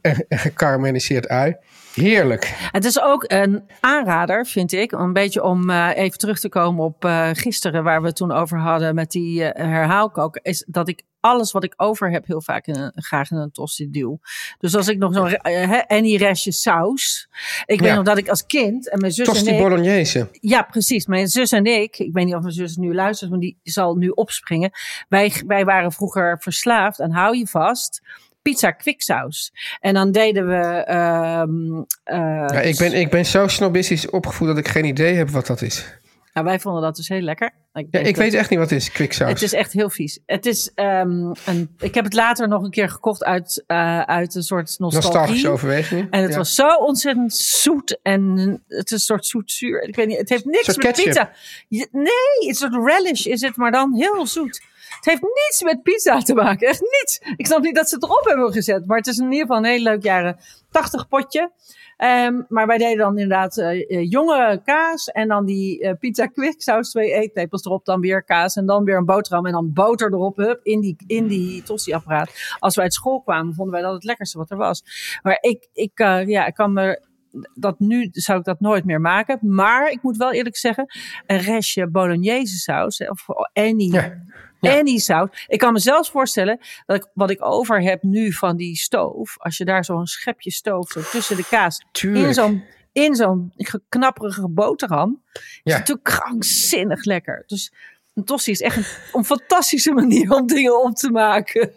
en, 0.01 0.25
en 0.27 0.37
gekarameliseerd 0.37 1.27
ui. 1.27 1.55
Heerlijk. 1.93 2.53
Het 2.71 2.85
is 2.85 3.01
ook 3.01 3.23
een 3.27 3.63
aanrader, 3.79 4.45
vind 4.45 4.71
ik. 4.71 4.91
Een 4.91 5.13
beetje 5.13 5.43
om 5.43 5.69
eh, 5.69 5.89
even 5.95 6.17
terug 6.17 6.39
te 6.39 6.49
komen 6.49 6.85
op 6.85 7.05
eh, 7.05 7.29
gisteren, 7.33 7.83
waar 7.83 8.01
we 8.01 8.07
het 8.07 8.15
toen 8.15 8.31
over 8.31 8.59
hadden 8.59 8.95
met 8.95 9.11
die 9.11 9.43
eh, 9.43 9.65
herhaalkoken. 9.65 10.41
Is 10.43 10.65
dat 10.67 10.87
ik 10.87 11.03
alles 11.23 11.51
wat 11.51 11.63
ik 11.63 11.73
over 11.77 12.11
heb 12.11 12.25
heel 12.25 12.41
vaak 12.41 12.67
in 12.67 12.75
een, 12.75 12.91
graag 12.95 13.31
in 13.31 13.37
een 13.37 13.51
tosti 13.51 13.89
duw. 13.89 14.19
Dus 14.57 14.75
als 14.75 14.87
ik 14.87 14.97
nog 14.97 15.13
zo'n 15.13 15.35
eh, 15.35 15.69
hè, 15.69 15.87
any 15.87 16.15
restje 16.15 16.51
saus. 16.51 17.27
Ik 17.65 17.79
weet 17.79 17.95
nog 17.95 18.03
dat 18.03 18.17
ik 18.17 18.29
als 18.29 18.45
kind 18.45 18.89
en 18.89 18.99
mijn 18.99 19.11
zus 19.11 19.27
en 19.27 19.33
Tosti 19.33 19.51
ik. 19.51 19.61
bolognese. 19.61 20.29
Ja, 20.31 20.61
precies. 20.61 21.05
Mijn 21.05 21.27
zus 21.27 21.51
en 21.51 21.65
ik, 21.65 21.99
ik 21.99 22.13
weet 22.13 22.25
niet 22.25 22.35
of 22.35 22.41
mijn 22.41 22.53
zus 22.53 22.75
nu 22.75 22.93
luistert, 22.93 23.29
maar 23.29 23.39
die 23.39 23.59
zal 23.63 23.95
nu 23.95 24.09
opspringen. 24.09 24.71
Wij, 25.09 25.33
wij 25.47 25.65
waren 25.65 25.91
vroeger 25.91 26.39
verslaafd 26.39 27.01
aan 27.01 27.11
hou 27.11 27.37
je 27.37 27.47
vast. 27.47 28.01
Pizza 28.43 28.71
kwiksaus. 28.71 29.51
En 29.79 29.93
dan 29.93 30.11
deden 30.11 30.47
we. 30.47 30.53
ehm, 30.83 31.81
eh, 32.03 32.17
Ja, 32.55 32.61
ik, 32.61 32.77
ben, 32.77 32.93
ik 32.93 33.09
ben 33.09 33.25
zo 33.25 33.47
snobistisch 33.47 34.09
opgevoed 34.09 34.47
dat 34.47 34.57
ik 34.57 34.67
geen 34.67 34.85
idee 34.85 35.13
heb 35.15 35.29
wat 35.29 35.47
dat 35.47 35.61
is. 35.61 35.85
nou, 36.33 36.45
wij 36.45 36.59
vonden 36.59 36.81
dat 36.81 36.95
dus 36.95 37.07
heel 37.07 37.21
lekker. 37.21 37.51
Ik, 37.73 37.87
Ja, 37.91 37.99
ik 37.99 38.15
weet 38.15 38.33
echt 38.33 38.49
niet 38.49 38.59
wat 38.59 38.69
het 38.69 38.79
is, 38.79 38.91
kwiksaus. 38.91 39.29
Het 39.29 39.41
is 39.41 39.53
echt 39.53 39.73
heel 39.73 39.89
vies. 39.89 40.19
Het 40.25 40.45
is 40.45 40.71
een, 40.75 41.35
een, 41.45 41.75
ik 41.79 41.93
heb 41.95 42.03
het 42.03 42.13
later 42.13 42.47
nog 42.47 42.63
een 42.63 42.69
keer 42.69 42.89
gekocht 42.89 43.23
uit, 43.23 43.63
eh, 43.67 44.01
uit 44.01 44.35
een 44.35 44.43
soort 44.43 44.75
nostalgie. 44.79 45.11
Nostalgische 45.11 45.49
overwegingen. 45.49 46.07
En 46.09 46.21
het 46.21 46.31
Ja. 46.31 46.37
was 46.37 46.55
zo 46.55 46.67
ontzettend 46.75 47.35
zoet. 47.35 47.99
En 48.01 48.23
het 48.67 48.85
is 48.85 48.91
een 48.91 48.99
soort 48.99 49.25
zoet-zuur. 49.25 49.81
Ik 49.87 49.95
weet 49.95 50.07
niet, 50.07 50.17
het 50.17 50.29
heeft 50.29 50.45
niks 50.45 50.67
met 50.67 50.77
ketchup. 50.77 51.05
pizza. 51.05 51.31
Nee, 51.69 52.13
het 52.39 52.55
is 52.55 52.61
een 52.61 52.71
soort 52.71 52.85
relish 52.89 53.25
is 53.25 53.41
het, 53.41 53.55
maar 53.55 53.71
dan 53.71 53.93
heel 53.95 54.27
zoet. 54.27 54.61
Het 54.95 55.05
heeft 55.05 55.21
niets 55.21 55.61
met 55.63 55.83
pizza 55.83 56.19
te 56.19 56.33
maken. 56.33 56.67
Echt 56.67 56.81
niets. 56.81 57.19
Ik 57.35 57.45
snap 57.45 57.61
niet 57.61 57.75
dat 57.75 57.89
ze 57.89 57.95
het 57.95 58.03
erop 58.03 58.25
hebben 58.25 58.51
gezet. 58.51 58.85
Maar 58.85 58.97
het 58.97 59.07
is 59.07 59.17
in 59.17 59.31
ieder 59.31 59.39
geval 59.39 59.57
een 59.57 59.71
heel 59.71 59.83
leuk 59.83 60.03
jaren 60.03 60.37
80 60.69 61.07
potje. 61.07 61.51
Ehm, 61.97 62.41
maar 62.47 62.67
wij 62.67 62.77
deden 62.77 62.97
dan 62.97 63.17
inderdaad 63.17 63.57
eh, 63.57 63.69
eh, 63.69 64.09
jonge 64.09 64.61
kaas. 64.65 65.07
En 65.07 65.27
dan 65.27 65.45
die 65.45 65.81
eh, 65.81 65.93
pizza 65.99 66.25
quicksaus, 66.25 66.89
twee 66.89 67.13
eetlepels 67.13 67.65
erop. 67.65 67.85
Dan 67.85 67.99
weer 67.99 68.23
kaas 68.23 68.55
en 68.55 68.65
dan 68.65 68.83
weer 68.83 68.97
een 68.97 69.05
boterham. 69.05 69.45
En 69.45 69.51
dan 69.51 69.73
boter 69.73 70.13
erop 70.13 70.37
hup, 70.37 70.59
in 70.63 70.81
die, 70.81 70.95
in 71.07 71.27
die 71.27 71.63
tosti-apparaat. 71.63 72.55
Als 72.59 72.75
wij 72.75 72.83
uit 72.83 72.93
school 72.93 73.21
kwamen, 73.21 73.53
vonden 73.53 73.73
wij 73.73 73.83
dat 73.83 73.93
het 73.93 74.03
lekkerste 74.03 74.37
wat 74.37 74.51
er 74.51 74.57
was. 74.57 74.83
Maar 75.21 75.37
ik, 75.41 75.69
ik, 75.73 75.91
ja, 76.25 76.45
ik 76.45 76.53
kan 76.53 76.73
me 76.73 77.11
dat 77.53 77.79
nu 77.79 78.09
zou 78.11 78.39
ik 78.39 78.45
dat 78.45 78.59
nooit 78.59 78.85
meer 78.85 79.01
maken. 79.01 79.39
Maar 79.41 79.91
ik 79.91 80.01
moet 80.01 80.17
wel 80.17 80.33
eerlijk 80.33 80.57
zeggen, 80.57 80.85
een 81.25 81.37
restje 81.37 81.87
bolognese 81.87 82.57
saus 82.57 83.07
of 83.07 83.25
any, 83.53 83.91
Ja. 83.91 84.23
Ja. 84.71 84.77
any 84.79 84.97
saus. 84.97 85.29
Ik 85.47 85.59
kan 85.59 85.73
me 85.73 85.79
zelfs 85.79 86.09
voorstellen 86.09 86.59
dat 86.85 86.95
ik, 86.97 87.07
wat 87.13 87.29
ik 87.29 87.45
over 87.45 87.81
heb 87.81 88.03
nu 88.03 88.33
van 88.33 88.57
die 88.57 88.75
stoof, 88.77 89.35
als 89.37 89.57
je 89.57 89.65
daar 89.65 89.85
zo'n 89.85 90.05
schepje 90.07 90.51
stoof 90.51 90.89
zo 90.91 91.01
tussen 91.11 91.35
de 91.35 91.45
kaas 91.49 91.85
Tuurlijk. 91.91 92.25
in 92.27 92.33
zo'n 92.33 92.63
in 92.91 93.15
zo'n 93.15 93.53
geknapperige 93.57 94.49
boterham, 94.49 95.21
is 95.33 95.41
Ja. 95.63 95.77
natuurlijk 95.77 96.05
krankzinnig 96.05 97.03
lekker. 97.03 97.43
Dus 97.47 97.73
een 98.13 98.23
tosti 98.23 98.51
is 98.51 98.61
echt 98.61 98.77
een, 98.77 98.85
een 99.13 99.25
fantastische 99.25 99.91
manier 99.91 100.31
om 100.31 100.47
dingen 100.47 100.83
op 100.83 100.95
te 100.95 101.11
maken. 101.11 101.71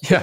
Ja. 0.00 0.22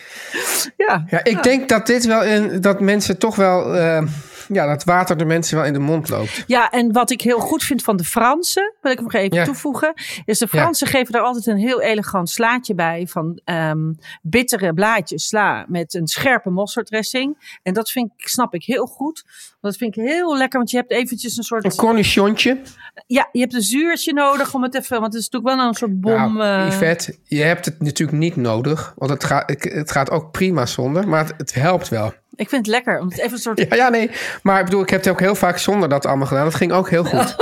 ja. 0.86 1.04
Ja, 1.10 1.24
ik 1.24 1.42
denk 1.42 1.68
dat 1.68 1.86
dit 1.86 2.04
wel 2.06 2.22
in, 2.24 2.60
dat 2.60 2.80
mensen 2.80 3.18
toch 3.18 3.36
wel, 3.36 3.74
eh, 3.74 4.02
ja, 4.48 4.66
dat 4.66 4.84
water 4.84 5.16
de 5.16 5.24
mensen 5.24 5.56
wel 5.56 5.66
in 5.66 5.72
de 5.72 5.78
mond 5.78 6.08
loopt. 6.08 6.44
Ja, 6.46 6.70
en 6.70 6.92
wat 6.92 7.10
ik 7.10 7.20
heel 7.20 7.38
goed 7.38 7.62
vind 7.64 7.82
van 7.82 7.96
de 7.96 8.04
Fransen, 8.04 8.74
wil 8.80 8.92
ik 8.92 9.00
nog 9.00 9.12
even 9.12 9.36
Ja. 9.36 9.44
toevoegen, 9.44 9.92
is 10.24 10.38
de 10.38 10.48
Fransen 10.48 10.86
geven 10.86 11.14
er 11.14 11.20
altijd 11.20 11.46
een 11.46 11.56
heel 11.56 11.80
elegant 11.82 12.30
slaatje 12.30 12.74
bij 12.74 13.06
van 13.06 13.40
ehm, 13.44 13.92
bittere 14.22 14.74
blaadjes 14.74 15.26
sla 15.26 15.64
met 15.68 15.94
een 15.94 16.06
scherpe 16.06 16.50
mosterdressing. 16.50 17.58
En 17.62 17.74
dat 17.74 17.90
vind 17.90 18.10
ik, 18.16 18.28
snap 18.28 18.54
ik 18.54 18.64
heel 18.64 18.86
goed. 18.86 19.24
Dat 19.60 19.76
vind 19.76 19.96
ik 19.96 20.04
heel 20.04 20.36
lekker, 20.36 20.58
want 20.58 20.70
je 20.70 20.76
hebt 20.76 20.90
eventjes 20.90 21.36
een 21.36 21.42
soort, 21.42 21.64
Een 21.64 21.74
cornichonnetje. 21.74 22.60
ja, 23.06 23.28
je 23.32 23.40
hebt 23.40 23.54
een 23.54 23.62
zuurtje 23.62 24.12
nodig 24.12 24.54
om 24.54 24.62
het 24.62 24.74
even, 24.74 25.00
want 25.00 25.12
het 25.12 25.22
is 25.22 25.28
natuurlijk 25.28 25.56
wel 25.58 25.68
een 25.68 25.74
soort 25.74 26.00
bom. 26.00 26.36
Nou, 26.36 26.64
eh, 26.66 26.72
Yvette, 26.74 27.16
je 27.24 27.42
hebt 27.42 27.64
het 27.64 27.82
natuurlijk 27.82 28.18
niet 28.18 28.36
nodig. 28.36 28.92
Want 28.96 29.10
het 29.10 29.24
gaat, 29.24 29.50
het 29.60 29.90
gaat 29.90 30.10
ook 30.10 30.30
prima 30.32 30.66
zonder. 30.66 31.08
Maar 31.08 31.24
het, 31.24 31.34
het 31.36 31.54
helpt 31.54 31.88
wel. 31.88 32.12
Ik 32.36 32.48
vind 32.48 32.66
het 32.66 32.74
lekker, 32.74 32.98
om 33.00 33.08
het 33.08 33.18
even 33.18 33.32
een 33.32 33.38
soort 33.38 33.58
Ja, 33.68 33.76
ja, 33.76 33.88
nee. 33.88 34.10
Maar 34.42 34.58
ik 34.58 34.64
bedoel, 34.64 34.82
ik 34.82 34.90
heb 34.90 35.00
het 35.00 35.08
ook 35.08 35.20
heel 35.20 35.34
vaak 35.34 35.58
zonder 35.58 35.88
dat 35.88 36.06
allemaal 36.06 36.26
gedaan. 36.26 36.44
Dat 36.44 36.54
ging 36.54 36.72
ook 36.72 36.90
heel 36.90 37.04
goed. 37.04 37.36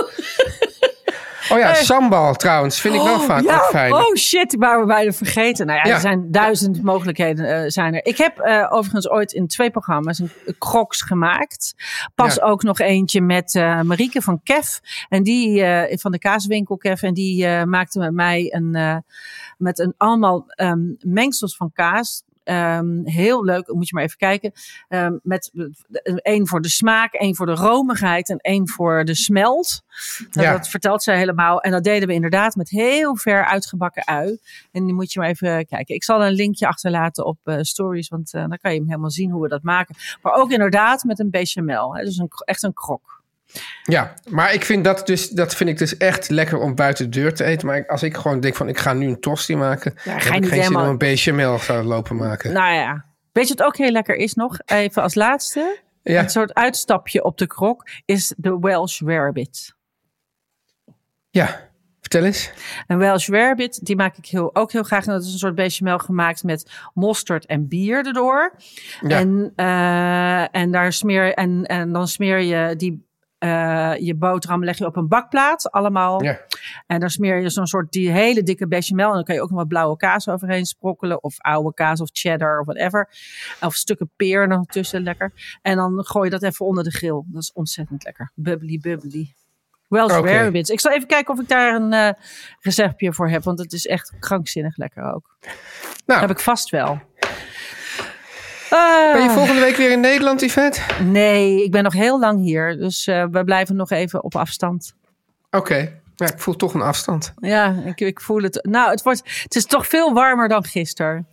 Oh 1.51 1.59
ja, 1.65 1.75
sambal 1.75 2.35
trouwens. 2.35 2.81
Vind 2.81 2.95
ik 2.95 3.03
wel 3.03 3.21
vaak 3.21 3.43
ja, 3.43 3.55
ook 3.57 3.63
fijn. 3.63 3.93
Oh 3.93 4.15
shit, 4.15 4.51
die 4.51 4.59
waren 4.59 4.81
we 4.81 4.87
bijna 4.87 5.13
vergeten. 5.13 5.67
Nou 5.67 5.79
ja, 5.79 5.87
Ja. 5.89 5.95
er 5.95 6.01
zijn 6.01 6.31
duizend 6.31 6.83
mogelijkheden 6.83 7.63
eh, 7.63 7.71
zijn 7.71 7.95
er. 7.95 8.05
Ik 8.07 8.17
heb 8.17 8.39
eh, 8.39 8.67
overigens 8.71 9.09
ooit 9.09 9.33
in 9.33 9.47
twee 9.47 9.71
programma's 9.71 10.19
een 10.19 10.31
crocs 10.59 11.03
gemaakt. 11.03 11.75
Pas 12.15 12.35
Ja. 12.35 12.43
ook 12.43 12.63
nog 12.63 12.79
eentje 12.79 13.21
met 13.21 13.55
eh 13.55 13.81
Marieke 13.81 14.23
van 14.23 14.41
Kef. 14.43 14.81
En 15.09 15.23
die 15.23 15.63
eh, 15.63 15.99
van 15.99 16.13
de 16.13 16.19
kaaswinkel 16.19 16.77
Kef. 16.77 17.03
En 17.03 17.15
die 17.15 17.47
eh, 17.47 17.63
maakte 17.65 17.99
met 17.99 18.13
mij 18.13 18.47
een, 18.55 18.75
eh, 18.75 18.97
met 19.59 19.79
een 19.79 19.95
allemaal 19.97 20.45
ehm, 20.49 20.81
mengsels 20.99 21.57
van 21.57 21.71
kaas. 21.73 22.23
Ehm, 22.45 23.05
heel 23.05 23.45
leuk, 23.45 23.73
moet 23.73 23.89
je 23.89 23.95
maar 23.95 24.05
even 24.05 24.17
kijken. 24.19 24.53
Ehm, 24.89 25.19
met 25.23 25.53
één 26.23 26.47
voor 26.47 26.61
de 26.61 26.69
smaak, 26.69 27.13
één 27.13 27.35
voor 27.37 27.47
de 27.47 27.55
romigheid 27.55 28.29
en 28.29 28.39
één 28.39 28.69
voor 28.69 29.05
de 29.05 29.15
smelt. 29.15 29.83
Nou, 30.31 30.47
Ja. 30.47 30.53
Dat 30.53 30.69
vertelt 30.69 31.03
zij 31.03 31.17
helemaal. 31.17 31.61
En 31.61 31.71
dat 31.71 31.85
deden 31.85 32.09
we 32.09 32.15
inderdaad 32.15 32.55
met 32.55 32.71
heel 32.71 33.17
ver 33.17 33.45
uitgebakken 33.45 34.07
ui. 34.07 34.39
En 34.73 34.85
die 34.85 34.95
moet 34.95 35.13
je 35.13 35.21
maar 35.21 35.29
even 35.29 35.67
kijken. 35.67 35.95
Ik 35.95 36.05
zal 36.05 36.25
een 36.25 36.33
linkje 36.33 36.67
achterlaten 36.67 37.25
op 37.27 37.39
eh, 37.45 37.59
stories, 37.61 38.09
want 38.09 38.35
eh, 38.35 38.41
dan 38.41 38.59
kan 38.59 38.73
je 38.73 38.79
hem 38.79 38.89
helemaal 38.89 39.11
zien 39.11 39.31
hoe 39.31 39.43
we 39.43 39.49
dat 39.49 39.63
maken. 39.63 39.95
Maar 40.23 40.33
ook 40.33 40.51
inderdaad 40.51 41.05
met 41.05 41.19
een 41.19 41.31
bechamel. 41.31 41.97
Hè? 41.97 42.05
Dus 42.05 42.17
een, 42.19 42.29
echt 42.45 42.63
een 42.63 42.73
krok. 42.73 43.23
Ja, 43.85 44.15
maar 44.29 44.53
ik 44.55 44.65
vind 44.65 44.85
dat 44.85 45.07
dus, 45.07 45.29
dat 45.29 45.55
vind 45.55 45.71
ik 45.71 45.79
dus 45.79 45.97
echt 45.97 46.29
lekker 46.31 46.59
om 46.59 46.75
buiten 46.75 47.11
de 47.11 47.21
deur 47.21 47.35
te 47.35 47.45
eten. 47.45 47.67
Maar 47.67 47.87
als 47.87 48.03
ik 48.03 48.17
gewoon 48.17 48.41
denk 48.41 48.55
van, 48.55 48.69
ik 48.69 48.79
ga 48.79 48.93
nu 48.93 49.07
een 49.07 49.21
tosti 49.21 49.57
maken, 49.57 49.95
Ja, 50.05 50.13
dan 50.13 50.21
ga 50.21 50.33
heb 50.33 50.43
ik 50.43 50.49
geen 50.49 50.53
zin 50.53 50.61
helemaal- 50.61 50.85
om 50.85 50.89
een 50.91 50.99
bechamel 50.99 51.59
te 51.59 51.73
lopen 51.73 52.17
maken. 52.17 52.53
Nou 52.53 52.75
ja. 52.75 53.05
Weet 53.33 53.49
je 53.49 53.55
wat 53.55 53.67
ook 53.67 53.77
heel 53.77 53.91
lekker 53.91 54.17
is 54.17 54.35
nog? 54.35 54.59
Even 54.65 55.03
als 55.03 55.15
laatste. 55.15 55.79
ja. 56.03 56.23
Een 56.23 56.31
soort 56.31 56.55
uitstapje 56.55 57.25
op 57.25 57.39
de 57.39 57.47
krok 57.47 57.89
is 58.05 58.35
de 58.37 58.59
Welsh 58.59 59.01
Rarebit. 59.01 59.75
ja, 61.31 61.69
vertel 62.01 62.25
eens. 62.25 62.51
Een 62.87 62.99
Welsh 62.99 63.29
Rarebit, 63.29 63.85
die 63.87 63.97
maak 63.97 64.17
ik 64.17 64.27
heel, 64.27 64.55
ook 64.55 64.73
heel 64.73 64.83
graag. 64.83 65.07
En 65.07 65.13
dat 65.13 65.23
is 65.25 65.33
een 65.33 65.39
soort 65.39 65.55
bechamel 65.55 65.99
gemaakt 65.99 66.43
met 66.43 66.71
mosterd 66.95 67.47
en 67.47 67.69
bier 67.69 68.07
erdoor. 68.07 68.55
Ja. 69.01 69.19
En, 69.19 69.53
eh, 69.57 70.61
en, 70.61 70.71
daar 70.71 70.93
smeer, 70.93 71.35
en, 71.35 71.65
en 71.67 71.93
dan 71.93 72.09
smeer 72.09 72.39
je 72.39 72.77
die, 72.77 73.07
eh, 73.45 73.93
je 73.99 74.15
boterham 74.15 74.65
leg 74.65 74.79
je 74.79 74.87
op 74.87 74.97
een 74.97 75.09
bakplaat. 75.09 75.71
Allemaal. 75.71 76.23
Ja. 76.23 76.41
En 76.87 77.01
dan 77.01 77.11
smeer 77.11 77.41
je 77.41 77.49
zo'n 77.49 77.67
soort 77.67 77.93
die 77.93 78.11
hele 78.11 78.43
dikke 78.43 78.69
bechamel. 78.69 79.09
En 79.09 79.15
dan 79.15 79.25
kan 79.25 79.35
je 79.35 79.43
ook 79.43 79.51
nog 79.51 79.59
wat 79.59 79.69
blauwe 79.69 79.97
kaas 79.97 80.29
overheen 80.29 80.65
sprokkelen. 80.65 81.23
Of 81.23 81.35
oude 81.39 81.75
kaas 81.75 82.01
of 82.01 82.09
cheddar 82.13 82.61
of 82.61 82.67
whatever. 82.67 83.09
Of 83.61 83.75
stukken 83.75 84.11
peer 84.17 84.41
er 84.41 84.49
nog 84.49 84.67
tussen, 84.67 85.03
lekker. 85.03 85.59
En 85.63 85.77
dan 85.77 86.05
gooi 86.05 86.25
je 86.25 86.31
dat 86.31 86.43
even 86.43 86.67
onder 86.67 86.85
de 86.85 86.91
grill. 86.91 87.23
Dat 87.27 87.43
is 87.43 87.53
ontzettend 87.53 88.05
lekker. 88.05 88.33
Bubbly, 88.35 88.79
bubbly. 88.79 89.35
Welsh 89.89 90.17
Oké. 90.17 90.31
rarebits. 90.31 90.71
Ik 90.71 90.81
zal 90.81 90.93
even 90.93 91.07
kijken 91.07 91.35
of 91.35 91.41
ik 91.41 91.49
daar 91.49 91.75
een 91.75 91.93
eh, 91.93 92.11
receptje 92.61 93.13
voor 93.13 93.29
heb. 93.29 93.43
Want 93.43 93.59
het 93.59 93.73
is 93.73 93.87
echt 93.87 94.13
krankzinnig 94.19 94.77
lekker 94.77 95.15
ook. 95.15 95.37
Nou, 96.07 96.21
heb 96.21 96.31
ik 96.31 96.41
vast 96.41 96.71
wel. 96.71 97.01
Ah, 98.75 99.13
ben 99.13 99.23
je 99.23 99.31
volgende 99.31 99.61
week 99.61 99.77
weer 99.77 99.91
in 99.91 100.01
Nederland, 100.01 100.41
Yvette? 100.41 100.81
nee, 101.03 101.65
ik 101.65 101.71
ben 101.71 101.83
nog 101.83 101.93
heel 101.93 102.21
lang 102.21 102.41
hier. 102.41 102.77
Dus 102.77 103.07
eh, 103.07 103.25
we 103.31 103.45
blijven 103.45 103.77
nog 103.77 103.91
even 103.91 104.25
op 104.25 104.37
afstand. 104.37 104.95
Oké, 105.51 106.01
ja, 106.17 106.27
ik 106.27 106.39
voel 106.39 106.57
toch 106.57 106.75
een 106.75 106.81
afstand. 106.81 107.33
Ja, 107.41 107.83
ik, 107.85 108.01
ik 108.01 108.21
voel 108.21 108.43
het. 108.43 108.67
Nou, 108.69 108.91
het, 108.91 109.03
wordt, 109.03 109.43
het 109.43 109.55
is 109.55 109.65
toch 109.65 109.87
veel 109.87 110.13
warmer 110.13 110.49
dan 110.49 110.65
gisteren. 110.65 111.27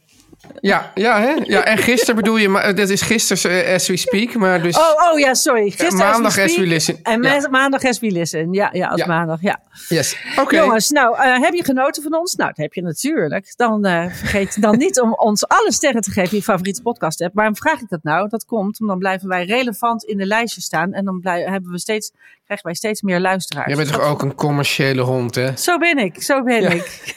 Ja, 0.59 0.91
ja, 0.95 1.19
hè? 1.21 1.29
ja 1.43 1.63
en 1.63 1.77
gisteren 1.77 2.15
bedoel 2.15 2.37
je, 2.37 2.49
maar 2.49 2.75
dat 2.75 2.89
is 2.89 3.01
gisteren 3.01 3.65
eh, 3.65 3.73
as 3.75 3.87
we 3.87 3.97
speak, 3.97 4.33
maar 4.35 4.61
dus... 4.61 4.77
Oh, 4.77 5.11
oh 5.11 5.19
ja, 5.19 5.33
sorry. 5.33 5.69
Gisteren 5.69 5.97
maandag 5.97 6.25
as 6.31 6.35
we 6.35 6.41
as 6.41 6.47
we 6.47 6.53
speak. 6.53 6.67
listen. 6.67 6.99
En 7.03 7.21
Ja. 7.23 7.47
maandag 7.49 7.83
as 7.85 7.99
we 7.99 8.11
listen. 8.11 8.53
Ja, 8.53 8.69
ja 8.73 8.87
als 8.87 8.99
Ja. 8.99 9.07
maandag, 9.07 9.41
ja. 9.41 9.59
Yes, 9.87 10.17
oké. 10.39 10.55
Jongens, 10.55 10.89
nou, 10.89 11.15
eh, 11.17 11.39
heb 11.41 11.53
je 11.53 11.63
genoten 11.63 12.03
van 12.03 12.13
ons? 12.15 12.35
Nou, 12.35 12.49
dat 12.49 12.57
heb 12.57 12.73
je 12.73 12.81
natuurlijk. 12.81 13.53
Dan 13.55 13.85
eh, 13.85 14.05
vergeet 14.11 14.61
dan 14.61 14.77
niet 14.77 14.99
om 15.01 15.13
ons 15.13 15.47
alle 15.47 15.71
sterren 15.73 16.01
te 16.01 16.11
geven 16.11 16.31
in 16.31 16.37
je 16.37 16.43
favoriete 16.43 16.81
podcast 16.81 17.21
app. 17.21 17.35
Waarom 17.35 17.55
vraag 17.55 17.81
ik 17.81 17.89
dat 17.89 18.03
nou? 18.03 18.29
Dat 18.29 18.45
komt 18.45 18.79
omdat 18.79 18.87
dan 18.91 18.97
blijven 18.99 19.27
wij 19.27 19.45
relevant 19.45 20.03
in 20.03 20.17
de 20.17 20.25
lijstje 20.25 20.61
staan. 20.61 20.93
En 20.93 21.05
dan 21.05 21.19
blij- 21.19 21.43
hebben 21.43 21.71
we 21.71 21.79
steeds, 21.79 22.11
krijgen 22.51 22.69
wij 22.81 22.91
steeds 22.91 23.01
meer 23.01 23.19
luisteraars. 23.19 23.67
Jij 23.67 23.75
bent 23.75 23.91
toch 23.91 24.01
ook 24.01 24.21
een 24.21 24.35
commerciële 24.35 25.01
hond, 25.01 25.35
hè? 25.35 25.57
Zo 25.57 25.77
ben 25.77 25.97
ik, 25.97 26.21
zo 26.23 26.43
ben 26.43 26.71
ik. 26.71 27.13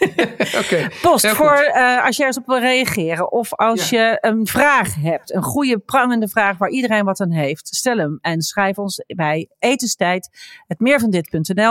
Post 1.03 1.27
voor 1.29 1.53
eh, 1.57 2.05
als 2.05 2.17
je 2.17 2.23
ergens 2.25 2.39
op 2.39 2.47
wil 2.47 2.59
reageren. 2.59 3.33
Of 3.33 3.53
als 3.55 3.91
Ja. 3.91 4.01
je 4.01 4.19
een 4.21 4.47
vraag 4.47 4.95
hebt. 4.95 5.35
Een 5.35 5.43
goede 5.43 5.79
prangende 5.79 6.29
vraag 6.29 6.59
waar 6.59 6.69
iedereen 6.69 7.05
wat 7.05 7.21
aan 7.21 7.31
heeft. 7.31 7.69
Stel 7.71 7.97
hem 7.97 8.19
en 8.21 8.43
schrijf 8.43 8.79
ons 8.79 9.05
bij 9.07 9.49
etenstijd. 9.59 10.29
Het 10.67 10.81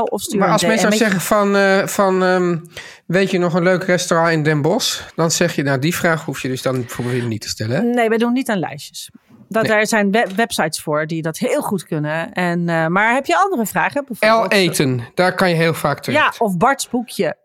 of 0.10 0.22
stuur 0.22 0.40
Maar 0.40 0.50
als 0.50 0.66
mensen 0.66 0.92
Ik- 0.92 0.98
zeggen 0.98 1.22
van, 1.22 1.56
eh, 1.56 1.88
van 1.88 2.24
ehm, 2.24 2.58
weet 3.06 3.32
je 3.32 3.38
nog 3.38 3.54
een 3.54 3.64
leuk 3.64 3.84
restaurant 3.84 4.32
in 4.32 4.44
Den 4.44 4.62
Bosch? 4.62 5.02
Dan 5.16 5.32
zeg 5.32 5.56
je, 5.56 5.64
nou 5.64 5.80
die 5.80 5.96
vraag 5.96 6.26
hoef 6.26 6.42
je 6.42 6.48
dus 6.48 6.62
dan 6.62 6.74
bijvoorbeeld 6.80 7.28
niet 7.28 7.42
te 7.42 7.50
stellen. 7.50 7.76
hè? 7.76 7.82
Nee, 7.82 8.10
wij 8.10 8.18
doen 8.18 8.34
niet 8.34 8.50
aan 8.50 8.60
lijstjes. 8.60 9.10
Dat, 9.54 9.64
Nee. 9.64 9.72
Daar 9.72 9.88
zijn 9.88 10.12
we- 10.12 10.28
websites 10.36 10.82
voor 10.82 11.08
die 11.08 11.22
dat 11.22 11.38
heel 11.38 11.62
goed 11.62 11.84
kunnen. 11.84 12.34
En, 12.34 12.70
eh, 12.70 12.88
maar 12.88 13.14
heb 13.14 13.26
je 13.26 13.38
andere 13.38 13.66
vragen? 13.66 14.06
Bijvoorbeeld? 14.08 14.52
L 14.54 14.56
eten, 14.56 15.02
daar 15.16 15.36
kan 15.36 15.50
je 15.50 15.56
heel 15.56 15.74
vaak 15.74 16.00
terecht. 16.00 16.38
Ja, 16.38 16.46
of 16.46 16.58
Bart's 16.58 16.90
boekje. 16.90 17.36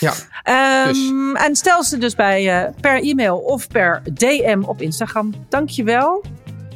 Ja. 0.00 0.12
Ehm, 0.42 0.86
Dus. 0.88 1.42
En 1.44 1.56
stel 1.56 1.84
ze 1.84 1.98
dus 1.98 2.14
bij 2.14 2.62
eh, 2.64 2.70
per 2.80 3.02
e-mail 3.02 3.36
of 3.38 3.68
per 3.68 4.02
DM 4.14 4.62
op 4.66 4.80
Instagram. 4.82 5.34
Dankjewel 5.48 6.24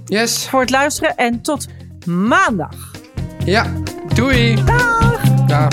Yes. 0.04 0.48
voor 0.48 0.60
het 0.60 0.70
luisteren 0.70 1.16
en 1.16 1.40
tot 1.42 1.66
maandag. 2.06 2.90
Ja. 3.44 3.66
Doei. 4.14 4.64
Dag! 4.64 5.20
Dag. 5.46 5.68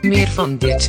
Meer 0.00 0.28
van 0.28 0.56
dit. 0.58 0.88